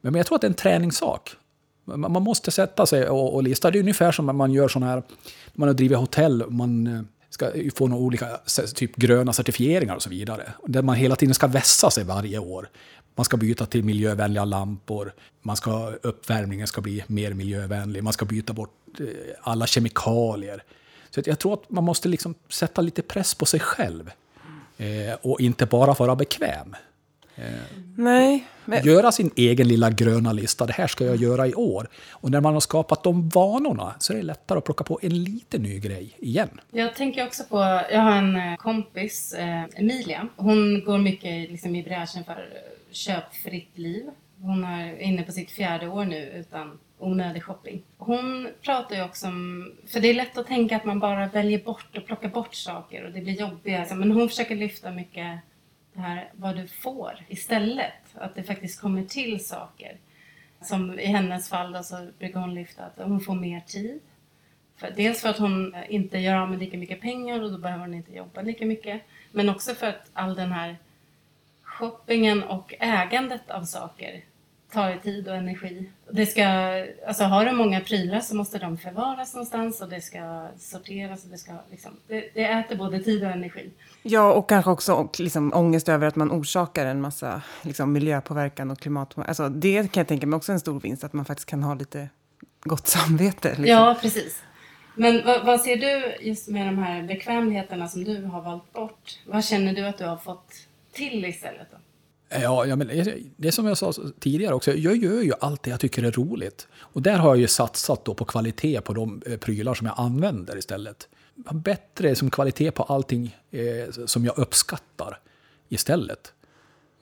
Men 0.00 0.12
men 0.12 0.14
jag 0.14 0.26
tror 0.26 0.36
att 0.36 0.40
det 0.40 0.46
är 0.46 0.50
en 0.50 0.54
träningssak. 0.54 1.30
Man 1.84 2.12
man 2.12 2.22
måste 2.22 2.50
sätta 2.50 2.86
sig 2.86 3.08
och, 3.08 3.34
och 3.34 3.42
lista. 3.42 3.70
Det 3.70 3.78
är 3.78 3.80
ungefär 3.80 4.12
som 4.12 4.26
när 4.26 4.32
man 4.32 4.52
gör 4.52 4.68
sådana 4.68 4.92
här, 4.92 5.02
man 5.54 5.68
har 5.68 5.74
drivit 5.74 5.98
hotell, 5.98 6.44
man 6.50 6.86
eh, 6.86 7.02
ska 7.30 7.50
få 7.74 7.86
några 7.86 8.02
olika 8.02 8.40
typ 8.74 8.96
gröna 8.96 9.32
certifieringar 9.32 9.96
och 9.96 10.02
så 10.02 10.10
vidare. 10.10 10.52
Där 10.66 10.82
man 10.82 10.96
hela 10.96 11.16
tiden 11.16 11.34
ska 11.34 11.46
vässa 11.46 11.90
sig 11.90 12.04
varje 12.04 12.38
år. 12.38 12.68
Man 13.14 13.24
ska 13.24 13.36
byta 13.36 13.66
till 13.66 13.84
miljövänliga 13.84 14.44
lampor, 14.44 15.12
man 15.42 15.56
ska, 15.56 15.92
uppvärmningen 16.02 16.66
ska 16.66 16.80
bli 16.80 17.04
mer 17.06 17.32
miljövänlig, 17.32 18.04
man 18.04 18.12
ska 18.12 18.24
byta 18.24 18.52
bort 18.52 19.00
eh, 19.00 19.06
alla 19.42 19.66
kemikalier. 19.66 20.62
Så 21.10 21.22
jag 21.24 21.38
tror 21.38 21.52
att 21.54 21.70
man 21.70 21.84
måste 21.84 22.08
liksom 22.08 22.34
sätta 22.48 22.80
lite 22.80 23.02
press 23.02 23.34
på 23.34 23.46
sig 23.46 23.60
själv. 23.60 24.10
Eh, 24.82 25.14
och 25.22 25.40
inte 25.40 25.66
bara 25.66 25.92
vara 25.92 26.16
bekväm. 26.16 26.76
Nej, 27.96 28.46
men, 28.64 28.84
Göra 28.84 29.12
sin 29.12 29.30
egen 29.36 29.68
lilla 29.68 29.90
gröna 29.90 30.32
lista, 30.32 30.66
det 30.66 30.72
här 30.72 30.86
ska 30.86 31.04
jag 31.04 31.16
göra 31.16 31.46
i 31.46 31.54
år. 31.54 31.88
Och 32.10 32.30
när 32.30 32.40
man 32.40 32.54
har 32.54 32.60
skapat 32.60 33.04
de 33.04 33.28
vanorna 33.28 33.94
så 33.98 34.12
är 34.12 34.16
det 34.16 34.22
lättare 34.22 34.58
att 34.58 34.64
plocka 34.64 34.84
på 34.84 34.98
en 35.02 35.24
liten 35.24 35.62
ny 35.62 35.78
grej 35.78 36.16
igen. 36.18 36.60
Jag 36.70 36.94
tänker 36.94 37.26
också 37.26 37.44
på, 37.44 37.56
jag 37.90 38.00
har 38.00 38.16
en 38.16 38.36
eh, 38.36 38.56
kompis, 38.56 39.32
eh, 39.32 39.64
Emilia. 39.74 40.28
Hon 40.36 40.84
går 40.84 40.98
mycket 40.98 41.50
liksom, 41.50 41.76
i 41.76 41.82
bräschen 41.82 42.24
för 42.24 42.32
eh, 42.32 42.92
köpfritt 42.92 43.78
liv. 43.78 44.04
Hon 44.40 44.64
är 44.64 45.00
inne 45.00 45.22
på 45.22 45.32
sitt 45.32 45.50
fjärde 45.50 45.88
år 45.88 46.04
nu 46.04 46.32
utan 46.36 46.78
onödig 47.02 47.42
shopping. 47.42 47.82
Hon 47.98 48.48
pratar 48.62 48.96
ju 48.96 49.04
också 49.04 49.26
om, 49.26 49.72
för 49.86 50.00
det 50.00 50.08
är 50.08 50.14
lätt 50.14 50.38
att 50.38 50.46
tänka 50.46 50.76
att 50.76 50.84
man 50.84 51.00
bara 51.00 51.28
väljer 51.28 51.58
bort 51.58 51.96
och 51.96 52.06
plockar 52.06 52.28
bort 52.28 52.54
saker 52.54 53.04
och 53.04 53.12
det 53.12 53.20
blir 53.20 53.40
jobbigare. 53.40 53.94
Men 53.94 54.12
hon 54.12 54.28
försöker 54.28 54.56
lyfta 54.56 54.90
mycket 54.90 55.38
det 55.92 56.00
här 56.00 56.30
vad 56.32 56.56
du 56.56 56.66
får 56.68 57.24
istället. 57.28 57.92
Att 58.14 58.34
det 58.34 58.42
faktiskt 58.42 58.80
kommer 58.80 59.04
till 59.04 59.46
saker. 59.46 59.96
Som 60.62 60.98
i 60.98 61.06
hennes 61.06 61.48
fall 61.48 61.72
då 61.72 61.82
så 61.82 62.08
brukar 62.18 62.40
hon 62.40 62.54
lyfta 62.54 62.84
att 62.84 62.96
hon 62.96 63.20
får 63.20 63.34
mer 63.34 63.60
tid. 63.60 64.00
För, 64.76 64.92
dels 64.96 65.22
för 65.22 65.28
att 65.28 65.38
hon 65.38 65.76
inte 65.88 66.18
gör 66.18 66.36
av 66.36 66.50
med 66.50 66.58
lika 66.58 66.76
mycket 66.76 67.00
pengar 67.00 67.42
och 67.42 67.52
då 67.52 67.58
behöver 67.58 67.84
hon 67.84 67.94
inte 67.94 68.12
jobba 68.12 68.42
lika 68.42 68.66
mycket. 68.66 69.02
Men 69.30 69.48
också 69.48 69.74
för 69.74 69.86
att 69.86 70.10
all 70.12 70.34
den 70.34 70.52
här 70.52 70.76
shoppingen 71.62 72.42
och 72.42 72.74
ägandet 72.78 73.50
av 73.50 73.64
saker 73.64 74.24
tar 74.72 74.90
ju 74.90 74.98
tid 74.98 75.28
och 75.28 75.36
energi. 75.36 75.90
Det 76.10 76.26
ska, 76.26 76.44
alltså 77.06 77.24
har 77.24 77.44
du 77.44 77.52
många 77.52 77.80
prylar 77.80 78.20
så 78.20 78.36
måste 78.36 78.58
de 78.58 78.78
förvaras 78.78 79.34
någonstans 79.34 79.80
och 79.80 79.88
det 79.88 80.00
ska 80.00 80.48
sorteras 80.58 81.24
och 81.24 81.30
det 81.30 81.38
ska 81.38 81.52
liksom, 81.70 81.90
det, 82.06 82.30
det 82.34 82.44
äter 82.44 82.76
både 82.76 83.02
tid 83.02 83.24
och 83.24 83.30
energi. 83.30 83.70
ja, 84.02 84.32
och 84.32 84.48
kanske 84.48 84.70
också 84.70 84.92
och, 84.92 85.20
liksom, 85.20 85.52
ångest 85.54 85.88
över 85.88 86.06
att 86.06 86.16
man 86.16 86.30
orsakar 86.32 86.86
en 86.86 87.00
massa 87.00 87.42
liksom, 87.62 87.92
miljöpåverkan 87.92 88.70
och 88.70 88.78
klimatpåverkan. 88.78 89.28
Alltså, 89.28 89.48
det 89.48 89.92
kan 89.92 90.00
jag 90.00 90.08
tänka 90.08 90.26
mig 90.26 90.36
också 90.36 90.52
är 90.52 90.54
en 90.54 90.60
stor 90.60 90.80
vinst, 90.80 91.04
att 91.04 91.12
man 91.12 91.24
faktiskt 91.24 91.48
kan 91.48 91.62
ha 91.62 91.74
lite 91.74 92.08
gott 92.64 92.86
samvete. 92.86 93.48
Liksom. 93.48 93.66
Ja, 93.66 93.96
precis. 94.00 94.42
Men 94.94 95.24
vad, 95.24 95.46
vad 95.46 95.60
ser 95.60 95.76
du 95.76 96.16
just 96.20 96.48
med 96.48 96.66
de 96.66 96.78
här 96.78 97.02
bekvämligheterna 97.02 97.88
som 97.88 98.04
du 98.04 98.24
har 98.24 98.40
valt 98.42 98.72
bort? 98.72 99.18
Vad 99.26 99.44
känner 99.44 99.72
du 99.74 99.86
att 99.86 99.98
du 99.98 100.04
har 100.04 100.16
fått 100.16 100.52
till 100.92 101.24
istället 101.24 101.66
då? 101.70 101.76
Ja, 102.40 102.66
ja 102.66 102.76
men 102.76 102.86
det 103.36 103.48
är 103.48 103.50
som 103.50 103.66
jag 103.66 103.78
sa 103.78 103.92
tidigare 104.20 104.54
också, 104.54 104.72
jag 104.72 104.96
gör 104.96 105.22
ju 105.22 105.32
allt 105.40 105.62
det 105.62 105.70
jag 105.70 105.80
tycker 105.80 106.02
är 106.02 106.10
roligt. 106.10 106.68
Och 106.78 107.02
där 107.02 107.16
har 107.16 107.28
jag 107.28 107.38
ju 107.38 107.46
satsat 107.46 108.04
då 108.04 108.14
på 108.14 108.24
kvalitet 108.24 108.80
på 108.80 108.92
de 108.92 109.22
eh, 109.26 109.36
prylar 109.36 109.74
som 109.74 109.86
jag 109.86 109.94
använder 109.98 110.58
istället. 110.58 111.08
Bättre 111.52 112.14
som 112.14 112.30
kvalitet 112.30 112.70
på 112.70 112.82
allting 112.82 113.36
eh, 113.50 114.04
som 114.06 114.24
jag 114.24 114.38
uppskattar 114.38 115.18
istället. 115.68 116.32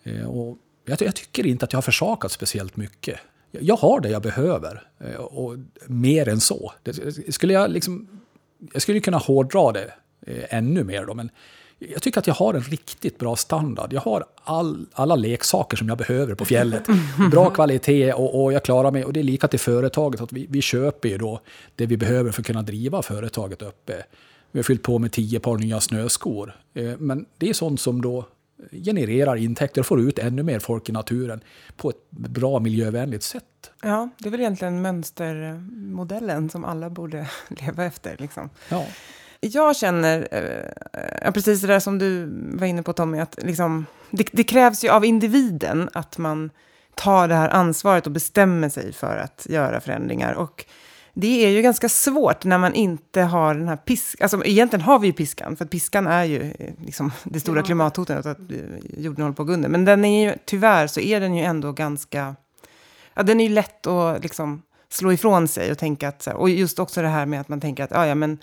Eh, 0.03 0.25
och 0.25 0.59
jag, 0.85 1.03
jag 1.03 1.15
tycker 1.15 1.47
inte 1.47 1.65
att 1.65 1.73
jag 1.73 1.77
har 1.77 1.83
försakat 1.83 2.33
speciellt 2.33 2.77
mycket. 2.77 3.19
Jag, 3.51 3.63
jag 3.63 3.77
har 3.77 4.01
det 4.01 4.09
jag 4.09 4.23
behöver, 4.23 4.89
eh, 4.99 5.15
och 5.15 5.57
mer 5.87 6.29
än 6.29 6.41
så. 6.41 6.73
Det, 6.83 7.33
skulle 7.35 7.53
jag, 7.53 7.71
liksom, 7.71 8.21
jag 8.73 8.83
skulle 8.83 9.01
kunna 9.01 9.19
hårdra 9.19 9.73
det 9.73 9.93
eh, 10.27 10.55
ännu 10.55 10.85
mer 10.85 11.07
då, 11.07 11.15
men 11.15 11.31
jag 11.89 12.03
tycker 12.03 12.19
att 12.19 12.27
jag 12.27 12.35
har 12.35 12.55
en 12.55 12.61
riktigt 12.63 13.19
bra 13.19 13.37
standard. 13.37 13.93
Jag 13.93 14.01
har 14.01 14.25
all, 14.45 14.87
alla 14.93 15.17
leksaker 15.17 15.77
som 15.77 15.89
jag 15.89 15.99
behöver 15.99 16.35
på 16.35 16.45
fjället. 16.45 16.83
Bra 17.31 17.51
kvalitet 17.51 18.13
och, 18.13 18.43
och 18.43 18.53
jag 18.53 18.65
klarar 18.65 18.91
mig. 18.91 19.05
Och 19.05 19.13
det 19.13 19.21
är 19.21 19.25
lika 19.25 19.49
till 19.49 19.61
företaget, 19.61 20.21
att 20.21 20.33
vi, 20.33 20.47
vi 20.51 20.63
köper 20.63 21.09
ju 21.09 21.19
då 21.19 21.41
det 21.77 21.87
vi 21.87 21.97
behöver 21.97 22.31
för 22.33 22.41
att 22.43 22.47
kunna 22.47 22.63
driva 22.63 23.03
företaget 23.03 23.63
uppe. 23.63 24.03
Vi 24.53 24.59
har 24.59 24.65
fyllt 24.65 24.83
på 24.83 24.99
med 24.99 25.13
tio 25.13 25.41
par 25.41 25.59
nya 25.59 25.81
snöskor. 25.81 26.57
Eh, 26.75 26.93
Men 26.99 27.27
det 27.39 27.49
är 27.49 27.53
sånt 27.55 27.81
som 27.81 28.03
då 28.03 28.25
genererar 28.73 29.37
intäkter 29.37 29.81
och 29.81 29.87
får 29.87 30.01
ut 30.01 30.19
ännu 30.19 30.43
mer 30.43 30.59
folk 30.59 30.89
i 30.89 30.93
naturen 30.93 31.41
på 31.77 31.91
ett 31.91 32.11
bra 32.11 32.59
miljövänligt 32.61 33.23
sätt. 33.23 33.45
Ja, 33.83 34.09
det 34.19 34.29
är 34.29 34.31
väl 34.31 34.41
egentligen 34.41 34.83
mönstermodellen 34.83 36.51
som 36.51 36.65
alla 36.65 36.91
borde 36.91 37.29
leva 37.49 37.85
efter. 37.85 38.17
Liksom. 38.19 38.51
Ja. 38.69 38.87
Jag 39.41 39.77
känner, 39.77 40.29
eh, 40.31 41.13
ja, 41.25 41.33
precis 41.33 41.61
det 41.61 41.67
där 41.67 41.81
som 41.81 41.99
du 41.99 42.27
var 42.53 42.67
inne 42.67 42.83
på 42.83 42.93
Tommy, 42.93 43.19
att 43.19 43.39
liksom, 43.43 43.87
det, 44.11 44.29
det 44.33 44.45
krävs 44.45 44.85
ju 44.85 44.89
av 44.89 45.05
individen 45.05 45.91
att 45.93 46.19
man 46.19 46.51
tar 46.95 47.29
det 47.29 47.35
här 47.35 47.49
ansvaret 47.49 48.07
och 48.07 48.13
bestämmer 48.13 48.69
sig 48.69 48.93
för 48.93 49.17
att 49.17 49.47
göra 49.51 49.81
förändringar. 49.81 50.33
Och 50.33 50.65
det 51.15 51.47
är 51.47 51.51
ju 51.51 51.63
ganska 51.63 51.89
svårt 51.89 52.45
när 52.45 52.59
man 52.59 52.75
inte 52.75 53.23
har 53.23 53.55
den 53.55 53.69
här 53.69 53.77
piskan. 53.77 54.25
Alltså 54.25 54.45
egentligen 54.45 54.85
har 54.85 54.99
vi 54.99 55.07
ju 55.07 55.13
piskan, 55.13 55.57
för 55.57 55.65
att 55.65 55.71
piskan 55.71 56.07
är 56.07 56.25
ju 56.25 56.55
eh, 56.59 56.73
liksom 56.85 57.13
det 57.25 57.41
stora 57.41 57.61
Ja. 57.61 57.65
klimathotet, 57.65 58.27
att 58.27 58.39
eh, 58.39 58.57
jorden 58.99 59.23
håller 59.23 59.35
på 59.35 59.43
att 59.43 59.49
gå 59.49 59.55
under. 59.55 59.69
Men 59.69 59.85
den 59.85 60.05
är 60.05 60.29
ju, 60.29 60.35
tyvärr 60.45 60.87
så 60.87 61.01
är 61.01 61.21
den 61.21 61.35
ju 61.35 61.45
ändå 61.45 61.73
ganska, 61.73 62.37
ja 63.15 63.23
den 63.23 63.41
är 63.41 63.45
ju 63.49 63.55
lätt 63.55 63.87
att 63.87 64.23
liksom 64.23 64.63
slå 64.89 65.13
ifrån 65.13 65.49
sig 65.49 65.71
och 65.71 65.79
tänka 65.79 66.09
att, 66.09 66.27
och 66.27 66.51
just 66.51 66.79
också 66.79 67.03
det 67.03 67.09
här 67.09 67.27
med 67.27 67.41
att 67.41 67.49
man 67.49 67.61
tänker 67.61 67.85
att, 67.85 67.91
ja 67.91 68.07
ja 68.07 68.15
men 68.15 68.39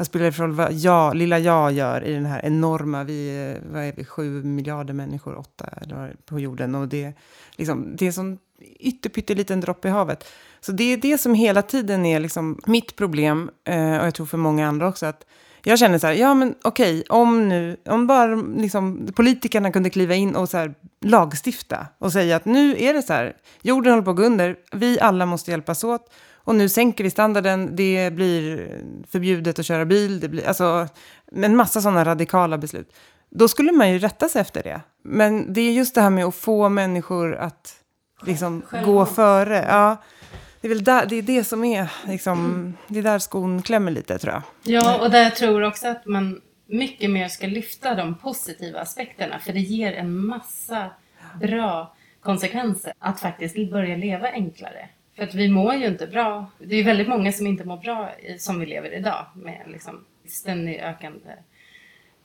vad 0.00 0.06
spelar 0.06 0.26
det 0.26 0.32
för 0.32 0.42
roll 0.42 0.52
vad 0.52 0.72
jag, 0.72 1.14
lilla 1.14 1.38
jag 1.38 1.72
gör 1.72 2.04
i 2.04 2.12
den 2.12 2.26
här 2.26 2.44
enorma, 2.44 3.04
vi, 3.04 3.56
vad 3.72 3.82
är 3.82 3.92
vi, 3.96 4.04
sju 4.04 4.42
miljarder 4.42 4.94
människor, 4.94 5.38
åtta 5.38 5.68
eller 5.82 5.94
vad 5.94 6.04
är 6.04 6.16
på 6.24 6.40
jorden. 6.40 6.74
Och 6.74 6.88
det, 6.88 7.12
liksom, 7.56 7.96
det 7.96 8.04
är 8.04 8.06
en 8.06 8.12
sån 8.12 8.38
ytterpytteliten 8.78 9.60
droppe 9.60 9.88
i 9.88 9.90
havet. 9.90 10.24
Så 10.60 10.72
det 10.72 10.84
är 10.84 10.96
det 10.96 11.18
som 11.18 11.34
hela 11.34 11.62
tiden 11.62 12.06
är 12.06 12.20
liksom 12.20 12.60
mitt 12.66 12.96
problem, 12.96 13.50
eh, 13.64 13.98
och 13.98 14.06
jag 14.06 14.14
tror 14.14 14.26
för 14.26 14.38
många 14.38 14.68
andra 14.68 14.88
också, 14.88 15.06
att 15.06 15.26
jag 15.62 15.78
känner 15.78 15.98
så 15.98 16.06
här, 16.06 16.14
ja 16.14 16.34
men 16.34 16.54
okej, 16.62 17.04
om 17.08 17.48
nu, 17.48 17.76
om 17.84 18.06
bara 18.06 18.34
liksom, 18.34 19.08
politikerna 19.16 19.72
kunde 19.72 19.90
kliva 19.90 20.14
in 20.14 20.36
och 20.36 20.48
så 20.48 20.56
här, 20.56 20.74
lagstifta 21.04 21.86
och 21.98 22.12
säga 22.12 22.36
att 22.36 22.44
nu 22.44 22.76
är 22.78 22.94
det 22.94 23.02
så 23.02 23.12
här, 23.12 23.36
jorden 23.62 23.92
håller 23.92 24.04
på 24.04 24.10
att 24.10 24.16
gå 24.16 24.22
under, 24.22 24.56
vi 24.72 25.00
alla 25.00 25.26
måste 25.26 25.50
hjälpas 25.50 25.84
åt 25.84 26.12
och 26.44 26.54
nu 26.54 26.68
sänker 26.68 27.04
vi 27.04 27.10
standarden, 27.10 27.76
det 27.76 28.12
blir 28.12 28.68
förbjudet 29.10 29.58
att 29.58 29.66
köra 29.66 29.84
bil, 29.84 30.20
det 30.20 30.28
blir 30.28 30.48
alltså 30.48 30.88
en 31.32 31.56
massa 31.56 31.80
sådana 31.80 32.04
radikala 32.04 32.58
beslut. 32.58 32.92
Då 33.30 33.48
skulle 33.48 33.72
man 33.72 33.90
ju 33.90 33.98
rätta 33.98 34.28
sig 34.28 34.40
efter 34.40 34.62
det. 34.62 34.80
Men 35.02 35.52
det 35.52 35.60
är 35.60 35.72
just 35.72 35.94
det 35.94 36.00
här 36.00 36.10
med 36.10 36.24
att 36.24 36.34
få 36.34 36.68
människor 36.68 37.36
att 37.36 37.74
liksom 38.26 38.62
gå 38.84 39.06
före. 39.06 39.66
Ja, 39.68 39.96
det 40.60 40.68
är 40.68 40.68
väl 40.68 40.84
där, 40.84 41.06
det, 41.06 41.16
är 41.16 41.22
det 41.22 41.44
som 41.44 41.64
är, 41.64 41.92
liksom, 42.06 42.72
det 42.88 42.98
är 42.98 43.02
där 43.02 43.18
skon 43.18 43.62
klämmer 43.62 43.90
lite 43.90 44.18
tror 44.18 44.32
jag. 44.32 44.42
Ja, 44.62 45.00
och 45.00 45.10
där 45.10 45.22
jag 45.22 45.36
tror 45.36 45.62
också 45.62 45.88
att 45.88 46.06
man 46.06 46.40
mycket 46.66 47.10
mer 47.10 47.28
ska 47.28 47.46
lyfta 47.46 47.94
de 47.94 48.14
positiva 48.14 48.80
aspekterna. 48.80 49.38
För 49.38 49.52
det 49.52 49.60
ger 49.60 49.92
en 49.92 50.26
massa 50.26 50.90
bra 51.40 51.94
konsekvenser 52.20 52.92
att 52.98 53.20
faktiskt 53.20 53.70
börja 53.70 53.96
leva 53.96 54.28
enklare. 54.28 54.88
För 55.20 55.26
att 55.26 55.34
vi 55.34 55.48
mår 55.48 55.74
ju 55.74 55.86
inte 55.86 56.06
bra. 56.06 56.50
Det 56.58 56.76
är 56.76 56.84
väldigt 56.84 57.08
många 57.08 57.32
som 57.32 57.46
inte 57.46 57.64
mår 57.64 57.76
bra 57.76 58.10
i, 58.18 58.38
som 58.38 58.60
vi 58.60 58.66
lever 58.66 58.94
idag 58.94 59.26
med 59.34 59.62
liksom 59.66 60.04
ständigt 60.24 60.80
ökande 60.80 61.32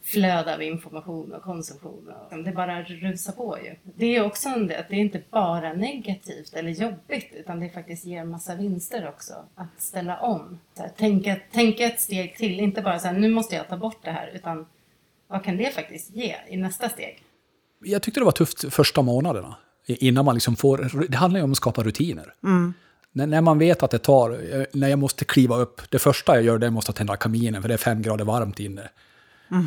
flöde 0.03 0.53
av 0.55 0.61
information 0.61 1.33
och 1.33 1.41
konsumtion. 1.41 2.11
Och 2.31 2.43
det 2.43 2.51
bara 2.51 2.83
rusar 2.83 3.33
på 3.33 3.57
ju. 3.63 3.75
Det 3.83 4.15
är 4.15 4.25
också 4.25 4.49
en, 4.49 4.67
det 4.67 4.75
är 4.89 4.93
inte 4.93 5.21
bara 5.29 5.73
negativt 5.73 6.53
eller 6.53 6.69
jobbigt 6.69 7.33
utan 7.33 7.59
det 7.59 7.69
faktiskt 7.69 8.05
ger 8.05 8.23
massa 8.23 8.55
vinster 8.55 9.07
också 9.07 9.33
att 9.55 9.81
ställa 9.81 10.19
om. 10.19 10.59
Så 10.73 10.81
här, 10.81 10.89
tänka, 10.89 11.35
tänka 11.51 11.85
ett 11.85 12.01
steg 12.01 12.35
till, 12.37 12.59
inte 12.59 12.81
bara 12.81 12.99
så 12.99 13.07
här, 13.07 13.19
nu 13.19 13.29
måste 13.29 13.55
jag 13.55 13.67
ta 13.67 13.77
bort 13.77 14.03
det 14.03 14.11
här 14.11 14.31
utan 14.35 14.65
vad 15.27 15.43
kan 15.43 15.57
det 15.57 15.73
faktiskt 15.73 16.15
ge 16.15 16.35
i 16.47 16.57
nästa 16.57 16.89
steg? 16.89 17.23
Jag 17.79 18.01
tyckte 18.01 18.19
det 18.19 18.25
var 18.25 18.31
tufft 18.31 18.73
första 18.73 19.01
månaderna. 19.01 19.55
Innan 19.87 20.25
man 20.25 20.33
liksom 20.35 20.55
får, 20.55 21.05
det 21.09 21.17
handlar 21.17 21.39
ju 21.39 21.43
om 21.43 21.51
att 21.51 21.57
skapa 21.57 21.83
rutiner. 21.83 22.33
När, 23.11 23.27
när 23.27 23.41
man 23.41 23.59
vet 23.59 23.83
att 23.83 23.91
det 23.91 23.97
tar, 23.99 24.29
när 24.77 24.87
jag 24.87 24.99
måste 24.99 25.25
kliva 25.25 25.57
upp, 25.57 25.81
det 25.89 25.99
första 25.99 26.35
jag 26.35 26.43
gör 26.43 26.57
det 26.57 26.65
är 26.65 26.67
att 26.67 26.73
måste 26.73 26.93
tända 26.93 27.15
kaminen 27.15 27.61
för 27.61 27.69
det 27.69 27.73
är 27.73 27.77
fem 27.77 28.01
grader 28.01 28.25
varmt 28.25 28.59
inne. 28.59 28.89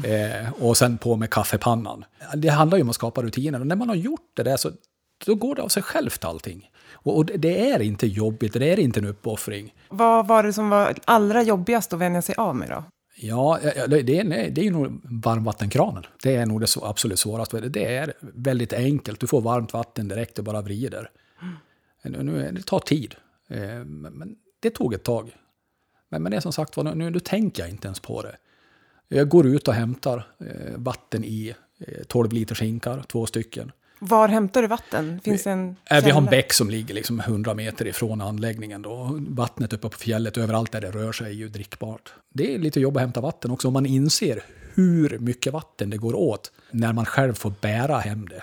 Eh, 0.05 0.53
och 0.63 0.77
sen 0.77 0.99
på 0.99 1.17
med 1.17 1.31
kaffepannan. 1.31 2.05
Det 2.37 2.49
handlar 2.49 2.79
ju 2.79 2.83
om 2.83 2.89
att 2.91 2.95
skapa 2.95 3.23
rutiner 3.23 3.61
och 3.61 3.67
när 3.67 3.77
man 3.77 3.89
har 3.89 3.97
gjort 3.97 4.31
det 4.37 4.43
där 4.43 4.57
så 4.57 4.71
då 5.27 5.35
går 5.35 5.55
det 5.55 5.63
av 5.63 5.69
sig 5.69 5.83
självt 5.83 6.25
allting. 6.25 6.71
Och, 6.93 7.17
och 7.17 7.27
det- 7.27 7.37
det 7.37 7.71
är 7.71 7.83
inte 7.83 8.07
jobbigt, 8.07 8.53
det 8.53 8.73
är 8.73 8.79
inte 8.79 9.01
en 9.01 9.07
uppoffring. 9.07 9.75
Vad 9.89 10.27
var 10.27 10.43
det 10.43 10.53
som 10.53 10.69
var 10.71 10.95
allra 11.05 11.43
jobbigast 11.43 11.93
att 11.93 11.99
vänja 11.99 12.23
sig 12.23 12.35
av 12.35 12.57
med 12.57 12.69
då? 12.69 12.85
Ja, 13.21 13.59
det 13.89 14.19
är, 14.19 14.25
nej, 14.25 14.51
det 14.51 14.67
är 14.67 14.71
nog 14.71 15.01
varmvattenkranen. 15.05 16.07
Det 16.23 16.37
är 16.37 16.47
nog 16.47 16.61
det 16.61 16.67
så, 16.67 16.85
absolut 16.85 17.19
svåraste. 17.19 17.61
Det 17.61 17.95
är 17.97 18.15
väldigt 18.21 18.73
enkelt. 18.73 19.21
Du 19.21 19.27
får 19.27 19.41
varmt 19.41 19.73
vatten 19.73 20.09
direkt 20.09 20.39
och 20.39 20.45
bara 20.45 20.63
vrider. 20.63 21.11
Mm. 22.03 22.27
nu, 22.27 22.51
det 22.53 22.63
tar 22.63 22.79
tid. 22.79 23.15
Eh, 23.49 23.85
men, 23.85 24.13
men 24.13 24.37
det 24.61 24.71
tog 24.71 24.95
ett 24.95 25.05
tag. 25.05 25.37
Men, 26.09 26.23
men 26.23 26.31
det 26.31 26.37
är 26.37 26.41
som 26.41 26.53
sagt 26.53 26.77
nu, 26.77 26.95
nu, 26.95 27.21
tänker 27.21 27.63
jag 27.63 27.71
inte 27.71 27.89
ens 27.89 28.01
på 28.01 28.23
det. 28.23 28.37
Jag 29.09 29.29
går 29.29 29.47
ut 29.47 29.69
och 29.69 29.75
hämtar 29.75 30.27
eh, 30.39 30.77
vatten 30.77 31.25
i 31.25 31.55
eh, 31.79 32.05
12 32.05 32.33
liters 32.33 32.63
hinkar, 32.63 33.03
två 33.09 33.27
stycken. 33.27 33.73
Var 33.99 34.29
hämtar 34.29 34.63
du 34.63 34.69
vatten? 34.69 35.21
Finns 35.25 35.43
det 35.45 35.51
en 35.51 35.69
Eh, 35.69 36.05
Vi 36.05 36.11
har 36.11 36.21
en 36.21 36.27
källa? 36.27 36.31
bäck 36.31 36.53
som 36.53 36.71
ligger 36.71 36.95
liksom 36.95 37.21
100 37.21 37.55
meter 37.55 37.87
ifrån 37.87 38.21
anläggningen. 38.21 38.83
Då. 38.83 39.19
Vattnet 39.29 39.73
uppe 39.73 39.89
på 39.89 39.99
fjället, 39.99 40.37
överallt 40.39 40.73
där 40.73 40.81
det 40.81 40.91
rör 40.91 41.13
sig, 41.13 41.27
är 41.27 41.31
ju 41.35 41.49
drickbart. 41.49 42.13
Det 42.35 42.55
är 42.55 42.59
lite 42.59 42.81
jobb 42.81 42.97
att 42.97 43.01
hämta 43.01 43.21
vatten 43.21 43.51
också, 43.51 43.69
om 43.69 43.75
man 43.75 43.87
inser 43.87 44.43
hur 44.75 45.19
mycket 45.19 45.53
vatten 45.53 45.91
det 45.91 45.97
går 45.97 46.15
åt 46.15 46.53
när 46.71 46.93
man 46.93 47.05
själv 47.05 47.35
får 47.35 47.53
bära 47.61 47.99
hem 47.99 48.29
det. 48.29 48.43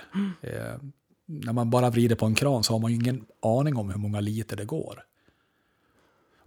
Eh, 0.50 0.76
när 1.28 1.54
man 1.54 1.70
bara 1.70 1.90
vrider 1.90 2.16
på 2.16 2.26
en 2.26 2.36
kran 2.36 2.64
så 2.64 2.74
har 2.74 2.80
man 2.80 2.92
ju 2.92 2.96
ingen 2.98 3.26
aning 3.42 3.76
om 3.78 3.90
hur 3.90 3.98
många 4.00 4.20
liter 4.20 4.58
det 4.58 4.66
går. 4.66 5.04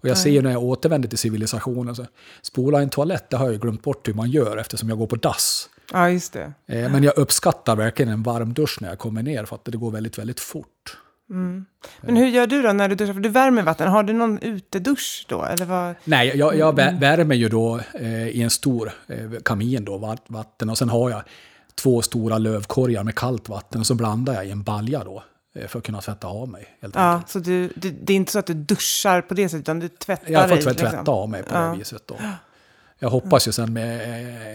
Och 0.01 0.09
jag 0.09 0.19
ser 0.19 0.31
ju 0.31 0.43
när 0.43 0.51
jag 0.51 0.63
återvänder 0.63 1.09
till 1.09 1.19
civilisationen, 1.19 1.97
så 1.97 2.07
spola 2.43 2.83
en 2.83 2.91
toalett, 2.91 3.31
det 3.31 3.37
har 3.37 3.51
jag 3.51 3.61
glömt 3.61 3.83
bort 3.83 4.09
hur 4.09 4.15
man 4.15 4.31
gör 4.31 4.57
eftersom 4.57 4.89
jag 4.89 4.99
går 4.99 5.07
på 5.07 5.17
dass. 5.17 5.69
Ja, 5.93 6.11
just 6.11 6.33
det. 6.33 6.53
Eh, 6.67 6.91
Men 6.93 7.03
jag 7.03 7.19
uppskattar 7.19 7.77
verkligen 7.77 8.13
en 8.13 8.23
varm 8.23 8.55
dusch 8.55 8.79
när 8.81 8.89
jag 8.89 8.99
kommer 8.99 9.23
ner 9.23 9.45
för 9.45 9.57
att 9.57 9.65
det 9.65 9.77
går 9.79 9.91
väldigt, 9.91 10.19
väldigt 10.19 10.41
fort. 10.41 10.97
Men 12.01 12.17
hur 12.17 12.27
gör 12.27 12.47
du 12.47 12.63
då 12.63 12.73
när 12.73 12.89
du 12.89 12.95
duschar? 12.95 13.13
För 13.15 13.21
du 13.21 13.29
värmer 13.29 13.63
vatten. 13.63 13.89
Har 13.89 14.03
du 14.03 14.13
någon 14.13 14.39
utedusch 14.39 15.27
då? 15.29 15.45
Eller 15.45 15.65
vad? 15.65 15.95
Nej, 16.05 16.33
jag, 16.37 16.57
jag 16.57 16.79
vä- 16.79 17.01
värmer 17.01 17.35
ju 17.35 17.49
då 17.49 17.81
eh, 17.95 18.29
i 18.29 18.43
en 18.43 18.51
stor 18.51 18.93
eh, 19.07 19.31
kamin 19.45 19.85
då, 19.85 19.99
va- 19.99 20.17
vatten 20.27 20.71
och 20.71 20.79
sen 20.79 20.89
har 20.89 21.11
jag 21.11 21.23
två 21.75 22.03
stora 22.03 22.39
lövkorgar 22.39 23.05
med 23.05 23.15
kallt 23.15 23.49
vatten 23.49 23.81
och 23.81 23.87
så 23.87 23.95
blandar 23.95 24.35
jag 24.35 24.47
i 24.47 24.51
en 24.51 24.63
balja 24.63 25.05
då 25.05 25.23
eh, 25.55 25.67
för 25.67 25.79
att 25.79 25.85
kunna 25.85 26.01
tvätta 26.01 26.27
av 26.27 26.49
mig. 26.49 26.67
Helt 26.83 26.95
Ja, 26.95 27.01
enkelt. 27.13 27.29
så 27.31 27.39
du, 27.39 27.73
du, 27.77 27.91
det 27.91 28.13
är 28.13 28.17
inte 28.17 28.33
så 28.33 28.39
att 28.39 28.47
du 28.47 28.55
duschar 28.55 29.21
på 29.21 29.35
det 29.35 29.49
sättet, 29.49 29.61
utan 29.63 29.81
du 29.81 29.89
tvättar 29.89 30.33
Jag 30.33 30.49
får 30.49 30.55
dig, 30.57 30.65
tvätta, 30.65 30.83
liksom. 30.91 31.15
av 31.15 31.29
mig 31.29 31.43
på 31.43 31.55
Ja. 31.55 31.61
det 31.61 31.79
viset 31.79 32.03
då. 32.07 32.17
Jag 32.99 33.11
hoppas 33.11 33.49
ju 33.49 33.53
sen 33.53 33.73
med, 33.73 34.01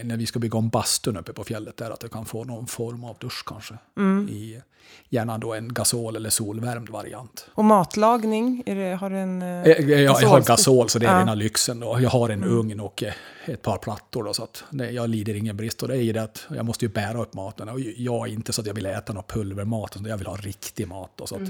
eh, 0.00 0.04
när 0.06 0.16
vi 0.16 0.26
ska 0.26 0.38
bygga 0.38 0.58
om 0.58 0.68
bastun 0.68 1.16
uppe 1.16 1.32
på 1.32 1.44
fjället 1.44 1.76
där 1.76 1.90
att 1.90 2.02
jag 2.02 2.10
kan 2.12 2.24
få 2.24 2.44
någon 2.44 2.66
form 2.66 3.04
av 3.04 3.16
dusch 3.20 3.42
kanske. 3.46 3.74
Mm. 3.96 4.28
I, 4.28 4.62
gärna 5.08 5.38
då 5.38 5.54
en 5.54 5.74
gasol 5.74 6.16
eller 6.16 6.30
solvärmd 6.30 6.88
variant. 6.88 7.46
Och 7.54 7.64
matlagning? 7.64 8.62
Det, 8.66 8.94
har 8.94 9.10
du 9.10 9.16
en... 9.18 9.42
eh, 9.42 9.48
Eh, 9.62 9.90
Jag, 9.90 10.00
jag 10.22 10.28
har 10.28 10.40
gasol 10.40 10.88
så 10.88 10.98
det 10.98 11.06
är 11.06 11.12
Ja. 11.14 11.20
rena 11.20 11.34
lyxen. 11.34 11.80
Då. 11.80 11.98
Jag 12.00 12.10
har 12.10 12.28
en 12.30 12.44
ugn 12.44 12.80
och 12.80 13.02
eh, 13.02 13.12
ett 13.44 13.62
par 13.62 13.78
plattor. 13.78 14.24
Då, 14.24 14.34
så 14.34 14.44
att 14.44 14.64
det, 14.70 14.90
jag 14.90 15.10
lider 15.10 15.34
ingen 15.34 15.56
brist. 15.56 15.82
Och 15.82 15.88
det 15.88 15.94
är 15.96 16.00
ju 16.02 16.12
det 16.12 16.22
att 16.22 16.46
jag 16.54 16.64
måste 16.66 16.84
ju 16.84 16.88
bära 16.88 17.22
upp 17.22 17.34
maten. 17.34 17.68
Och 17.68 17.80
jag 17.80 18.28
är 18.28 18.32
inte 18.32 18.52
så 18.52 18.60
att 18.60 18.66
jag 18.66 18.74
vill 18.74 18.86
äta 18.86 19.12
någon 19.12 19.24
pulvermat. 19.28 19.96
utan 19.96 20.06
Jag 20.10 20.16
vill 20.18 20.26
ha 20.26 20.36
riktig 20.36 20.88
mat. 20.88 21.10
Då, 21.16 21.26
så 21.26 21.34
att, 21.34 21.48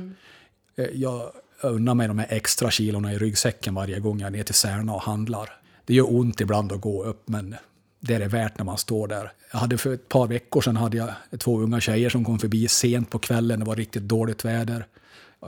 eh, 0.76 0.84
jag 0.94 1.30
unnar 1.60 1.94
mig 1.94 2.08
de 2.08 2.18
här 2.18 2.26
extra 2.30 2.70
kilorna 2.70 3.12
i 3.12 3.18
ryggsäcken 3.18 3.74
varje 3.74 4.00
gång 4.00 4.20
jag 4.20 4.26
är 4.26 4.30
ner 4.30 4.42
till 4.42 4.54
Särna 4.54 4.94
och 4.94 5.02
handlar. 5.02 5.60
Det 5.84 5.94
gör 5.94 6.14
ont 6.16 6.40
ibland 6.40 6.72
att 6.72 6.80
gå 6.80 7.04
upp 7.04 7.28
men 7.28 7.54
det 8.00 8.14
är 8.14 8.18
det 8.18 8.28
värt 8.28 8.58
när 8.58 8.64
man 8.64 8.78
står 8.78 9.08
där. 9.08 9.32
Jag 9.52 9.58
hade 9.58 9.78
för 9.78 9.94
ett 9.94 10.08
par 10.08 10.26
veckor 10.26 10.60
sedan 10.60 10.76
hade 10.76 10.96
jag 10.96 11.10
två 11.38 11.60
unga 11.60 11.80
tjejer 11.80 12.10
som 12.10 12.24
kom 12.24 12.38
förbi 12.38 12.68
sent 12.68 13.10
på 13.10 13.18
kvällen. 13.18 13.58
Det 13.58 13.66
var 13.66 13.76
riktigt 13.76 14.02
dåligt 14.02 14.44
väder. 14.44 14.86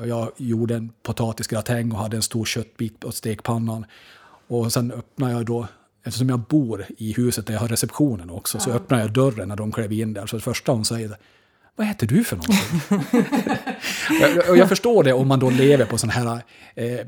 Jag 0.04 0.32
gjorde 0.36 0.74
en 0.74 0.92
potatisgratäng 1.02 1.92
och 1.92 1.98
hade 1.98 2.16
en 2.16 2.22
stor 2.22 2.44
köttbit 2.44 3.00
på 3.00 3.12
stekpannan. 3.12 3.86
Och 4.48 4.72
sen 4.72 4.92
öppnade 4.92 5.32
jag 5.32 5.46
då, 5.46 5.66
eftersom 6.04 6.28
jag 6.28 6.40
bor 6.40 6.86
i 6.98 7.12
huset 7.12 7.46
där 7.46 7.54
jag 7.54 7.60
har 7.60 7.68
receptionen 7.68 8.30
också, 8.30 8.58
så 8.58 8.70
öppnade 8.70 9.02
jag 9.02 9.12
dörren 9.12 9.48
när 9.48 9.56
de 9.56 9.72
klev 9.72 9.92
in 9.92 10.12
där. 10.12 10.26
Så 10.26 10.36
det 10.36 10.42
första 10.42 10.72
hon 10.72 10.84
säger, 10.84 11.16
vad 11.76 11.90
äter 11.90 12.06
du 12.06 12.24
för 12.24 12.36
någonting? 12.36 12.80
Och 14.50 14.56
jag 14.56 14.68
förstår 14.68 15.04
det 15.04 15.12
om 15.12 15.28
man 15.28 15.40
då 15.40 15.50
lever 15.50 15.84
på 15.84 15.98
sån 15.98 16.10
här 16.10 16.40
eh, 16.74 17.00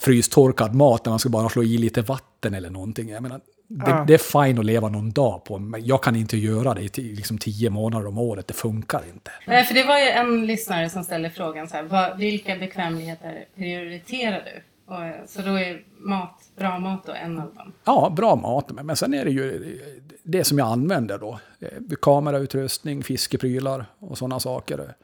frystorkad 0.00 0.74
mat 0.74 1.04
där 1.04 1.10
man 1.10 1.18
ska 1.18 1.28
bara 1.28 1.48
slå 1.48 1.62
i 1.62 1.78
lite 1.78 2.02
vatten 2.02 2.54
eller 2.54 2.70
någonting. 2.70 3.08
Jag 3.08 3.22
menar, 3.22 3.40
det, 3.68 3.90
Ja. 3.90 4.04
det 4.06 4.14
är 4.14 4.44
fine 4.44 4.58
att 4.58 4.64
leva 4.64 4.88
någon 4.88 5.10
dag 5.10 5.44
på, 5.44 5.58
men 5.58 5.84
jag 5.86 6.02
kan 6.02 6.16
inte 6.16 6.36
göra 6.36 6.74
det 6.74 6.98
i 6.98 7.02
liksom 7.14 7.38
tio 7.38 7.70
månader 7.70 8.06
om 8.06 8.18
året. 8.18 8.46
Det 8.46 8.54
funkar 8.54 9.02
inte. 9.14 9.30
Nej, 9.46 9.64
för 9.64 9.74
det 9.74 9.84
var 9.84 9.98
ju 9.98 10.04
en 10.08 10.46
lyssnare 10.46 10.90
som 10.90 11.04
ställde 11.04 11.30
frågan 11.30 11.68
så 11.68 11.76
här, 11.76 11.82
vad, 11.82 12.18
vilka 12.18 12.56
bekvämligheter 12.56 13.44
prioriterar 13.56 14.44
du? 14.44 14.62
Och, 14.94 15.28
så 15.28 15.42
då 15.42 15.58
är 15.58 15.82
mat, 15.98 16.34
bra 16.56 16.78
mat 16.78 17.06
då 17.06 17.12
en 17.12 17.38
av 17.40 17.54
dem. 17.54 17.72
Ja, 17.84 18.12
bra 18.16 18.36
mat, 18.36 18.70
men 18.70 18.86
men 18.86 18.96
sen 18.96 19.14
är 19.14 19.24
det 19.24 19.30
ju 19.30 19.78
det 20.22 20.44
som 20.44 20.58
jag 20.58 20.68
använder 20.68 21.18
då. 21.18 21.40
Eh, 21.60 21.68
Kamerautrustning, 22.02 23.02
fiskeprylar 23.02 23.84
och 23.98 24.18
sådana 24.18 24.40
saker. 24.40 24.94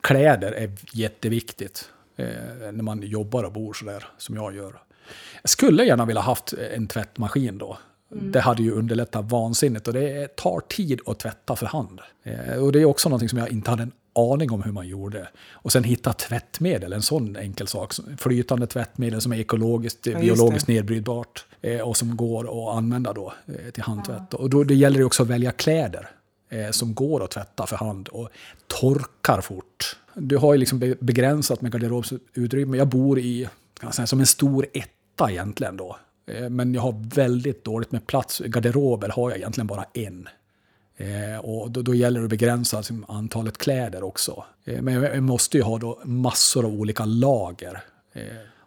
Kläder 0.00 0.52
är 0.52 0.70
jätteviktigt 0.92 1.90
eh, 2.16 2.26
när 2.72 2.82
man 2.82 3.02
jobbar 3.02 3.44
och 3.44 3.52
bor 3.52 3.72
sådär 3.72 4.04
som 4.18 4.36
jag 4.36 4.54
gör. 4.54 4.82
Jag 5.42 5.50
skulle 5.50 5.84
gärna 5.84 6.04
vilja 6.04 6.22
haft 6.22 6.52
en 6.52 6.86
tvättmaskin 6.86 7.58
då. 7.58 7.78
Det 8.08 8.40
hade 8.40 8.62
ju 8.62 8.72
underlättat 8.72 9.30
vansinnigt 9.30 9.88
och 9.88 9.94
det 9.94 10.36
tar 10.36 10.60
tid 10.60 11.00
att 11.06 11.18
tvätta 11.18 11.56
för 11.56 11.66
hand. 11.66 12.00
Eh, 12.22 12.56
och 12.56 12.72
det 12.72 12.80
är 12.80 12.84
också 12.84 13.08
någonting 13.08 13.28
som 13.28 13.38
jag 13.38 13.48
inte 13.48 13.70
hade 13.70 13.82
en 13.82 13.92
aning 14.14 14.50
om 14.50 14.62
hur 14.62 14.72
man 14.72 14.88
gjorde. 14.88 15.28
Och 15.52 15.72
sen 15.72 15.84
hitta 15.84 16.12
tvättmedel, 16.12 16.92
en 16.92 17.02
sån 17.02 17.36
enkel 17.36 17.66
sak. 17.66 17.94
Flytande 18.18 18.66
tvättmedel 18.66 19.20
som 19.20 19.32
är 19.32 19.36
ekologiskt, 19.36 20.06
just 20.06 20.20
biologiskt 20.20 20.68
nedbrytbart 20.68 21.44
eh, 21.62 21.80
och 21.80 21.96
som 21.96 22.16
går 22.16 22.44
att 22.44 22.76
använda 22.76 23.12
då 23.12 23.32
eh, 23.46 23.70
till 23.70 23.82
handtvätt. 23.82 24.34
Och 24.34 24.50
då 24.50 24.64
det 24.64 24.74
gäller 24.74 24.98
det 24.98 25.04
också 25.04 25.22
att 25.22 25.28
välja 25.28 25.52
kläder 25.52 26.10
eh, 26.48 26.70
som 26.70 26.94
går 26.94 27.24
att 27.24 27.30
tvätta 27.30 27.66
för 27.66 27.76
hand 27.76 28.08
och 28.08 28.28
torkar 28.66 29.40
fort. 29.40 29.96
Du 30.16 30.36
har 30.36 30.54
ju 30.54 30.58
liksom 30.58 30.94
begränsat 31.00 31.60
med 31.60 31.72
garderobsutrymme. 31.72 32.76
Jag 32.76 32.88
bor 32.88 33.18
i 33.18 33.48
kan 33.80 33.86
jag 33.86 33.94
säga, 33.94 34.06
som 34.06 34.20
en 34.20 34.26
stor 34.26 34.66
etta 34.72 35.30
egentligen 35.30 35.76
då. 35.76 35.96
Eh, 36.26 36.50
men 36.50 36.74
jag 36.74 36.82
har 36.82 37.14
väldigt 37.14 37.64
dåligt 37.64 37.92
med 37.92 38.06
plats. 38.06 38.42
Garderober 38.44 39.08
har 39.08 39.30
jag 39.30 39.38
egentligen 39.38 39.66
bara 39.66 39.84
en. 39.94 40.28
Eh, 40.96 41.38
och 41.38 41.70
då, 41.70 41.82
då 41.82 41.94
gäller 41.94 42.20
det 42.20 42.24
att 42.24 42.30
begränsa 42.30 42.76
liksom 42.76 43.04
antalet 43.08 43.58
kläder 43.58 44.02
också. 44.02 44.44
Eh, 44.64 44.82
men 44.82 44.94
jag, 44.94 45.16
jag 45.16 45.22
måste 45.22 45.56
ju 45.56 45.62
ha 45.62 45.78
då 45.78 46.00
massor 46.04 46.64
av 46.64 46.72
olika 46.72 47.04
lager. 47.04 47.82
Eh, 48.12 48.22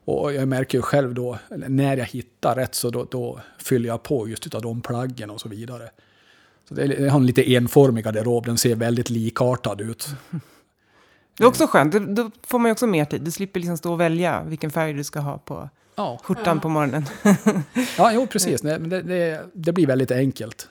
och 0.06 0.34
jag 0.34 0.48
märker 0.48 0.78
ju 0.78 0.82
själv 0.82 1.14
då, 1.14 1.38
när 1.50 1.98
jag 1.98 2.06
hittar 2.06 2.56
rätt 2.56 2.76
så 2.76 2.90
då, 2.90 3.08
då 3.12 3.40
fyller 3.60 3.88
jag 3.88 4.04
på 4.04 4.28
just 4.28 4.56
av 4.56 4.62
de 4.62 4.82
plaggen 4.82 5.30
och 5.30 5.42
så 5.42 5.50
vidare. 5.50 5.90
Så 6.68 6.74
det 6.74 6.84
är, 6.84 7.04
jag 7.04 7.12
har 7.12 7.20
en 7.20 7.26
lite 7.26 7.54
enformig 7.54 8.04
garderob, 8.04 8.46
den 8.46 8.58
ser 8.58 8.76
väldigt 8.76 9.10
likartad 9.10 9.82
ut. 9.82 10.08
Det 11.38 11.44
är 11.44 11.48
också 11.48 11.68
skönt, 11.68 11.94
då, 11.94 12.00
då 12.00 12.32
får 12.44 12.60
man 12.60 12.70
ju 12.70 12.72
också 12.72 12.88
mer 12.88 13.06
tid. 13.06 13.22
Du 13.22 13.32
slipper 13.32 13.60
liksom 13.60 13.78
stå 13.78 13.94
och 13.94 14.00
välja 14.02 14.44
vilken 14.44 14.72
färg 14.72 14.94
du 14.94 15.04
ska 15.04 15.20
ha 15.20 15.38
på 15.38 15.70
Ja, 15.96 16.20
skjortan 16.24 16.60
på 16.60 16.70
morgonen. 16.70 17.06
ja 17.98 18.12
jo, 18.14 18.28
precis. 18.28 18.62
Det, 18.62 18.78
det, 18.78 19.46
det 19.54 19.72
blir 19.74 19.88
väldigt 19.88 20.12
enkelt. 20.12 20.70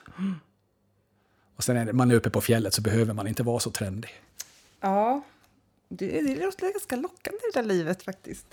Och 1.55 1.63
sen 1.63 1.77
är 1.77 1.85
det, 1.85 1.93
man 1.93 2.11
är 2.11 2.15
uppe 2.15 2.29
på 2.29 2.41
fjället 2.41 2.73
så 2.73 2.81
behöver 2.81 3.13
man 3.13 3.27
inte 3.27 3.43
vara 3.43 3.59
så 3.59 3.71
trendig. 3.71 4.09
Ja, 4.81 5.21
det, 5.89 6.21
det 6.21 6.45
låter 6.45 6.71
ganska 6.73 6.95
lockande 6.95 7.39
det 7.53 7.59
där 7.61 7.67
livet 7.67 8.03
faktiskt. 8.03 8.45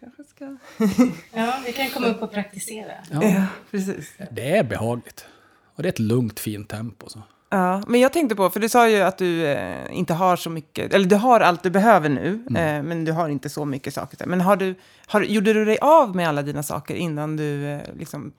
Kanske 0.00 0.24
ska... 0.24 0.56
Ja, 1.32 1.62
vi 1.66 1.72
kan 1.72 1.90
komma 1.90 2.06
upp 2.06 2.22
och 2.22 2.32
praktisera. 2.32 2.92
Ja, 3.10 3.24
Ja, 3.24 3.46
precis. 3.70 4.12
Det 4.30 4.56
är 4.56 4.64
behagligt. 4.64 5.26
Och 5.74 5.82
det 5.82 5.88
är 5.88 5.92
ett 5.92 5.98
lugnt, 5.98 6.40
fint 6.40 6.68
tempo. 6.68 7.08
Så. 7.08 7.22
Ja, 7.54 7.82
men 7.86 8.00
jag 8.00 8.12
tänkte 8.12 8.36
på, 8.36 8.50
för 8.50 8.60
du 8.60 8.68
sa 8.68 8.88
ju 8.88 9.00
att 9.00 9.18
du 9.18 9.46
eh, 9.46 9.76
inte 9.90 10.14
har 10.14 10.36
så 10.36 10.50
mycket, 10.50 10.94
eller 10.94 11.06
du 11.06 11.16
har 11.16 11.40
allt 11.40 11.62
du 11.62 11.70
behöver 11.70 12.08
nu, 12.08 12.44
eh, 12.46 12.82
men 12.82 13.04
du 13.04 13.12
har 13.12 13.28
inte 13.28 13.48
så 13.48 13.64
mycket 13.64 13.94
saker. 13.94 14.26
Men 14.26 14.40
har 14.40 14.56
du, 14.56 14.74
har, 15.06 15.22
gjorde 15.22 15.52
du 15.52 15.64
dig 15.64 15.78
av 15.80 16.16
med 16.16 16.28
alla 16.28 16.42
dina 16.42 16.62
saker 16.62 16.94
innan 16.94 17.36
du 17.36 17.64
eh, 17.66 17.80
liksom 17.98 18.32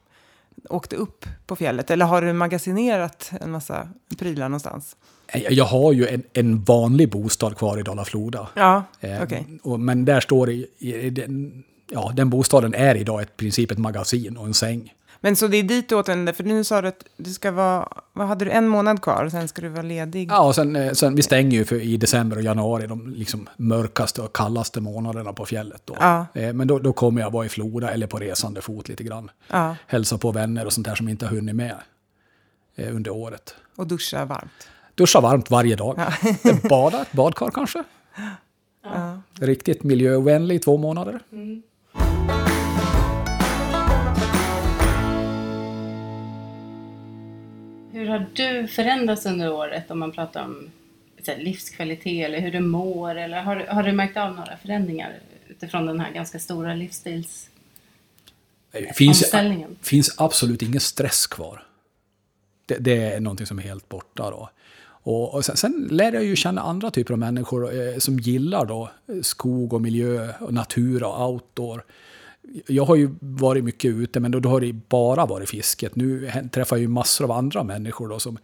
åkte 0.70 0.96
upp 0.96 1.26
på 1.48 1.56
fjället? 1.56 1.92
Eller 1.92 2.06
har 2.06 2.22
du 2.22 2.34
magasinerat 2.34 3.32
en 3.42 3.52
massa 3.52 3.88
prylar 4.20 4.50
någonstans? 4.50 4.96
Jag 5.34 5.52
jag 5.52 5.66
har 5.66 5.94
ju 5.94 6.08
en, 6.08 6.24
en 6.34 6.64
vanlig 6.64 7.10
bostad 7.12 7.58
kvar 7.58 7.78
i 7.78 7.82
Dala-Floda. 7.84 8.48
Ja, 8.54 8.84
Eh, 9.00 9.24
okej. 9.24 9.48
och, 9.64 9.80
men 9.80 10.06
där 10.06 10.20
står 10.20 10.48
det, 10.48 10.54
i, 10.54 10.68
i 10.80 11.10
den, 11.10 11.64
ja, 11.92 12.12
den 12.16 12.30
bostaden 12.30 12.74
är 12.74 12.96
idag 12.96 13.22
i 13.22 13.26
princip 13.26 13.72
ett 13.72 13.78
magasin 13.78 14.38
och 14.38 14.46
en 14.46 14.54
säng. 14.54 14.94
Men 15.26 15.36
så 15.36 15.48
det 15.48 15.58
är 15.58 15.64
dit 15.64 15.90
du 15.90 15.96
återvänder, 15.96 16.34
för 16.34 16.44
nu 16.44 16.64
sa 16.64 16.82
du 16.82 16.88
att 16.88 17.06
du 17.18 17.34
ska 17.34 17.52
vara, 17.52 17.88
vad 18.14 18.28
hade 18.28 18.46
du, 18.46 18.52
en 18.52 18.68
månad 18.68 19.02
kvar 19.02 19.26
och 19.26 19.32
sen 19.32 19.48
ska 19.48 19.62
du 19.62 19.70
vara 19.70 19.82
ledig? 19.82 20.30
Ja, 20.32 20.48
och 20.48 20.56
sen, 20.56 20.76
eh, 20.76 20.92
sen, 20.92 21.16
vi 21.16 21.22
stänger 21.22 21.58
ju 21.58 21.66
för, 21.66 21.82
i 21.82 21.98
december 21.98 22.38
och 22.38 22.44
januari, 22.44 22.88
de 22.88 23.08
liksom 23.14 23.50
mörkaste 23.58 24.22
och 24.22 24.36
kallaste 24.36 24.82
månaderna 24.82 25.34
på 25.34 25.46
fjället. 25.46 25.82
Då. 25.86 25.96
Ja. 26.00 26.26
Eh, 26.34 26.54
Men 26.54 26.68
då, 26.68 26.80
då 26.80 26.94
kommer 26.94 27.22
jag 27.22 27.32
vara 27.32 27.46
i 27.46 27.50
Floda 27.50 27.92
eller 27.92 28.08
på 28.08 28.18
resande 28.20 28.62
fot 28.62 28.90
lite 28.90 29.04
grann. 29.04 29.32
Ja, 29.48 29.76
Hälsa 29.88 30.18
på 30.18 30.32
vänner 30.32 30.66
och 30.66 30.74
sånt 30.74 30.88
där 30.88 30.96
som 30.96 31.10
inte 31.10 31.26
har 31.26 31.36
hunnit 31.36 31.56
med 31.56 31.76
eh, 32.76 32.96
under 32.96 33.12
året. 33.12 33.56
och 33.76 33.88
duscha 33.88 34.26
varmt. 34.26 34.68
Duscha 34.96 35.22
varmt 35.22 35.52
varje 35.52 35.76
dag. 35.76 36.00
Bada, 36.70 37.02
ett 37.02 37.12
badkar 37.12 37.50
kanske. 37.52 37.84
Ja. 38.84 39.22
Riktigt 39.40 39.84
miljövänlig 39.84 40.56
i 40.56 40.60
två 40.60 40.78
månader. 40.78 41.20
Hur 47.94 48.08
har 48.08 48.26
du 48.34 48.68
förändrats 48.68 49.26
under 49.26 49.54
året 49.54 49.92
om 49.92 50.00
man 50.00 50.12
pratar 50.12 50.44
om 50.44 50.70
här, 51.28 51.38
livskvalitet 51.38 52.26
eller 52.26 52.40
hur 52.40 52.52
du 52.52 52.60
mår? 52.60 53.16
Eller 53.16 53.42
har, 53.42 53.56
du- 53.56 53.66
har 53.70 53.84
du 53.84 53.92
märkt 53.92 54.18
av 54.18 54.36
några 54.36 54.58
förändringar 54.58 55.20
utifrån 55.48 55.86
den 55.86 56.00
här 56.00 56.12
ganska 56.14 56.40
stora 56.40 56.74
livsstilsomställningen? 56.76 57.60
Det 58.72 58.94
finns, 58.94 59.34
finns 59.82 60.16
absolut 60.18 60.62
ingen 60.62 60.80
stress 60.82 61.28
kvar. 61.28 61.64
Det, 62.66 62.78
det 62.78 63.14
är 63.14 63.20
någonting 63.20 63.46
som 63.48 63.60
är 63.60 63.64
helt 63.64 63.90
borta 63.90 64.30
då. 64.32 64.50
Och, 65.06 65.34
och 65.34 65.46
sen, 65.46 65.58
sen 65.58 65.88
lär 65.92 66.12
jag 66.14 66.24
ju 66.24 66.36
känna 66.36 66.62
andra 66.62 66.92
typer 66.92 67.14
av 67.14 67.20
människor 67.20 67.74
eh, 67.88 67.98
som 67.98 68.20
gillar 68.20 68.66
då 68.66 68.90
eh, 69.08 69.22
skog 69.22 69.74
och 69.74 69.82
miljö 69.82 70.34
och 70.40 70.54
natur 70.54 71.04
och 71.04 71.30
outdoor. 71.30 71.84
Jag 72.68 72.86
har 72.86 72.96
ju 72.96 73.10
varit 73.20 73.64
mycket 73.64 73.92
ute, 73.92 74.20
men 74.20 74.32
då, 74.32 74.40
då 74.40 74.50
har 74.50 74.62
det 74.62 74.74
bara 74.74 75.26
varit 75.26 75.50
fisket. 75.50 75.96
Nu 75.96 76.32
träffar 76.52 76.76
jag 76.76 76.82
ju 76.82 76.88
massor 76.88 77.26
av 77.26 77.32
andra 77.32 77.64
människor 77.64 78.08
då 78.08 78.20
som 78.20 78.38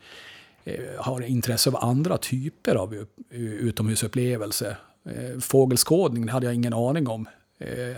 eh, 0.64 0.80
har 0.98 1.22
intresse 1.22 1.70
av 1.70 1.76
andra 1.76 2.18
typer 2.18 2.76
av 2.76 3.06
utomhusupplevelser. 3.32 4.78
Eh, 5.06 5.40
fågelskådning 5.40 6.26
det 6.26 6.32
hade 6.32 6.46
jag 6.46 6.56
ingen 6.56 6.74
aning 6.74 7.08
om. 7.08 7.28
Eh, 7.60 7.98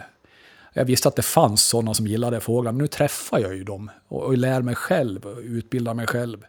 jag 0.74 0.86
visste 0.86 1.08
att 1.08 1.16
det 1.16 1.22
fanns 1.22 1.64
sådana 1.64 1.94
som 1.94 2.08
gillade 2.08 2.40
fåglar, 2.40 2.72
men 2.72 2.82
nu 2.82 2.88
träffar 2.88 3.40
jag 3.40 3.56
ju 3.56 3.64
dem 3.64 3.92
och, 4.08 4.24
och 4.24 4.38
lär 4.38 4.62
mig 4.62 4.76
själv 4.76 5.26
och 5.26 5.38
utbildar 5.38 5.94
mig 5.94 6.08
själv. 6.08 6.46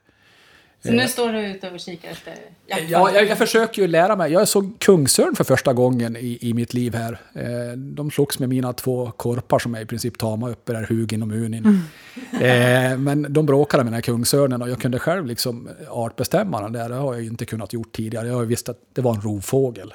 Så 0.85 0.93
nu 0.93 1.09
står 1.09 1.33
du 1.33 1.47
ute 1.47 1.71
och 1.71 1.81
kikar 1.81 2.11
efter 2.11 2.35
jaktfall? 2.67 2.91
Ja, 2.91 3.13
jag, 3.15 3.27
jag 3.27 3.39
försöker 3.39 3.83
ju 3.83 3.89
lära 3.89 4.17
mig. 4.17 4.33
Jag 4.33 4.49
såg 4.49 4.79
kungsörn 4.79 5.35
för 5.37 5.45
första 5.45 5.73
gången 5.73 6.17
i, 6.17 6.39
i 6.41 6.55
mitt 6.55 6.75
liv 6.75 6.95
här. 6.95 7.19
Eh, 7.35 7.77
de 7.77 8.11
slogs 8.11 8.39
med 8.39 8.49
mina 8.49 8.73
två 8.73 9.11
korpar 9.11 9.59
som 9.59 9.75
är 9.75 9.81
i 9.81 9.87
princip 9.87 10.19
tama 10.19 10.51
uppe 10.51 10.73
där, 10.73 10.87
Hugin 10.89 11.23
och 11.23 11.29
Munin. 11.29 11.81
Eh, 12.41 12.99
men 12.99 13.27
de 13.33 13.47
bråkade 13.47 13.85
med 13.85 13.93
den 13.93 13.95
här 13.95 14.03
kungsörnen 14.03 14.63
och 14.63 14.71
jag 14.71 14.81
kunde 14.81 14.99
själv 14.99 15.27
liksom 15.27 15.69
artbestämma 15.91 16.61
den 16.63 16.73
där. 16.73 16.89
Det 16.89 16.95
har 16.95 17.15
jag 17.15 17.25
inte 17.25 17.45
kunnat 17.45 17.73
gjort 17.73 17.93
tidigare. 17.93 18.29
Jag 18.29 18.35
har 18.35 18.45
visst 18.45 18.69
att 18.69 18.79
det 18.93 19.01
var 19.01 19.15
en 19.15 19.21
rovfågel. 19.21 19.95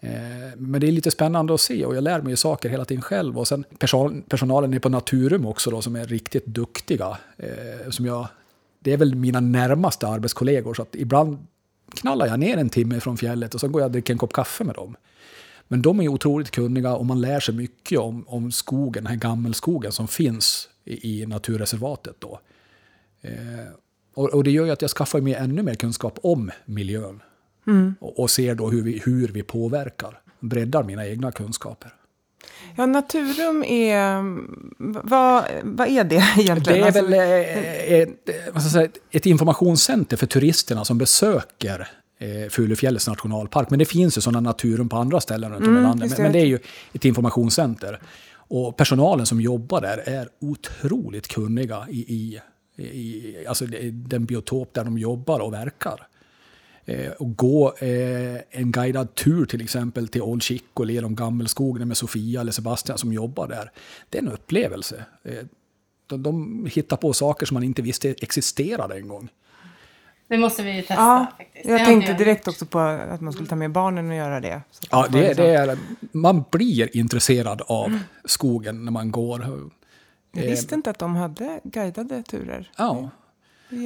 Eh, 0.00 0.10
Men 0.56 0.80
det 0.80 0.86
är 0.86 0.92
lite 0.92 1.10
spännande 1.10 1.54
att 1.54 1.60
se 1.60 1.84
och 1.84 1.96
jag 1.96 2.04
lär 2.04 2.20
mig 2.20 2.30
ju 2.32 2.36
saker 2.36 2.68
hela 2.68 2.84
tiden 2.84 3.02
själv. 3.02 3.38
Och 3.38 3.48
sen 3.48 3.64
person, 3.78 4.22
personalen 4.28 4.74
är 4.74 4.78
på 4.78 4.88
Naturum 4.88 5.46
också 5.46 5.70
då 5.70 5.82
som 5.82 5.96
är 5.96 6.04
riktigt 6.06 6.46
duktiga. 6.46 7.18
Eh, 7.36 7.90
som 7.90 8.06
jag, 8.06 8.28
det 8.82 8.92
är 8.92 8.96
väl 8.96 9.14
mina 9.14 9.40
närmaste 9.40 10.08
arbetskollegor 10.08 10.74
så 10.74 10.82
att 10.82 10.94
ibland 10.94 11.38
knallar 11.90 12.26
jag 12.26 12.40
ner 12.40 12.56
en 12.56 12.70
timme 12.70 13.00
från 13.00 13.16
fjället 13.16 13.54
och 13.54 13.60
så 13.60 13.68
går 13.68 13.80
jag 13.80 13.86
och 13.86 13.92
dricker 13.92 14.12
en 14.12 14.18
kopp 14.18 14.32
kaffe 14.32 14.64
med 14.64 14.74
dem. 14.74 14.96
Men 15.68 15.82
de 15.82 16.00
är 16.00 16.08
otroligt 16.08 16.50
kunniga 16.50 16.94
och 16.94 17.06
man 17.06 17.20
lär 17.20 17.40
sig 17.40 17.54
mycket 17.54 17.98
om, 17.98 18.24
om 18.28 18.52
skogen, 18.52 19.04
den 19.04 19.06
här 19.06 19.16
gammelskogen 19.16 19.92
som 19.92 20.08
finns 20.08 20.68
i, 20.84 21.22
i 21.22 21.26
naturreservatet 21.26 22.16
då. 22.18 22.40
Eh, 23.20 23.32
och, 24.14 24.34
och 24.34 24.44
det 24.44 24.50
gör 24.50 24.64
ju 24.64 24.70
att 24.70 24.82
jag 24.82 24.90
skaffar 24.90 25.20
mig 25.20 25.34
ännu 25.34 25.62
mer 25.62 25.74
kunskap 25.74 26.18
om 26.22 26.50
miljön. 26.64 27.22
Och, 28.00 28.20
och 28.20 28.30
ser 28.30 28.54
då 28.54 28.70
hur 28.70 28.82
vi, 28.82 29.02
hur 29.04 29.28
vi 29.28 29.42
påverkar. 29.42 30.20
Breddar 30.40 30.82
mina 30.82 31.06
egna 31.06 31.32
kunskaper. 31.32 31.94
Ja, 32.76 32.86
Naturum 32.86 33.64
är... 33.64 34.22
Vad, 35.08 35.44
vad 35.62 35.88
är 35.88 36.04
det 36.04 36.14
egentligen? 36.38 36.80
Det 36.80 36.82
är 36.82 36.86
Alltså, 36.86 37.02
väl 37.04 37.12
eh, 37.92 38.56
ett, 38.56 38.72
säga, 38.72 38.88
ett 39.10 39.26
informationscenter 39.26 40.16
för 40.16 40.26
turisterna 40.26 40.84
som 40.84 40.98
besöker 40.98 41.88
eh, 42.18 42.48
Fulufjällets 42.50 43.08
nationalpark. 43.08 43.70
Men 43.70 43.78
det 43.78 43.84
finns 43.84 44.16
ju 44.16 44.20
sådana 44.20 44.40
naturum 44.40 44.88
på 44.88 44.96
andra 44.96 45.20
ställen 45.20 45.52
runt 45.52 45.62
om 45.62 45.68
i 45.68 45.70
Mm, 45.70 45.82
landet. 45.82 46.18
Men, 46.18 46.32
det. 46.32 46.38
är 46.40 46.44
ju 46.46 46.58
ett 46.92 47.04
informationscenter. 47.04 48.00
Och 48.34 48.76
personalen 48.76 49.26
som 49.26 49.40
jobbar 49.40 49.80
där 49.80 49.98
är 50.06 50.28
otroligt 50.40 51.28
kunniga 51.28 51.86
i, 51.90 51.98
i, 51.98 52.40
i 52.82 53.46
alltså 53.48 53.66
den 53.92 54.24
biotop 54.24 54.74
där 54.74 54.84
de 54.84 54.98
jobbar 54.98 55.40
och 55.40 55.52
verkar. 55.52 56.06
Eh, 56.86 57.10
och 57.12 57.36
gå 57.36 57.74
eh, 57.78 58.40
en 58.50 58.72
guidad 58.72 59.14
tur 59.14 59.46
till 59.46 59.60
exempel 59.60 60.08
till 60.08 60.22
Old 60.22 60.42
Chico 60.42 60.84
genom 60.84 61.14
Gammelskogen 61.14 61.88
med 61.88 61.96
Sofia 61.96 62.40
eller 62.40 62.52
Sebastian 62.52 62.98
som 62.98 63.12
jobbar 63.12 63.48
där. 63.48 63.70
Det 64.08 64.18
är 64.18 64.22
en 64.22 64.28
upplevelse. 64.32 65.04
Eh, 65.24 65.34
de, 66.06 66.22
de 66.22 66.66
hittar 66.72 66.96
på 66.96 67.12
saker 67.12 67.46
som 67.46 67.54
man 67.54 67.62
inte 67.62 67.82
visste 67.82 68.10
existerade 68.10 68.94
en 68.96 69.08
gång. 69.08 69.28
Det 70.28 70.38
måste 70.38 70.62
vi 70.62 70.78
testa 70.82 70.94
ja, 70.94 71.32
faktiskt. 71.38 71.68
Jag 71.68 71.84
tänkte 71.86 72.12
direkt 72.12 72.48
också 72.48 72.66
på 72.66 72.78
att 72.78 73.20
man 73.20 73.32
skulle 73.32 73.48
ta 73.48 73.56
med 73.56 73.70
barnen 73.70 74.10
och 74.10 74.16
göra 74.16 74.40
det. 74.40 74.62
Ja, 74.90 75.06
det, 75.12 75.28
liksom- 75.28 75.44
det 75.44 75.50
är, 75.54 75.78
man 76.12 76.44
blir 76.50 76.96
intresserad 76.96 77.62
av 77.66 77.98
skogen 78.24 78.84
när 78.84 78.92
man 78.92 79.10
går. 79.10 79.70
Jag 80.32 80.42
visste 80.42 80.74
inte 80.74 80.90
att 80.90 80.98
de 80.98 81.16
hade 81.16 81.60
guidade 81.64 82.22
turer. 82.22 82.70
Ja. 82.76 83.10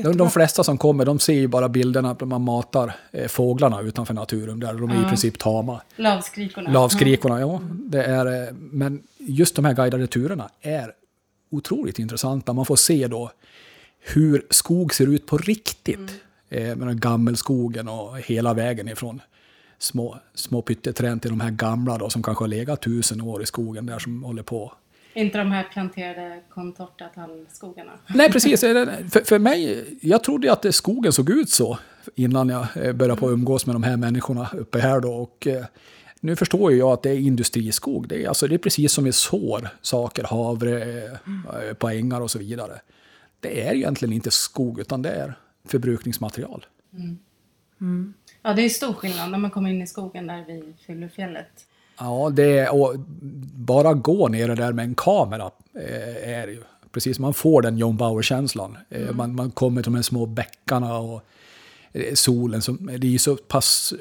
De, 0.04 0.16
de 0.16 0.30
flesta 0.30 0.64
som 0.64 0.78
kommer 0.78 1.04
de 1.04 1.18
ser 1.18 1.32
ju 1.34 1.46
bara 1.48 1.68
bilderna 1.68 2.14
där 2.14 2.26
man 2.26 2.42
matar 2.42 2.96
eh, 3.12 3.28
fåglarna 3.28 3.80
utanför 3.80 4.14
naturen. 4.14 4.60
Där 4.60 4.74
de 4.74 4.90
är 4.90 4.94
i 4.94 5.02
Ja. 5.02 5.08
princip 5.08 5.38
tama. 5.38 5.80
Lavskrikorna. 5.96 6.70
Lavskrikorna, 6.70 7.40
ja. 7.40 7.60
Det 7.72 8.02
är, 8.04 8.46
eh, 8.48 8.54
men 8.54 9.02
just 9.18 9.56
de 9.56 9.64
här 9.64 9.74
guidade 9.74 10.06
turerna 10.06 10.50
är 10.60 10.92
otroligt 11.50 11.98
intressanta. 11.98 12.52
Man 12.52 12.66
får 12.66 12.76
se 12.76 13.06
då 13.08 13.30
hur 14.00 14.46
skog 14.50 14.94
ser 14.94 15.06
ut 15.06 15.26
på 15.26 15.38
riktigt. 15.38 16.10
Eh, 16.48 16.76
med 16.76 16.88
den 16.88 17.00
gammelskogen 17.00 17.88
och 17.88 18.18
hela 18.18 18.54
vägen 18.54 18.88
ifrån 18.88 19.20
små, 19.78 20.18
små 20.34 20.62
pytteträd 20.62 21.22
till 21.22 21.30
de 21.30 21.40
här 21.40 21.50
gamla 21.50 21.98
då, 21.98 22.10
som 22.10 22.22
kanske 22.22 22.42
har 22.44 22.48
legat 22.48 22.82
tusen 22.82 23.20
år 23.20 23.42
i 23.42 23.46
skogen 23.46 23.86
där 23.86 23.98
som 23.98 24.22
håller 24.22 24.42
på. 24.42 24.72
Inte 25.16 25.38
de 25.38 25.50
här 25.52 25.64
planterade 25.72 26.40
contortatallskogarna. 26.48 27.92
Nej, 28.14 28.32
precis. 28.32 28.60
För, 28.60 29.24
för 29.24 29.38
mig, 29.38 29.84
jag 30.02 30.24
trodde 30.24 30.52
att 30.52 30.62
det- 30.62 30.72
skogen 30.72 31.12
såg 31.12 31.30
ut 31.30 31.50
så 31.50 31.78
innan 32.14 32.48
jag 32.48 32.66
eh, 32.76 32.92
började 32.92 33.20
på 33.20 33.30
umgås 33.30 33.66
med 33.66 33.74
de 33.74 33.82
här 33.82 33.96
människorna 33.96 34.50
uppe 34.52 34.78
här. 34.78 35.00
Då. 35.00 35.12
Och, 35.12 35.46
eh, 35.46 35.64
nu 36.20 36.36
förstår 36.36 36.72
jag 36.72 36.92
att 36.92 37.02
det 37.02 37.10
är 37.10 37.18
industriskog. 37.18 38.08
Det 38.08 38.24
är, 38.24 38.28
alltså, 38.28 38.48
det 38.48 38.54
är 38.54 38.58
precis 38.58 38.92
som 38.92 39.04
vi 39.04 39.12
sår 39.12 39.68
saker, 39.82 40.24
havre 40.24 41.02
eh, 41.04 41.74
på 41.78 41.88
ängar 41.88 42.20
och 42.20 42.30
så 42.30 42.38
vidare. 42.38 42.80
Det 43.40 43.68
är 43.68 43.74
egentligen 43.74 44.12
inte 44.12 44.30
skog, 44.30 44.80
utan 44.80 45.02
det 45.02 45.10
är 45.10 45.34
förbrukningsmaterial. 45.68 46.66
Ja, 48.42 48.54
det 48.54 48.62
är 48.62 48.68
stor 48.68 48.92
skillnad 48.92 49.30
när 49.30 49.38
man 49.38 49.50
kommer 49.50 49.70
in 49.70 49.82
i 49.82 49.86
skogen 49.86 50.26
där 50.26 50.44
vid 50.46 50.74
Fyllefjället. 50.86 51.66
Ja, 51.98 52.30
det 52.32 52.58
är, 52.58 52.74
och 52.74 52.94
bara 53.54 53.94
gå 53.94 54.28
ner 54.28 54.48
där 54.48 54.72
med 54.72 54.84
en 54.84 54.94
kamera 54.94 55.50
eh, 55.74 56.30
är 56.30 56.48
ju 56.48 56.62
precis, 56.92 57.18
man 57.18 57.34
får 57.34 57.62
den 57.62 57.78
John 57.78 57.96
Bauer-känslan. 57.96 58.76
Eh, 58.88 59.12
man, 59.14 59.34
man 59.34 59.50
kommer 59.50 59.82
till 59.82 59.92
de 59.92 59.96
här 59.96 60.02
små 60.02 60.26
bäckarna 60.26 60.98
och 60.98 61.22
eh, 61.92 62.14
solen, 62.14 62.62
som, 62.62 62.86
det 62.86 63.06
är 63.06 63.10
ju 63.10 63.18
så 63.18 63.36
pass 63.36 63.94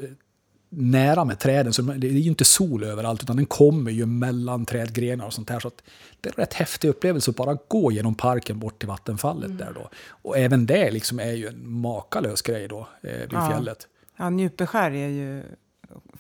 nära 0.70 1.26
med 1.26 1.40
träden, 1.40 1.74
så 1.74 1.82
det 1.82 2.08
är 2.08 2.12
ju 2.12 2.30
inte 2.30 2.46
sol 2.46 2.84
överallt, 2.84 3.24
utan 3.24 3.36
den 3.36 3.46
kommer 3.46 3.92
ju 3.92 4.06
mellan 4.06 4.66
trädgrenar 4.66 5.26
och 5.26 5.34
sånt 5.34 5.50
här. 5.50 5.60
Så 5.60 5.72
det 6.22 6.30
är 6.30 6.34
en 6.34 6.42
rätt 6.44 6.54
häftig 6.54 6.88
upplevelse 6.90 7.32
att 7.32 7.38
bara 7.38 7.58
gå 7.68 7.92
genom 7.92 8.16
parken 8.16 8.60
bort 8.60 8.80
till 8.80 8.88
vattenfallet 8.88 9.58
där 9.58 9.72
då. 9.76 9.90
Och 10.10 10.38
även 10.38 10.66
det 10.66 10.92
liksom 10.92 11.20
är 11.20 11.32
ju 11.32 11.48
en 11.48 11.70
makalös 11.72 12.42
grej 12.42 12.68
då, 12.68 12.88
eh, 13.02 13.12
vid 13.20 13.28
Ja. 13.34 13.50
fjället. 13.50 13.88
Ja, 14.18 14.30
Njupeskär 14.30 14.92
är 14.92 15.08
ju 15.08 15.44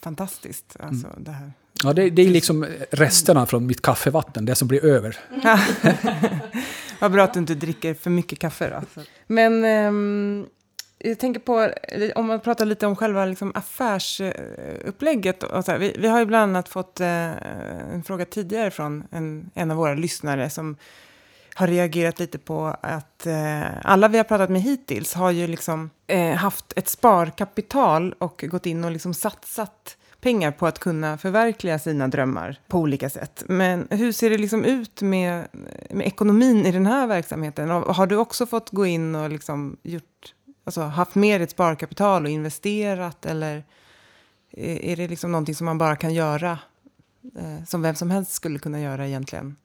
fantastiskt. 0.01 0.75
Alltså, 0.79 1.07
Mm. 1.07 1.23
det 1.23 1.31
här. 1.31 1.51
Ja, 1.85 1.93
det, 1.93 2.09
det 2.09 2.21
är 2.21 2.29
liksom 2.29 2.65
resterna 2.91 3.45
från 3.45 3.67
mitt 3.67 3.81
kaffevatten, 3.81 4.45
det 4.45 4.55
som 4.55 4.67
blir 4.67 4.85
över. 4.85 5.17
Vad 6.99 7.11
bra 7.11 7.23
att 7.23 7.33
du 7.33 7.39
inte 7.39 7.55
dricker 7.55 7.93
för 7.93 8.09
mycket 8.09 8.39
kaffe 8.39 8.69
då. 8.69 9.01
Men 9.27 9.63
ehm, 9.63 10.45
jag 10.97 11.19
tänker 11.19 11.39
på, 11.39 11.71
om 12.15 12.27
man 12.27 12.39
pratar 12.39 12.65
lite 12.65 12.87
om 12.87 12.95
själva 12.95 13.25
liksom, 13.25 13.51
affärsupplägget. 13.55 15.43
Och 15.43 15.65
så 15.65 15.71
här, 15.71 15.79
vi, 15.79 15.95
vi 15.99 16.07
har 16.07 16.19
ju 16.19 16.25
bland 16.25 16.43
annat 16.43 16.69
fått 16.69 16.99
eh, 16.99 17.31
en 17.93 18.03
fråga 18.03 18.25
tidigare 18.25 18.71
från 18.71 19.03
en, 19.11 19.51
en 19.53 19.71
av 19.71 19.77
våra 19.77 19.93
lyssnare 19.93 20.49
som 20.49 20.77
har 21.53 21.67
reagerat 21.67 22.19
lite 22.19 22.37
på 22.37 22.75
att 22.81 23.25
eh, 23.25 23.61
alla 23.83 24.07
vi 24.07 24.17
har 24.17 24.23
pratat 24.23 24.49
med 24.49 24.61
hittills 24.61 25.13
har 25.13 25.31
ju 25.31 25.47
liksom 25.47 25.89
eh, 26.07 26.35
haft 26.35 26.73
ett 26.75 26.87
sparkapital 26.87 28.15
och 28.17 28.43
gått 28.47 28.65
in 28.65 28.83
och 28.83 28.91
liksom 28.91 29.13
satsat 29.13 29.97
pengar 30.25 30.51
på 30.51 30.67
att 30.67 30.79
kunna 30.79 31.17
förverkliga 31.17 31.79
sina 31.79 32.07
drömmar 32.07 32.59
på 32.67 32.79
olika 32.79 33.09
sätt. 33.09 33.43
Men 33.47 33.87
hur 33.89 34.11
ser 34.11 34.29
det 34.29 34.37
liksom 34.37 34.65
ut 34.65 35.01
med, 35.01 35.47
med 35.89 36.07
ekonomin 36.07 36.65
i 36.65 36.71
den 36.71 36.85
här 36.85 37.07
verksamheten? 37.07 37.71
Och 37.71 37.95
har 37.95 38.07
du 38.07 38.15
också 38.15 38.45
fått 38.45 38.69
gå 38.69 38.85
in 38.85 39.15
och 39.15 39.29
liksom 39.29 39.77
gjort, 39.83 40.33
alltså 40.63 40.81
haft 40.81 41.15
med 41.15 41.41
ditt 41.41 41.49
sparkapital 41.49 42.23
och 42.23 42.29
investerat? 42.29 43.25
Eller 43.25 43.63
är 44.51 44.85
är 44.85 44.95
det 44.95 45.07
liksom 45.07 45.31
någonting 45.31 45.55
som 45.55 45.65
man 45.65 45.77
bara 45.77 45.95
kan 45.95 46.13
göra, 46.13 46.59
eh, 47.37 47.65
som 47.67 47.81
vem 47.81 47.95
som 47.95 48.11
helst 48.11 48.31
skulle 48.31 48.59
kunna 48.59 48.81
göra 48.81 49.07
egentligen? 49.07 49.55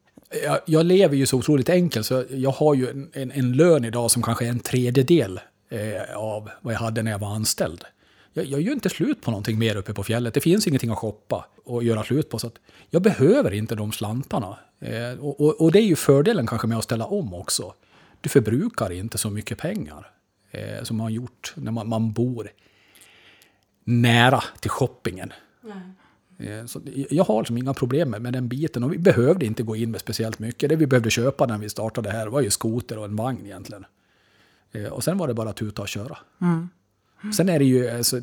Jag, 0.44 0.58
jag 0.66 0.86
lever 0.86 1.16
ju 1.16 1.26
så 1.26 1.38
otroligt 1.38 1.68
enkelt, 1.68 2.06
så 2.06 2.24
jag 2.30 2.50
har 2.50 2.74
ju 2.74 2.90
en, 2.90 3.10
en, 3.12 3.32
en 3.32 3.52
lön 3.52 3.84
idag 3.84 4.10
som 4.10 4.22
kanske 4.22 4.44
är 4.44 4.50
en 4.50 4.60
tredjedel 4.60 5.40
eh, 5.70 6.16
av 6.16 6.50
vad 6.60 6.74
jag 6.74 6.78
hade 6.78 7.02
när 7.02 7.10
jag 7.10 7.18
var 7.18 7.34
anställd. 7.34 7.84
Jag, 8.32 8.44
jag 8.46 8.60
gör 8.60 8.72
inte 8.72 8.88
slut 8.88 9.20
på 9.22 9.30
någonting 9.30 9.58
mer 9.58 9.76
uppe 9.76 9.94
på 9.94 10.02
fjället. 10.02 10.34
Det 10.34 10.40
finns 10.40 10.66
ingenting 10.66 10.90
att 10.90 10.98
shoppa 10.98 11.46
och 11.64 11.84
göra 11.84 12.04
slut 12.04 12.28
på. 12.30 12.38
Så 12.38 12.50
jag 12.90 13.02
behöver 13.02 13.50
inte 13.54 13.74
de 13.74 13.92
slantarna. 13.92 14.58
Eh, 14.80 15.18
och, 15.20 15.40
och, 15.40 15.60
och 15.60 15.72
det 15.72 15.78
är 15.78 15.86
ju 15.86 15.96
fördelen 15.96 16.46
kanske 16.46 16.66
med 16.66 16.78
att 16.78 16.84
ställa 16.84 17.04
om 17.06 17.34
också. 17.34 17.74
Du 18.20 18.28
förbrukar 18.28 18.92
inte 18.92 19.18
så 19.18 19.30
mycket 19.30 19.58
pengar 19.58 20.10
eh, 20.50 20.82
som 20.82 20.96
man 20.96 21.04
har 21.04 21.10
gjort 21.10 21.52
när 21.56 21.72
man, 21.72 21.88
man 21.88 22.12
bor 22.12 22.50
nära 23.84 24.42
till 24.60 24.70
shoppingen. 24.70 25.32
Eh, 26.38 26.66
Så 26.66 26.80
jag 27.10 27.24
har 27.24 27.40
liksom 27.42 27.58
inga 27.58 27.74
problem 27.74 28.10
med- 28.10 28.22
med 28.22 28.32
den 28.32 28.48
biten 28.48 28.84
och 28.84 28.92
vi 28.92 28.98
behövde 28.98 29.46
inte 29.46 29.62
gå 29.62 29.76
in 29.76 29.90
med 29.90 30.00
speciellt 30.00 30.38
mycket. 30.38 30.68
Det 30.68 30.76
vi 30.76 30.86
behövde 30.86 31.10
köpa 31.10 31.46
när 31.46 31.58
vi 31.58 31.68
startade 31.68 32.10
här 32.10 32.26
var 32.26 32.40
ju 32.40 32.50
skoter 32.50 32.98
och 32.98 33.04
en 33.04 33.16
vagn 33.16 33.46
egentligen. 33.46 33.84
Eh, 34.72 34.84
Och 34.84 35.04
sen 35.04 35.18
var 35.18 35.28
det 35.28 35.34
bara 35.34 35.50
att 35.50 35.56
tuta 35.56 35.82
och 35.82 35.88
köra. 35.88 36.18
Sen 37.36 37.48
är 37.48 37.58
det 37.58 37.64
ju 37.64 37.90
alltså, 37.90 38.20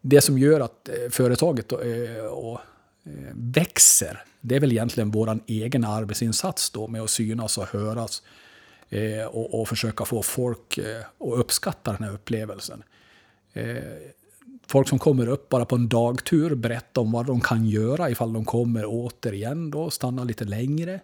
det 0.00 0.20
som 0.20 0.38
gör 0.38 0.60
att 0.60 0.88
eh, 0.88 0.94
företaget 1.10 1.68
då, 1.68 1.80
eh, 1.80 2.24
och, 2.24 2.60
eh, 3.04 3.32
växer. 3.34 4.24
Det 4.40 4.56
är 4.56 4.60
väl 4.60 4.72
egentligen 4.72 5.10
vår 5.10 5.38
egen 5.46 5.84
arbetsinsats 5.84 6.70
då 6.70 6.88
med 6.88 7.02
att 7.02 7.10
synas 7.10 7.58
och 7.58 7.66
höras 7.66 8.22
eh, 8.88 9.24
och, 9.24 9.60
och 9.60 9.68
försöka 9.68 10.04
få 10.04 10.22
folk 10.22 10.78
eh, 10.78 11.00
att 11.00 11.38
uppskatta 11.38 11.92
den 11.92 12.02
här 12.02 12.12
upplevelsen 12.12 12.82
folk 14.66 14.88
som 14.88 14.98
kommer 14.98 15.28
upp 15.28 15.48
bara 15.48 15.64
på 15.64 15.76
en 15.76 15.88
dagtur 15.88 16.54
berättar 16.54 17.02
om 17.02 17.12
vad 17.12 17.26
de 17.26 17.40
kan 17.40 17.66
göra 17.66 18.10
ifall 18.10 18.32
de 18.32 18.44
kommer 18.44 18.84
återigen 18.86 19.70
då, 19.70 19.90
stanna 19.90 20.24
lite 20.24 20.44
längre. 20.44 21.00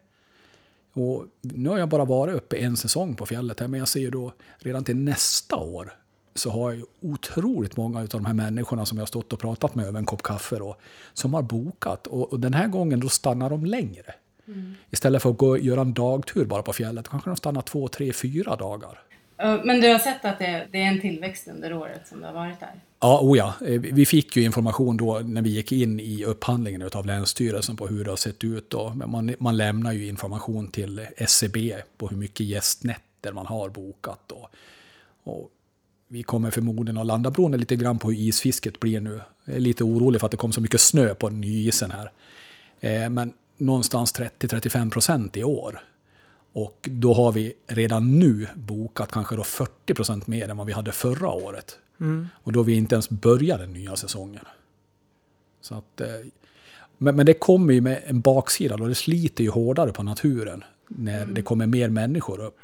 Och 0.92 1.24
nu 1.40 1.68
har 1.68 1.78
jag 1.78 1.88
bara 1.88 2.04
varit 2.04 2.34
uppe 2.34 2.56
en 2.56 2.76
säsong 2.76 3.14
på 3.14 3.26
fjället 3.26 3.60
här, 3.60 3.68
men 3.68 3.78
jag 3.78 3.88
ser 3.88 4.00
ju 4.00 4.10
då 4.10 4.32
redan 4.58 4.84
till 4.84 4.96
nästa 4.96 5.56
år 5.56 5.92
så 6.34 6.50
har 6.50 6.70
jag 6.70 6.78
ju 6.78 6.84
otroligt 7.00 7.76
många 7.76 8.00
av 8.00 8.08
de 8.08 8.24
här 8.24 8.34
människorna 8.34 8.86
som 8.86 8.98
jag 8.98 9.08
stått 9.08 9.32
och 9.32 9.38
pratat 9.38 9.74
med 9.74 9.86
över 9.86 9.98
en 9.98 10.06
kopp 10.06 10.22
kaffe 10.22 10.56
då, 10.56 10.76
som 11.14 11.34
har 11.34 11.42
bokat. 11.42 12.06
Och, 12.06 12.32
och 12.32 12.40
den 12.40 12.54
här 12.54 12.68
gången 12.68 13.00
då 13.00 13.08
stannar 13.08 13.50
de 13.50 13.64
längre. 13.64 14.14
Istället 14.90 15.22
för 15.22 15.30
att 15.30 15.38
gå 15.38 15.48
och 15.48 15.58
göra 15.58 15.80
en 15.80 15.94
dagtur 15.94 16.44
bara 16.44 16.62
på 16.62 16.72
fjället, 16.72 17.08
kanske 17.08 17.30
de 17.30 17.36
stannar 17.36 17.62
två, 17.62 17.88
tre, 17.88 18.12
fyra 18.12 18.56
dagar. 18.56 19.02
Men 19.64 19.80
du 19.80 19.92
har 19.92 19.98
sett 19.98 20.24
att 20.24 20.38
det, 20.38 20.68
det 20.72 20.82
är 20.82 20.86
en 20.86 21.00
tillväxt 21.00 21.48
under 21.48 21.74
året 21.74 22.06
som 22.08 22.20
det 22.20 22.26
har 22.26 22.34
varit 22.34 22.60
där? 22.60 22.80
Ja, 23.00 23.20
oh 23.22 23.38
ja. 23.38 23.54
Eh, 23.66 23.80
Vi 23.80 24.06
fick 24.06 24.36
ju 24.36 24.42
information 24.42 24.96
då 24.96 25.18
när 25.18 25.42
vi 25.42 25.50
gick 25.50 25.72
in 25.72 26.00
i 26.00 26.24
upphandlingen 26.24 26.90
av 26.94 27.06
Länsstyrelsen 27.06 27.76
på 27.76 27.86
hur 27.86 28.04
det 28.04 28.10
har 28.10 28.16
sett 28.16 28.44
ut. 28.44 28.70
Då. 28.70 28.92
Men 28.96 29.10
man, 29.10 29.34
man 29.38 29.56
lämnar 29.56 29.92
ju 29.92 30.06
information 30.08 30.68
till 30.68 31.06
SCB 31.16 31.76
på 31.96 32.08
hur 32.08 32.16
mycket 32.16 32.46
gästnätter 32.46 33.32
man 33.32 33.46
har 33.46 33.68
bokat. 33.68 34.20
Då. 34.26 34.48
Och 35.24 35.50
vi 36.12 36.22
kommer 36.22 36.50
förmodligen 36.50 36.98
att 36.98 37.06
landa 37.06 37.30
beroende 37.30 37.58
lite 37.58 37.76
grann 37.76 37.98
på 37.98 38.10
hur 38.10 38.18
isfisket 38.18 38.80
blir 38.80 39.00
nu. 39.00 39.20
Jag 39.44 39.56
är 39.56 39.60
lite 39.60 39.84
orolig 39.84 40.20
för 40.20 40.26
att 40.26 40.30
det 40.30 40.36
kom 40.36 40.52
så 40.52 40.60
mycket 40.60 40.80
snö 40.80 41.14
på 41.14 41.28
nyisen 41.28 41.90
här. 41.90 42.12
Eh, 42.80 43.10
Men 43.10 43.32
någonstans 43.56 44.14
30-35 44.14 44.90
procent 44.90 45.36
i 45.36 45.44
år. 45.44 45.80
Och 46.52 46.88
då 46.92 47.14
har 47.14 47.32
vi 47.32 47.52
redan 47.66 48.18
nu 48.18 48.46
bokat 48.54 49.12
kanske 49.12 49.36
då 49.36 49.44
40 49.44 49.94
procent 49.94 50.26
mer 50.26 50.48
än 50.48 50.56
vad 50.56 50.66
vi 50.66 50.72
hade 50.72 50.92
förra 50.92 51.30
året. 51.30 51.78
Och 52.32 52.52
då 52.52 52.60
har 52.60 52.64
vi 52.64 52.74
inte 52.74 52.94
ens 52.94 53.10
börjat 53.10 53.58
den 53.58 53.72
nya 53.72 53.96
säsongen. 53.96 54.44
Så 55.60 55.74
att, 55.74 56.00
eh, 56.00 56.08
men, 56.98 57.16
men 57.16 57.26
det 57.26 57.34
kommer 57.34 57.74
ju 57.74 57.80
med 57.80 58.02
en 58.06 58.20
baksida 58.20 58.74
och 58.74 58.88
det 58.88 58.94
sliter 58.94 59.44
ju 59.44 59.50
hårdare 59.50 59.92
på 59.92 60.02
naturen 60.02 60.64
när 60.88 61.26
det 61.26 61.42
kommer 61.42 61.66
mer 61.66 61.88
människor 61.88 62.40
upp. 62.40 62.58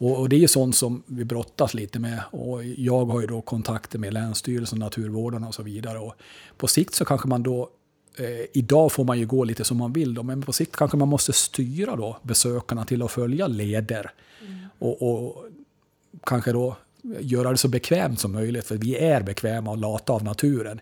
Och, 0.00 0.20
och 0.20 0.28
det 0.28 0.36
är 0.36 0.40
ju 0.40 0.48
sånt 0.48 0.76
som 0.76 1.02
vi 1.06 1.24
brottas 1.24 1.74
lite 1.74 1.98
med. 1.98 2.22
Och 2.30 2.64
jag 2.64 3.04
har 3.04 3.20
ju 3.20 3.26
då 3.26 3.40
kontakter 3.40 3.98
med 3.98 4.12
Länsstyrelsen, 4.12 4.78
Naturvårdarna 4.78 5.48
och 5.48 5.54
så 5.54 5.62
vidare. 5.62 5.98
Och 5.98 6.14
på 6.56 6.68
sikt 6.68 6.94
så 6.94 7.04
kanske 7.04 7.28
man 7.28 7.42
då 7.42 7.70
Eh, 8.20 8.46
idag 8.52 8.92
får 8.92 9.04
man 9.04 9.18
ju 9.18 9.26
gå 9.26 9.44
lite 9.44 9.64
som 9.64 9.76
man 9.76 9.92
vill, 9.92 10.14
då, 10.14 10.22
men 10.22 10.42
på 10.42 10.52
sikt 10.52 10.76
kanske 10.76 10.96
man 10.96 11.08
måste 11.08 11.32
styra 11.32 11.96
då 11.96 12.18
besökarna 12.22 12.84
till 12.84 13.02
att 13.02 13.10
följa 13.10 13.46
leder. 13.46 14.10
Och, 14.78 15.02
och 15.02 15.44
kanske 16.26 16.52
då 16.52 16.76
göra 17.20 17.50
det 17.50 17.56
så 17.56 17.68
bekvämt 17.68 18.20
som 18.20 18.32
möjligt, 18.32 18.66
för 18.66 18.76
vi 18.76 18.96
är 18.96 19.22
bekväma 19.22 19.70
och 19.70 19.78
lata 19.78 20.12
av 20.12 20.24
naturen. 20.24 20.80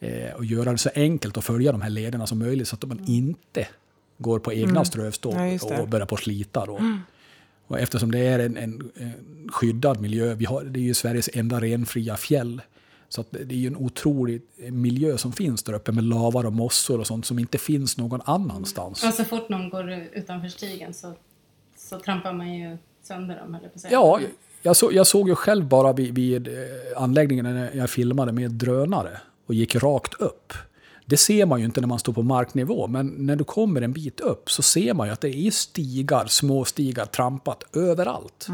Eh, 0.00 0.32
och 0.36 0.44
göra 0.44 0.72
det 0.72 0.78
så 0.78 0.90
enkelt 0.94 1.36
att 1.36 1.44
följa 1.44 1.72
de 1.72 1.80
här 1.80 1.90
lederna 1.90 2.26
som 2.26 2.38
möjligt 2.38 2.68
så 2.68 2.74
att 2.76 2.88
man 2.88 3.04
inte 3.06 3.68
går 4.18 4.38
på 4.38 4.52
egna 4.52 4.84
strövstånd 4.84 5.60
Ja, 5.62 5.80
och 5.80 5.88
börjar 5.88 6.06
på 6.06 6.16
slita. 6.16 6.66
Då. 6.66 6.80
Och 7.68 7.78
eftersom 7.78 8.10
det 8.10 8.18
är 8.18 8.38
en, 8.38 8.56
en, 8.56 8.90
en 8.94 9.48
skyddad 9.52 10.00
miljö, 10.00 10.34
vi 10.34 10.44
har, 10.44 10.64
det 10.64 10.80
är 10.80 10.82
ju 10.82 10.94
Sveriges 10.94 11.30
enda 11.32 11.60
renfria 11.60 12.16
fjäll, 12.16 12.62
så 13.08 13.24
det 13.30 13.54
är 13.54 13.58
ju 13.58 13.66
en 13.66 13.76
otrolig 13.76 14.42
miljö 14.56 15.18
som 15.18 15.32
finns 15.32 15.62
där 15.62 15.72
uppe 15.72 15.92
med 15.92 16.04
lavar 16.04 16.46
och 16.46 16.52
mossor 16.52 17.00
och 17.00 17.06
sånt 17.06 17.26
som 17.26 17.38
inte 17.38 17.58
finns 17.58 17.98
någon 17.98 18.20
annanstans. 18.24 19.04
Och 19.04 19.14
så 19.14 19.24
fort 19.24 19.48
någon 19.48 19.70
går 19.70 19.92
utanför 20.12 20.48
stigen 20.48 20.94
så, 20.94 21.12
så 21.76 21.98
trampar 22.00 22.32
man 22.32 22.54
ju 22.54 22.78
sönder 23.02 23.36
dem, 23.36 23.54
eller 23.54 23.68
på. 23.68 23.78
Ja, 23.90 24.20
jag, 24.62 24.76
så, 24.76 24.90
jag 24.92 25.06
såg 25.06 25.28
ju 25.28 25.34
själv 25.34 25.64
bara 25.68 25.92
vid, 25.92 26.14
vid 26.14 26.48
eh, 26.48 26.54
anläggningen 26.96 27.44
när 27.44 27.76
jag 27.76 27.90
filmade 27.90 28.32
med 28.32 28.50
drönare 28.50 29.20
och 29.46 29.54
gick 29.54 29.74
rakt 29.74 30.14
upp. 30.14 30.52
Det 31.08 31.16
ser 31.16 31.46
man 31.46 31.58
ju 31.58 31.64
inte 31.64 31.80
när 31.80 31.88
man 31.88 31.98
står 31.98 32.12
på 32.12 32.22
marknivå, 32.22 32.86
men 32.86 33.06
när 33.06 33.36
du 33.36 33.44
kommer 33.44 33.82
en 33.82 33.92
bit 33.92 34.20
upp 34.20 34.50
så 34.50 34.62
ser 34.62 34.94
man 34.94 35.06
ju 35.06 35.12
att 35.12 35.20
det 35.20 35.36
är 35.36 35.50
stigar, 35.50 36.26
små 36.26 36.64
stigar 36.64 37.06
trampat 37.06 37.76
överallt. 37.76 38.46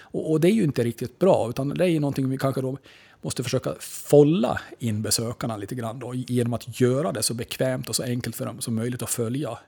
Och, 0.00 0.30
och 0.30 0.40
det 0.40 0.48
är 0.48 0.52
ju 0.52 0.64
inte 0.64 0.84
riktigt 0.84 1.18
bra, 1.18 1.46
utan 1.50 1.68
det 1.68 1.84
är 1.84 1.88
ju 1.88 2.00
någonting 2.00 2.30
vi 2.30 2.38
kanske 2.38 2.60
då 2.60 2.78
måste 3.22 3.42
försöka 3.42 3.74
folla 3.80 4.60
in 4.78 5.02
besökarna 5.02 5.56
lite 5.56 5.74
grann 5.74 5.98
då, 5.98 6.14
genom 6.14 6.54
att 6.54 6.80
göra 6.80 7.12
det 7.12 7.22
så 7.22 7.34
bekvämt 7.34 7.88
och 7.88 7.96
så 7.96 8.02
enkelt 8.02 8.36
för 8.36 8.46
dem 8.46 8.60
som 8.60 8.74
möjligt 8.74 9.02
att 9.02 9.10
följa 9.10 9.58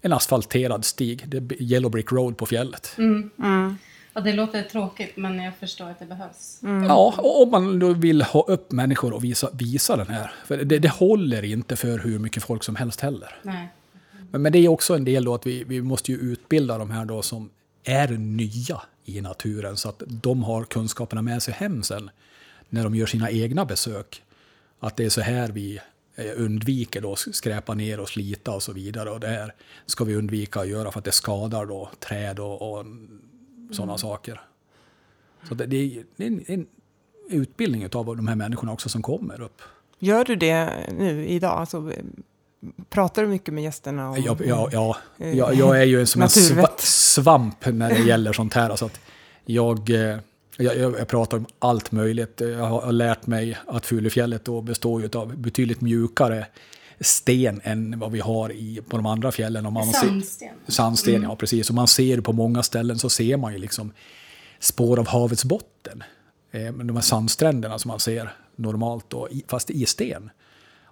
en 0.00 0.12
asfalterad 0.12 0.84
stig, 0.84 1.24
det 1.28 1.36
är 1.36 1.62
Yellow 1.62 1.90
Brick 1.90 2.12
Road 2.12 2.36
på 2.36 2.46
fjället. 2.46 2.96
Ja, 4.14 4.20
det 4.20 4.32
låter 4.32 4.62
tråkigt, 4.62 5.16
men 5.16 5.42
jag 5.42 5.56
förstår 5.56 5.90
att 5.90 5.98
det 5.98 6.06
behövs. 6.06 6.58
Ja, 6.88 7.14
och 7.18 7.42
om 7.42 7.50
man 7.50 7.78
då 7.78 7.92
vill 7.92 8.22
ha 8.22 8.42
upp 8.42 8.72
människor 8.72 9.12
och 9.12 9.24
visa, 9.24 9.50
visa 9.52 9.96
den 9.96 10.06
här. 10.06 10.32
För 10.44 10.56
det, 10.56 10.78
det 10.78 10.88
håller 10.88 11.44
inte 11.44 11.76
för 11.76 11.98
hur 11.98 12.18
mycket 12.18 12.42
folk 12.42 12.64
som 12.64 12.76
helst 12.76 13.00
heller. 13.00 13.36
Nej. 13.42 13.68
Men, 14.30 14.42
men 14.42 14.52
det 14.52 14.58
är 14.58 14.68
också 14.68 14.94
en 14.94 15.04
del 15.04 15.24
då 15.24 15.34
att 15.34 15.46
vi, 15.46 15.64
vi 15.64 15.82
måste 15.82 16.12
ju 16.12 16.18
utbilda 16.18 16.78
de 16.78 16.90
här 16.90 17.04
då 17.04 17.22
som 17.22 17.50
är 17.84 18.08
nya 18.08 18.80
i 19.04 19.20
naturen 19.20 19.76
så 19.76 19.88
att 19.88 20.02
de 20.06 20.42
har 20.42 20.64
kunskaperna 20.64 21.22
med 21.22 21.42
sig 21.42 21.54
hem 21.54 21.82
sen 21.82 22.10
när 22.68 22.84
de 22.84 22.94
gör 22.94 23.06
sina 23.06 23.30
egna 23.30 23.64
besök. 23.64 24.22
Att 24.80 24.96
det 24.96 25.04
är 25.04 25.10
så 25.10 25.20
här 25.20 25.48
vi 25.48 25.80
eh, 26.16 26.26
undviker 26.36 27.00
då 27.00 27.16
skräpa 27.16 27.74
ner 27.74 28.00
och 28.00 28.08
slita 28.08 28.52
och 28.52 28.62
så 28.62 28.72
vidare. 28.72 29.10
Och 29.10 29.20
det 29.20 29.28
här 29.28 29.54
ska 29.86 30.04
vi 30.04 30.16
undvika 30.16 30.60
att 30.60 30.68
göra 30.68 30.92
för 30.92 30.98
att 30.98 31.04
det 31.04 31.12
skadar 31.12 31.66
då 31.66 31.90
träd 32.00 32.38
och, 32.38 32.72
och 32.72 32.86
sådana 33.70 33.98
saker. 33.98 34.40
Så 35.48 35.54
det, 35.54 35.66
det 35.66 35.76
är 35.76 36.04
det 36.16 36.24
är 36.24 36.26
en, 36.26 36.44
en 36.46 36.66
utbildning 37.30 37.88
av 37.94 38.16
de 38.16 38.28
här 38.28 38.34
människorna 38.34 38.72
också 38.72 38.88
som 38.88 39.02
kommer 39.02 39.40
upp. 39.40 39.62
Gör 39.98 40.24
du 40.24 40.36
det 40.36 40.70
nu 40.98 41.26
idag? 41.26 41.58
Alltså, 41.58 41.90
pratar 42.90 43.22
du 43.22 43.28
mycket 43.28 43.54
med 43.54 43.64
gästerna? 43.64 44.10
Om, 44.10 44.16
Ja, 44.26 44.36
ja, 44.44 44.68
ja. 44.72 44.96
eh, 45.18 45.32
Jag, 45.38 45.54
jag 45.54 45.80
är 45.80 45.84
ju 45.84 46.00
en 46.00 46.06
som 46.06 46.22
en 46.22 46.28
sva, 46.28 46.68
svamp 46.78 47.66
när 47.66 47.90
det 47.90 48.00
gäller 48.02 48.32
sånt 48.32 48.54
här. 48.54 48.70
Alltså 48.70 48.84
att 48.86 49.00
jag, 49.44 49.90
eh, 49.90 50.18
jag, 50.56 50.76
jag 50.78 50.98
jag 50.98 51.08
pratar 51.08 51.36
om 51.36 51.46
allt 51.58 51.92
möjligt. 51.92 52.40
Jag 52.40 52.58
har 52.66 52.80
har 52.82 52.92
lärt 52.92 53.26
mig 53.26 53.58
att 53.66 53.86
Fulufjället 53.86 54.44
då 54.44 54.60
består 54.60 55.16
av 55.16 55.36
betydligt 55.36 55.80
mjukare 55.80 56.46
sten 57.00 57.60
än 57.64 57.98
vad 57.98 58.12
vi 58.12 58.20
har 58.20 58.52
i, 58.52 58.80
på 58.88 58.96
de 58.96 59.06
andra 59.06 59.32
fjällen. 59.32 59.72
Man 59.72 59.86
ser- 59.86 60.08
Sandsten. 60.08 60.48
Sandsten, 60.68 61.22
ja 61.22 61.36
precis. 61.36 61.68
Och 61.68 61.74
man 61.74 61.88
ser 61.88 62.20
på 62.20 62.32
många 62.32 62.62
ställen 62.62 62.98
så 62.98 63.10
ser 63.10 63.36
man 63.36 63.52
ju 63.52 63.58
liksom 63.58 63.92
spår 64.60 64.98
av 64.98 65.06
havets 65.08 65.44
botten. 65.44 66.02
Eh, 66.52 66.72
de 66.72 66.96
här 66.96 67.00
sandstränderna 67.02 67.78
som 67.78 67.88
man 67.88 68.00
ser 68.00 68.32
normalt 68.56 69.04
då, 69.08 69.28
fast 69.48 69.70
i 69.70 69.86
sten. 69.86 70.30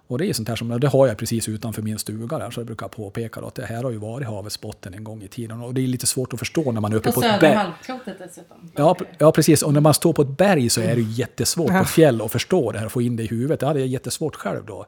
Och 0.07 0.17
det 0.17 0.25
är 0.29 0.33
sånt 0.33 0.49
här 0.49 0.55
som, 0.55 0.79
det 0.79 0.87
har 0.87 1.07
jag 1.07 1.17
precis 1.17 1.49
utanför 1.49 1.81
min 1.81 1.99
stuga 1.99 2.39
där, 2.39 2.51
så 2.51 2.59
jag 2.59 2.67
brukar 2.67 2.87
påpeka 2.87 3.41
då 3.41 3.47
att 3.47 3.55
det 3.55 3.65
här 3.65 3.83
har 3.83 3.91
ju 3.91 3.97
varit 3.97 4.27
havets 4.27 4.61
botten 4.61 4.93
en 4.93 5.03
gång 5.03 5.23
i 5.23 5.27
tiden. 5.27 5.61
Och 5.61 5.73
det 5.73 5.81
är 5.81 5.87
lite 5.87 6.07
svårt 6.07 6.33
att 6.33 6.39
förstå 6.39 6.71
när 6.71 6.81
man 6.81 6.91
är 6.93 6.95
uppe 6.97 7.11
På 7.11 7.21
på, 7.21 7.27
ett 7.27 7.39
berg. 7.39 7.55
halvklotet 7.55 8.15
dessutom. 8.19 8.71
Ja, 8.75 8.97
ja, 9.17 9.31
precis. 9.31 9.61
Och 9.61 9.73
när 9.73 9.81
man 9.81 9.93
står 9.93 10.13
på 10.13 10.21
ett 10.21 10.37
berg 10.37 10.69
så 10.69 10.81
är 10.81 10.95
det 10.95 11.01
ju 11.01 11.11
jättesvårt 11.11 11.67
på 11.71 11.77
ett 11.77 11.89
fjäll 11.89 12.21
att 12.21 12.31
förstå 12.31 12.71
det 12.71 12.79
här 12.79 12.85
och 12.85 12.91
få 12.91 13.01
in 13.01 13.15
det 13.15 13.23
i 13.23 13.27
huvudet. 13.27 13.59
Det 13.59 13.65
hade 13.65 13.79
jag 13.79 13.87
jättesvårt 13.87 14.35
själv 14.35 14.65
då. 14.65 14.85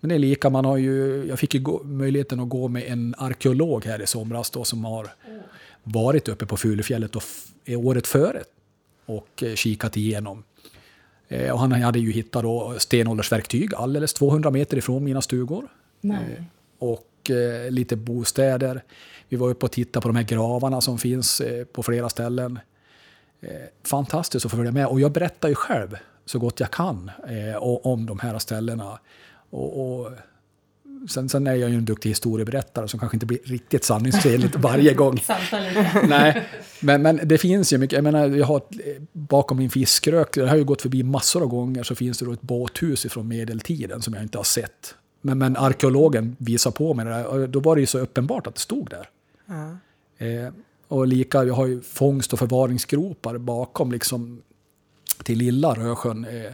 Men 0.00 0.08
det 0.08 0.14
är 0.14 0.18
lika, 0.18 0.50
man 0.50 0.64
har 0.64 0.76
ju, 0.76 1.24
jag 1.28 1.38
fick 1.38 1.54
ju 1.54 1.60
gå, 1.60 1.82
möjligheten 1.84 2.40
att 2.40 2.48
gå 2.48 2.68
med 2.68 2.82
en 2.86 3.14
arkeolog 3.18 3.84
här 3.84 4.02
i 4.02 4.06
somras 4.06 4.50
då 4.50 4.64
som 4.64 4.84
har 4.84 5.08
varit 5.82 6.28
uppe 6.28 6.46
på 6.46 6.56
Fulufjället 6.56 7.12
då 7.12 7.18
f- 7.18 7.46
året 7.68 8.06
före 8.06 8.42
och 9.06 9.42
eh, 9.42 9.54
kikat 9.54 9.96
igenom. 9.96 10.42
Eh, 11.28 11.50
och 11.52 11.58
han 11.60 11.72
hade 11.72 11.98
ju 11.98 12.12
hittat 12.12 12.42
då 12.42 12.74
stenåldersverktyg 12.78 13.74
alldeles 13.74 14.14
200 14.14 14.50
meter 14.50 14.76
ifrån 14.76 15.04
mina 15.04 15.22
stugor 15.22 15.68
Nej. 16.00 16.42
och 16.78 17.30
eh, 17.30 17.70
lite 17.70 17.96
bostäder. 17.96 18.82
Vi 19.28 19.36
var 19.36 19.48
uppe 19.48 19.66
och 19.66 19.72
tittade 19.72 20.02
på 20.02 20.08
de 20.08 20.16
här 20.16 20.24
gravarna 20.24 20.80
som 20.80 20.98
finns 20.98 21.40
eh, 21.40 21.64
på 21.64 21.82
flera 21.82 22.08
ställen. 22.08 22.58
Eh, 23.40 23.50
fantastiskt 23.84 24.44
att 24.46 24.50
få 24.50 24.56
följa 24.56 24.72
med. 24.72 24.86
Och 24.86 25.00
jag 25.00 25.12
berättar 25.12 25.48
ju 25.48 25.54
själv 25.54 25.96
så 26.24 26.38
gott 26.38 26.60
jag 26.60 26.70
kan 26.70 27.10
eh, 27.28 27.56
om 27.62 28.06
de 28.06 28.18
här 28.18 28.38
ställena. 28.38 28.98
Och, 29.56 30.00
och 30.00 30.12
sen, 31.10 31.28
sen 31.28 31.46
är 31.46 31.54
jag 31.54 31.70
ju 31.70 31.76
en 31.76 31.84
duktig 31.84 32.10
historieberättare 32.10 32.88
som 32.88 33.00
kanske 33.00 33.16
inte 33.16 33.26
blir 33.26 33.38
riktigt 33.44 33.84
sanningsenligt 33.84 34.56
varje 34.58 34.94
gång. 34.94 35.20
Nej, 36.08 36.46
men, 36.80 37.02
men 37.02 37.20
det 37.24 37.38
finns 37.38 37.72
ju 37.72 37.78
mycket. 37.78 37.96
Jag 37.96 38.04
menar, 38.04 38.28
jag 38.28 38.46
har 38.46 38.56
ett- 38.56 38.98
bakom 39.12 39.56
min 39.58 39.70
fiskrök, 39.70 40.34
det 40.34 40.48
har 40.48 40.56
ju 40.56 40.64
gått 40.64 40.82
förbi 40.82 41.02
massor 41.02 41.42
av 41.42 41.48
gånger, 41.48 41.82
så 41.82 41.94
finns 41.94 42.18
det 42.18 42.24
då 42.24 42.32
ett 42.32 42.42
båthus 42.42 43.06
från 43.10 43.28
medeltiden 43.28 44.02
som 44.02 44.14
jag 44.14 44.22
inte 44.22 44.38
har 44.38 44.44
sett. 44.44 44.94
Men, 45.20 45.38
men 45.38 45.56
arkeologen 45.56 46.36
visar 46.38 46.70
på 46.70 46.94
mig 46.94 47.04
det 47.04 47.10
där, 47.10 47.26
och 47.26 47.48
då 47.48 47.60
var 47.60 47.74
det 47.76 47.80
ju 47.80 47.86
så 47.86 47.98
uppenbart 47.98 48.46
att 48.46 48.54
det 48.54 48.60
stod 48.60 48.90
där. 48.90 49.08
Ja. 49.46 49.76
Eh, 50.26 50.52
och 50.88 51.06
lika, 51.06 51.42
vi 51.44 51.50
har 51.50 51.66
ju 51.66 51.80
fångst 51.80 52.32
och 52.32 52.38
förvaringsgropar 52.38 53.38
bakom 53.38 53.92
liksom 53.92 54.42
till 55.22 55.38
lilla 55.38 55.74
Rösjön. 55.74 56.24
Eh, 56.24 56.52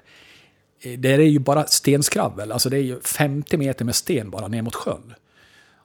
eh, 0.82 0.98
där 0.98 1.18
är 1.18 1.22
ju 1.22 1.38
bara 1.38 1.66
stenskravel, 1.66 2.52
alltså 2.52 2.70
det 2.70 2.76
är 2.76 2.82
ju 2.82 3.00
50 3.00 3.56
meter 3.56 3.84
med 3.84 3.94
sten 3.94 4.30
bara 4.30 4.48
ner 4.48 4.62
mot 4.62 4.74
sjön. 4.74 5.14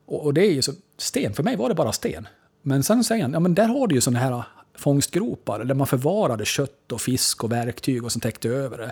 Och, 0.06 0.26
och 0.26 0.34
det 0.34 0.42
är 0.42 0.52
ju 0.52 0.62
så, 0.62 0.72
sten, 0.98 1.34
för 1.34 1.44
mig 1.44 1.56
var 1.56 1.70
det 1.70 1.76
bara 1.76 1.92
sten. 1.92 2.28
Men 2.62 2.84
sen 2.84 3.04
säger 3.04 3.22
han, 3.22 3.34
ja 3.34 3.40
men 3.40 3.56
där 3.56 3.68
har 3.68 3.88
du 3.88 3.96
ju 3.96 4.02
sådana 4.02 4.20
här 4.20 4.44
fångstgropar 4.76 5.64
där 5.64 5.76
man 5.76 5.88
förvarade 5.88 6.46
kött 6.46 6.92
och 6.92 7.02
fisk 7.02 7.44
och 7.44 7.52
verktyg 7.52 8.04
och 8.04 8.12
som 8.12 8.22
täckte 8.22 8.50
över 8.50 8.78
det. 8.78 8.92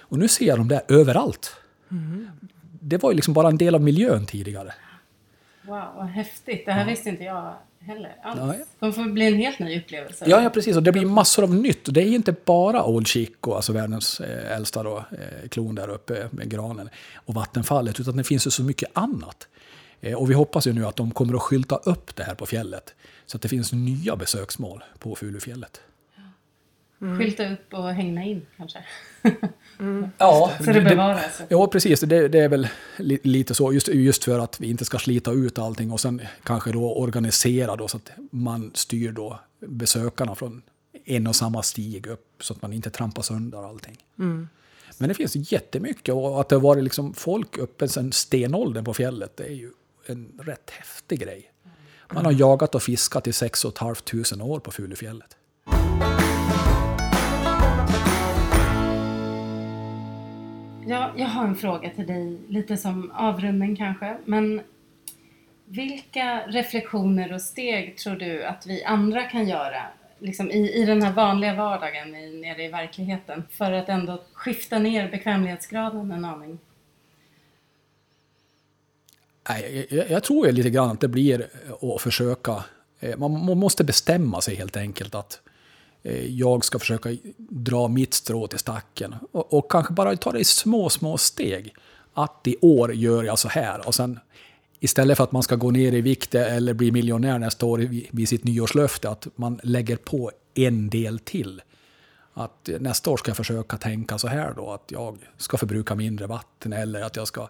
Och 0.00 0.18
nu 0.18 0.28
ser 0.28 0.46
jag 0.46 0.58
dem 0.58 0.68
där 0.68 0.82
överallt. 0.88 1.56
Det 2.80 3.02
var 3.02 3.10
ju 3.10 3.16
liksom 3.16 3.34
bara 3.34 3.48
en 3.48 3.58
del 3.58 3.74
av 3.74 3.80
miljön 3.80 4.26
tidigare. 4.26 4.72
Wow, 5.62 5.86
vad 5.96 6.06
häftigt. 6.06 6.66
Det 6.66 6.72
här 6.72 6.86
visste 6.86 7.08
inte 7.08 7.24
jag 7.24 7.54
heller 7.86 8.16
alls. 8.22 8.40
Nej. 8.40 8.64
Det 8.78 8.92
får 8.92 9.04
bli 9.04 9.26
en 9.26 9.34
helt 9.34 9.58
ny 9.58 9.78
upplevelse. 9.78 10.24
Ja, 10.28 10.42
ja, 10.42 10.50
precis. 10.50 10.76
Och 10.76 10.82
det 10.82 10.92
blir 10.92 11.06
massor 11.06 11.42
av 11.42 11.54
nytt. 11.54 11.94
Det 11.94 12.02
är 12.02 12.06
ju 12.06 12.14
inte 12.14 12.34
bara 12.44 12.84
Old 12.84 13.06
Chico, 13.06 13.52
alltså 13.52 13.72
världens 13.72 14.20
eh, 14.20 14.56
äldsta 14.56 14.82
då, 14.82 14.96
eh, 14.98 15.48
klon 15.48 15.74
där 15.74 15.88
uppe 15.88 16.28
med 16.30 16.50
granen 16.50 16.88
och 17.14 17.34
vattenfallet, 17.34 18.00
utan 18.00 18.16
det 18.16 18.24
finns 18.24 18.46
ju 18.46 18.50
så 18.50 18.62
mycket 18.62 18.90
annat. 18.92 19.48
Eh, 20.00 20.14
och 20.14 20.30
vi 20.30 20.34
hoppas 20.34 20.66
ju 20.66 20.72
nu 20.72 20.86
att 20.86 20.96
de 20.96 21.10
kommer 21.10 21.34
att 21.34 21.42
skylta 21.42 21.76
upp 21.76 22.16
det 22.16 22.24
här 22.24 22.34
på 22.34 22.46
fjället 22.46 22.94
så 23.26 23.36
att 23.36 23.42
det 23.42 23.48
finns 23.48 23.72
nya 23.72 24.16
besöksmål 24.16 24.84
på 24.98 25.14
Fulufjället. 25.14 25.80
Skylta 27.02 27.52
upp 27.52 27.74
och 27.74 27.88
hängna 27.88 28.24
in 28.24 28.46
kanske. 28.56 28.78
Ja, 30.18 30.52
Så 30.64 30.72
det 30.72 30.80
bevaras. 30.80 31.42
Ja, 31.48 31.66
precis. 31.66 32.00
Det, 32.00 32.28
det 32.28 32.38
är 32.38 32.48
väl 32.48 32.68
li, 32.96 33.18
lite 33.22 33.54
så, 33.54 33.72
just, 33.72 33.88
just 33.88 34.24
för 34.24 34.38
att 34.38 34.60
vi 34.60 34.70
inte 34.70 34.84
ska 34.84 34.98
slita 34.98 35.32
ut 35.32 35.58
allting 35.58 35.92
och 35.92 36.00
sen 36.00 36.22
kanske 36.44 36.72
då 36.72 36.96
organisera 36.96 37.76
då 37.76 37.88
så 37.88 37.96
att 37.96 38.10
man 38.30 38.70
styr 38.74 39.12
då 39.12 39.40
besökarna 39.66 40.34
från 40.34 40.62
en 41.04 41.26
och 41.26 41.36
samma 41.36 41.62
stig 41.62 42.06
upp 42.06 42.34
så 42.40 42.54
att 42.54 42.62
man 42.62 42.72
inte 42.72 42.90
trampar 42.90 43.22
sönder 43.22 43.68
allting. 43.68 43.96
Men 44.98 45.08
det 45.08 45.14
finns 45.14 45.52
jättemycket 45.52 46.14
och 46.14 46.40
att 46.40 46.48
det 46.48 46.54
har 46.54 46.60
varit 46.60 46.84
liksom 46.84 47.14
folk 47.14 47.58
uppe 47.58 47.88
sedan 47.88 48.12
stenåldern 48.12 48.84
på 48.84 48.94
fjället, 48.94 49.36
det 49.36 49.44
är 49.44 49.54
ju 49.54 49.70
en 50.06 50.32
rätt 50.42 50.70
häftig 50.70 51.20
grej. 51.20 51.52
Man 52.12 52.24
har 52.24 52.32
jagat 52.32 52.74
och 52.74 52.82
fiskat 52.82 53.26
i 53.26 53.32
6 53.32 53.62
500 53.78 54.44
år 54.44 54.60
på 54.60 54.70
Fulufjället. 54.70 55.36
Ja, 60.86 61.12
jag 61.16 61.26
har 61.26 61.44
en 61.44 61.56
fråga 61.56 61.90
till 61.90 62.06
dig, 62.06 62.38
lite 62.48 62.76
som 62.76 63.10
avrundning 63.10 63.76
kanske. 63.76 64.16
Men 64.24 64.60
vilka 65.64 66.46
reflektioner 66.46 67.32
och 67.32 67.42
steg 67.42 67.98
tror 67.98 68.14
du 68.14 68.44
att 68.44 68.66
vi 68.66 68.84
andra 68.84 69.22
kan 69.22 69.48
göra 69.48 69.82
liksom 70.18 70.50
i, 70.50 70.72
i 70.72 70.84
den 70.84 71.02
här 71.02 71.12
vanliga 71.12 71.54
vardagen 71.54 72.14
i, 72.14 72.40
nere 72.40 72.64
i 72.64 72.68
verkligheten 72.68 73.42
för 73.50 73.72
att 73.72 73.88
ändå 73.88 74.22
skifta 74.32 74.78
ner 74.78 75.10
bekvämlighetsgraden 75.10 76.12
en 76.12 76.24
aning? 76.24 76.58
Nej, 79.48 79.86
jag, 79.90 80.10
jag 80.10 80.24
tror 80.24 80.52
lite 80.52 80.70
grann 80.70 80.90
att 80.90 81.00
det 81.00 81.08
blir 81.08 81.46
att 81.80 82.02
försöka... 82.02 82.64
Eh, 83.00 83.16
man, 83.18 83.44
man 83.44 83.58
måste 83.58 83.84
bestämma 83.84 84.40
sig 84.40 84.54
helt 84.54 84.76
enkelt 84.76 85.14
att 85.14 85.40
eh, 85.46 85.51
Eh, 86.02 86.26
jag 86.26 86.64
ska 86.64 86.78
försöka 86.78 87.16
dra 87.36 87.88
mitt 87.88 88.14
strå 88.14 88.46
till 88.46 88.58
stacken. 88.58 89.14
Och, 89.32 89.54
och 89.54 89.70
kanske 89.70 89.92
bara 89.92 90.16
ta 90.16 90.32
det 90.32 90.38
i 90.38 90.44
små, 90.44 90.90
små 90.90 91.18
steg. 91.18 91.74
Att 92.14 92.46
i 92.46 92.56
år 92.60 92.94
gör 92.94 93.24
jag 93.24 93.38
så 93.38 93.48
här. 93.48 93.86
Och 93.86 93.94
sen 93.94 94.20
istället 94.80 95.16
för 95.16 95.24
att 95.24 95.32
man 95.32 95.42
ska 95.42 95.56
gå 95.56 95.70
ner 95.70 95.92
i 95.92 96.00
vikt 96.00 96.34
eller 96.34 96.74
bli 96.74 96.92
miljonär 96.92 97.38
nästa 97.38 97.66
år 97.66 97.78
vid 98.10 98.28
sitt 98.28 98.44
nyårslöfte, 98.44 99.10
att 99.10 99.26
man 99.34 99.60
lägger 99.62 99.96
på 99.96 100.30
en 100.54 100.90
del 100.90 101.18
till. 101.18 101.62
Att 102.34 102.68
nästa 102.80 103.10
år 103.10 103.16
ska 103.16 103.30
jag 103.30 103.36
försöka 103.36 103.76
tänka 103.76 104.18
så 104.18 104.28
här 104.28 104.54
då, 104.56 104.70
att 104.70 104.90
jag 104.90 105.18
ska 105.36 105.56
förbruka 105.56 105.94
mindre 105.94 106.26
vatten 106.26 106.72
eller 106.72 107.02
att 107.02 107.16
jag 107.16 107.28
ska 107.28 107.48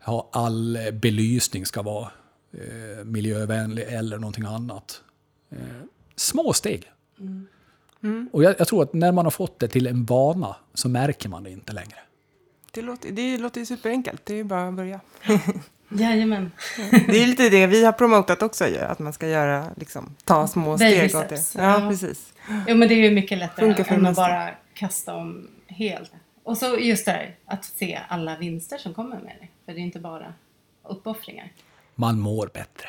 ha 0.00 0.28
all 0.32 0.78
belysning 0.92 1.66
ska 1.66 1.82
vara 1.82 2.10
eh, 2.52 3.04
miljövänlig 3.04 3.84
eller 3.88 4.18
någonting 4.18 4.44
annat. 4.44 5.02
Eh, 5.50 5.58
små 6.16 6.52
steg. 6.52 6.92
Mm. 7.20 7.46
Och 8.32 8.44
jag, 8.44 8.54
jag 8.58 8.68
tror 8.68 8.82
att 8.82 8.92
när 8.92 9.12
man 9.12 9.26
har 9.26 9.30
fått 9.30 9.58
det 9.58 9.68
till 9.68 9.86
en 9.86 10.04
vana 10.04 10.56
så 10.74 10.88
märker 10.88 11.28
man 11.28 11.44
det 11.44 11.50
inte 11.50 11.72
längre. 11.72 11.96
Det, 12.70 12.82
låter, 12.82 13.10
det 13.12 13.38
låter 13.38 13.60
ju 13.60 13.66
superenkelt. 13.66 14.26
Det 14.26 14.32
är 14.32 14.36
ju 14.36 14.44
bara 14.44 14.68
att 14.68 14.74
börja. 14.74 15.00
Jajamän. 15.88 16.52
Det 16.90 17.22
är 17.22 17.26
lite 17.26 17.48
det 17.48 17.66
vi 17.66 17.84
har 17.84 17.92
promotat 17.92 18.42
också 18.42 18.68
ju, 18.68 18.78
att 18.78 18.98
man 18.98 19.12
ska 19.12 19.28
göra, 19.28 19.66
liksom, 19.76 20.14
ta 20.24 20.48
små 20.48 20.76
Baby 20.76 21.08
steg 21.08 21.16
åt 21.16 21.28
det. 21.28 21.54
Ja, 21.54 21.80
ja. 21.80 21.88
precis. 21.88 22.32
Jo 22.68 22.76
men 22.76 22.88
det 22.88 22.94
är 22.94 23.10
ju 23.10 23.10
mycket 23.10 23.38
lättare 23.38 23.66
Funkar 23.66 23.84
för 23.84 23.94
det 23.94 24.00
än 24.00 24.06
att 24.06 24.16
bara 24.16 24.50
kasta 24.74 25.14
om 25.14 25.48
helt. 25.66 26.12
Och 26.42 26.58
så 26.58 26.78
just 26.78 27.04
det 27.04 27.10
här 27.10 27.36
att 27.46 27.64
se 27.64 28.00
alla 28.08 28.36
vinster 28.36 28.78
som 28.78 28.94
kommer 28.94 29.16
med 29.16 29.32
det. 29.40 29.48
För 29.64 29.72
det 29.72 29.80
är 29.80 29.82
inte 29.82 29.98
bara 29.98 30.34
uppoffringar. 30.88 31.52
Man 31.94 32.20
mår 32.20 32.46
bättre. 32.54 32.88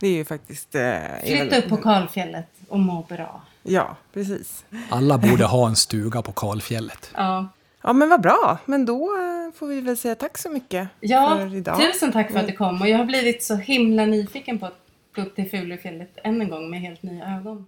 Det 0.00 0.06
är 0.06 0.12
ju 0.12 0.24
faktiskt... 0.24 0.74
Eh, 0.74 0.82
är 0.82 1.20
Flytta 1.20 1.58
upp 1.58 1.68
på 1.68 1.76
kalfjället 1.76 2.46
och 2.68 2.78
må 2.78 3.02
bra. 3.08 3.42
Ja, 3.62 3.96
precis. 4.12 4.64
Alla 4.90 5.18
borde 5.18 5.44
ha 5.44 5.66
en 5.68 5.76
stuga 5.76 6.22
på 6.22 6.32
kalfjället. 6.32 7.10
Ja, 7.14 7.48
Ja, 7.86 7.92
men 7.92 8.08
vad 8.08 8.20
bra. 8.20 8.58
Men 8.64 8.86
då 8.86 9.02
eh, 9.04 9.58
får 9.58 9.66
vi 9.66 9.80
väl 9.80 9.96
säga 9.96 10.14
tack 10.14 10.38
så 10.38 10.50
mycket 10.50 10.88
ja 11.00 11.36
för 11.36 11.54
idag. 11.54 11.80
tusen 11.80 12.12
tack 12.12 12.30
för 12.32 12.38
att 12.40 12.46
du 12.46 12.52
kom. 12.52 12.80
Och 12.82 12.88
jag 12.88 12.98
har 12.98 13.04
blivit 13.04 13.42
så 13.42 13.54
himla 13.56 14.06
nyfiken 14.06 14.58
på 14.58 14.66
att 14.66 14.78
gå 15.16 15.22
upp 15.22 15.34
till 15.36 15.50
Fulufjället 15.50 16.18
än 16.24 16.40
en 16.40 16.48
gång 16.50 16.70
med 16.70 16.80
helt 16.80 17.02
nya 17.02 17.24
ögon. 17.36 17.66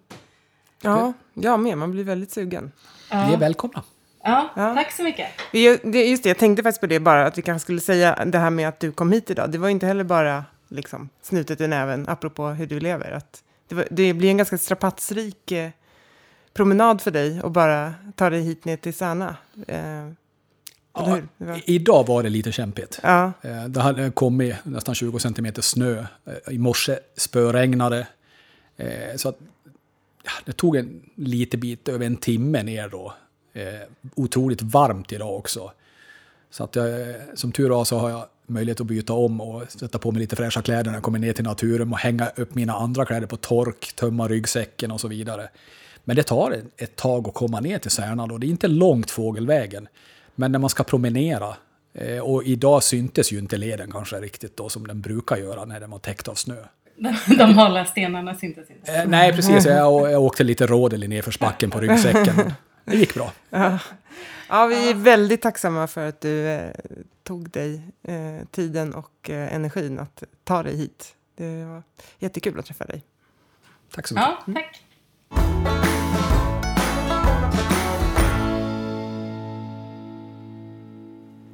Ja, 0.82 1.12
jag 1.34 1.61
med. 1.61 1.78
Man 1.78 1.91
blir 1.91 2.05
väldigt 2.05 2.30
sugen. 2.32 2.72
Ni 3.11 3.16
är 3.16 3.30
Ja, 3.30 3.37
välkomna. 3.37 3.82
ja, 4.24 4.49
Ja. 4.57 4.74
tack 4.74 4.93
så 4.93 5.03
mycket. 5.03 5.26
Vi- 5.53 6.11
Just 6.11 6.22
det, 6.22 6.28
jag 6.28 6.39
tänkte 6.39 6.62
faktiskt 6.62 6.80
på 6.80 6.87
det 6.87 7.01
bara, 7.01 7.26
att 7.26 7.39
vi 7.39 7.43
kanske 7.43 7.64
skulle 7.64 7.80
säga 7.80 8.24
det 8.26 8.39
här 8.39 8.51
med 8.51 8.68
att 8.68 8.80
du 8.80 8.93
kom 8.93 9.12
hit 9.12 9.30
idag. 9.30 9.51
Det 9.51 9.59
var 9.59 9.68
inte 9.68 9.87
heller 9.87 10.05
bara 10.05 10.45
liksom, 10.68 11.08
snutet 11.22 11.60
i 11.60 11.66
näven, 11.66 12.08
apropå 12.08 12.48
hur 12.48 12.66
du 12.66 12.80
lever. 12.80 13.10
Att 13.10 13.42
det, 13.68 13.74
var, 13.74 13.86
det 13.90 14.12
blir 14.14 14.28
en 14.30 14.36
ganska 14.36 14.58
strapatsrik 14.58 15.52
eh, 15.52 15.70
promenad 16.54 17.00
för 17.00 17.10
dig 17.10 17.40
att 17.44 17.52
bara 17.52 17.94
ta 18.16 18.30
dig 18.30 18.40
hit 18.42 18.64
ner 18.64 18.76
till 18.76 18.94
Sana. 18.94 19.36
Eh? 19.68 20.08
Det 20.94 21.24
var... 21.44 21.62
Idag 21.70 22.06
var 22.06 22.22
det 22.22 22.28
lite 22.28 22.52
kämpigt. 22.52 23.00
Ja, 23.02 23.32
Eh, 23.42 23.64
Det 23.64 23.80
hade 23.80 24.10
kommit 24.10 24.56
nästan 24.62 24.94
20 24.94 25.18
centimeter 25.18 25.62
snö. 25.62 25.98
Eh, 26.24 26.54
I 26.54 26.58
morse 26.58 26.98
spöregnade. 27.16 28.06
Eh, 28.76 29.16
Så 29.16 29.28
att, 29.28 29.38
ja, 30.24 30.30
det 30.44 30.52
tog 30.52 30.76
en 30.76 31.02
lite 31.14 31.56
bit 31.56 31.88
över 31.88 32.06
en 32.06 32.16
timme 32.16 32.62
ner 32.62 32.88
då. 32.88 33.14
Eh, 33.52 33.64
Otroligt 34.14 34.62
varmt 34.62 35.12
idag 35.12 35.34
också. 35.36 35.72
Så 36.50 36.64
att 36.64 36.76
jag, 36.76 36.88
som 37.34 37.52
tur 37.52 37.70
var 37.70 37.84
så 37.84 37.98
har 37.98 38.10
jag 38.10 38.26
möjlighet 38.47 38.80
att 38.80 38.86
byta 38.86 39.12
om 39.12 39.40
och 39.40 39.62
sätta 39.72 39.99
på 39.99 40.12
mig 40.12 40.20
lite 40.20 40.36
fräscha 40.36 40.62
kläder 40.62 40.84
när 40.84 40.94
jag 40.94 41.03
kommer 41.03 41.18
ner 41.18 41.32
till 41.32 41.44
naturen 41.44 41.92
och 41.92 41.99
hänga 41.99 42.28
upp 42.36 42.55
mina 42.55 42.72
andra 42.72 43.05
kläder 43.05 43.26
på 43.26 43.36
tork, 43.36 43.92
tömma 43.97 44.28
ryggsäcken 44.28 44.90
och 44.90 45.01
så 45.01 45.09
vidare. 45.09 45.49
Men 46.05 46.16
det 46.16 46.22
tar 46.22 46.57
ett- 46.76 46.97
tag 46.97 47.28
att 47.28 47.34
komma 47.34 47.61
ner 47.61 47.78
till 47.78 47.90
Särna 47.90 48.26
då. 48.26 48.38
Det 48.38 48.47
är 48.47 48.49
inte 48.49 48.68
långt 48.68 49.11
fågelvägen. 49.11 49.88
Men 50.34 50.53
när 50.53 50.59
man 50.59 50.70
ska 50.70 50.84
promenera, 50.84 51.57
eh, 51.94 52.18
och 52.18 52.44
idag 52.44 52.82
syntes 52.82 53.32
ju 53.32 53.38
inte 53.38 53.57
leden 53.57 53.92
kanske 53.92 54.16
riktigt 54.20 54.57
då 54.57 54.68
som 54.68 54.86
den 54.86 55.01
brukar 55.01 55.36
göra 55.36 55.64
när 55.64 55.80
den 55.80 55.90
var 55.90 55.99
täckt 55.99 56.28
av 56.28 56.34
snö. 56.34 56.57
De 57.38 57.55
hala 57.55 57.84
stenarna 57.84 58.34
syntes 58.34 58.70
inte. 58.70 58.92
Eh, 58.92 59.07
nej, 59.09 59.32
precis. 59.32 59.66
Jag, 59.66 60.12
jag 60.12 60.22
åkte 60.22 60.44
lite 60.44 60.66
rådel 60.66 61.05
i 61.05 61.09
nedförsbacken 61.09 61.70
på 61.70 61.80
ryggsäcken. 61.80 62.53
Det 62.84 62.97
gick 62.97 63.14
bra. 63.14 63.32
ja 64.49 64.66
vi 64.66 64.90
är 64.90 64.94
väldigt 64.94 65.42
tacksamma 65.42 65.86
för 65.86 66.09
att 66.09 66.20
du 66.20 66.47
eh, 66.49 66.70
tog 67.27 67.51
dig 67.51 67.83
eh, 68.03 68.47
tiden 68.51 68.95
och 68.95 69.31
eh, 69.31 69.55
energin 69.55 69.99
att 69.99 70.22
ta 70.45 70.62
dig 70.62 70.77
hit. 70.77 71.14
Det 71.37 71.64
var 71.64 71.83
jättekul 72.18 72.59
att 72.59 72.66
träffa 72.66 72.85
dig. 72.85 73.05
Tack 73.95 74.07
så 74.07 74.14
mycket. 74.14 74.29
Ja, 74.47 74.55
tack. 74.55 74.83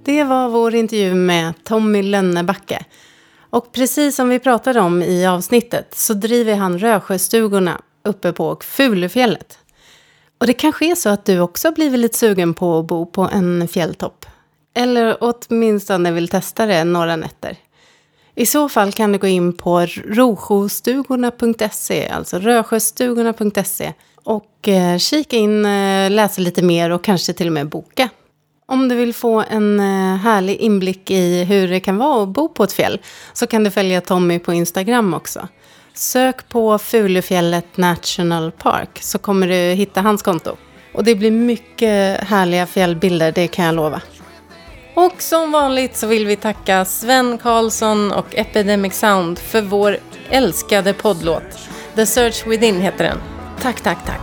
Det 0.04 0.24
var 0.24 0.48
vår 0.48 0.74
intervju 0.74 1.14
med 1.14 1.64
Tommy 1.64 2.02
Lönnebacke. 2.02 2.84
Och 3.50 3.72
precis 3.72 4.16
som 4.16 4.28
vi 4.28 4.38
pratade 4.38 4.80
om 4.80 5.02
i 5.02 5.26
avsnittet 5.26 5.94
så 5.94 6.14
driver 6.14 6.54
han 6.54 6.78
Rösjöstugorna 6.78 7.80
uppe 8.02 8.32
på 8.32 8.56
Fulufjället. 8.60 9.58
Och 10.38 10.46
det 10.46 10.52
kanske 10.52 10.90
är 10.90 10.94
så 10.94 11.08
att 11.08 11.24
du 11.24 11.40
också 11.40 11.68
har 11.68 11.72
blivit 11.72 12.00
lite 12.00 12.18
sugen 12.18 12.54
på 12.54 12.78
att 12.78 12.86
bo 12.86 13.06
på 13.06 13.22
en 13.22 13.68
fjälltopp. 13.68 14.26
Eller 14.74 15.16
åtminstone 15.20 16.12
vill 16.12 16.28
testa 16.28 16.66
det 16.66 16.84
några 16.84 17.16
nätter. 17.16 17.56
I 18.34 18.46
så 18.46 18.68
fall 18.68 18.92
kan 18.92 19.12
du 19.12 19.18
gå 19.18 19.26
in 19.26 19.52
på 19.52 19.86
rosjostugorna.se, 20.04 22.08
alltså 22.08 22.38
rösjöstugorna.se 22.38 23.92
och 24.24 24.68
eh, 24.68 24.98
kika 24.98 25.36
in, 25.36 25.64
eh, 25.64 26.10
läsa 26.10 26.40
lite 26.40 26.62
mer 26.62 26.90
och 26.90 27.04
kanske 27.04 27.32
till 27.32 27.46
och 27.46 27.52
med 27.52 27.68
boka. 27.68 28.08
Om 28.66 28.88
du 28.88 28.94
vill 28.94 29.14
få 29.14 29.44
en 29.50 29.80
eh, 29.80 30.16
härlig 30.16 30.56
inblick 30.56 31.10
i 31.10 31.44
hur 31.44 31.68
det 31.68 31.80
kan 31.80 31.96
vara 31.96 32.22
att 32.22 32.28
bo 32.28 32.48
på 32.48 32.64
ett 32.64 32.72
fjäll 32.72 33.00
så 33.32 33.46
kan 33.46 33.64
du 33.64 33.70
följa 33.70 34.00
Tommy 34.00 34.38
på 34.38 34.52
Instagram 34.52 35.14
också. 35.14 35.48
Sök 35.94 36.48
på 36.48 36.78
Fulufjället 36.78 37.76
National 37.76 38.52
Park 38.52 38.98
så 39.02 39.18
kommer 39.18 39.48
du 39.48 39.54
hitta 39.54 40.00
hans 40.00 40.22
konto. 40.22 40.56
Och 40.94 41.04
det 41.04 41.14
blir 41.14 41.30
mycket 41.30 42.24
härliga 42.24 42.66
fjällbilder, 42.66 43.32
det 43.32 43.46
kan 43.46 43.64
jag 43.64 43.74
lova. 43.74 44.00
Och 44.94 45.22
som 45.22 45.52
vanligt 45.52 45.96
så 45.96 46.06
vill 46.06 46.26
vi 46.26 46.36
tacka 46.36 46.84
Sven 46.84 47.38
Karlsson 47.38 48.12
och 48.12 48.34
Epidemic 48.34 48.94
Sound 48.94 49.38
för 49.38 49.62
vår 49.62 49.96
älskade 50.30 50.92
poddlåt. 50.92 51.58
The 51.94 52.06
Search 52.06 52.46
Within 52.46 52.80
heter 52.80 53.04
den. 53.04 53.18
Tack, 53.62 53.80
tack, 53.80 53.98
tack. 54.06 54.20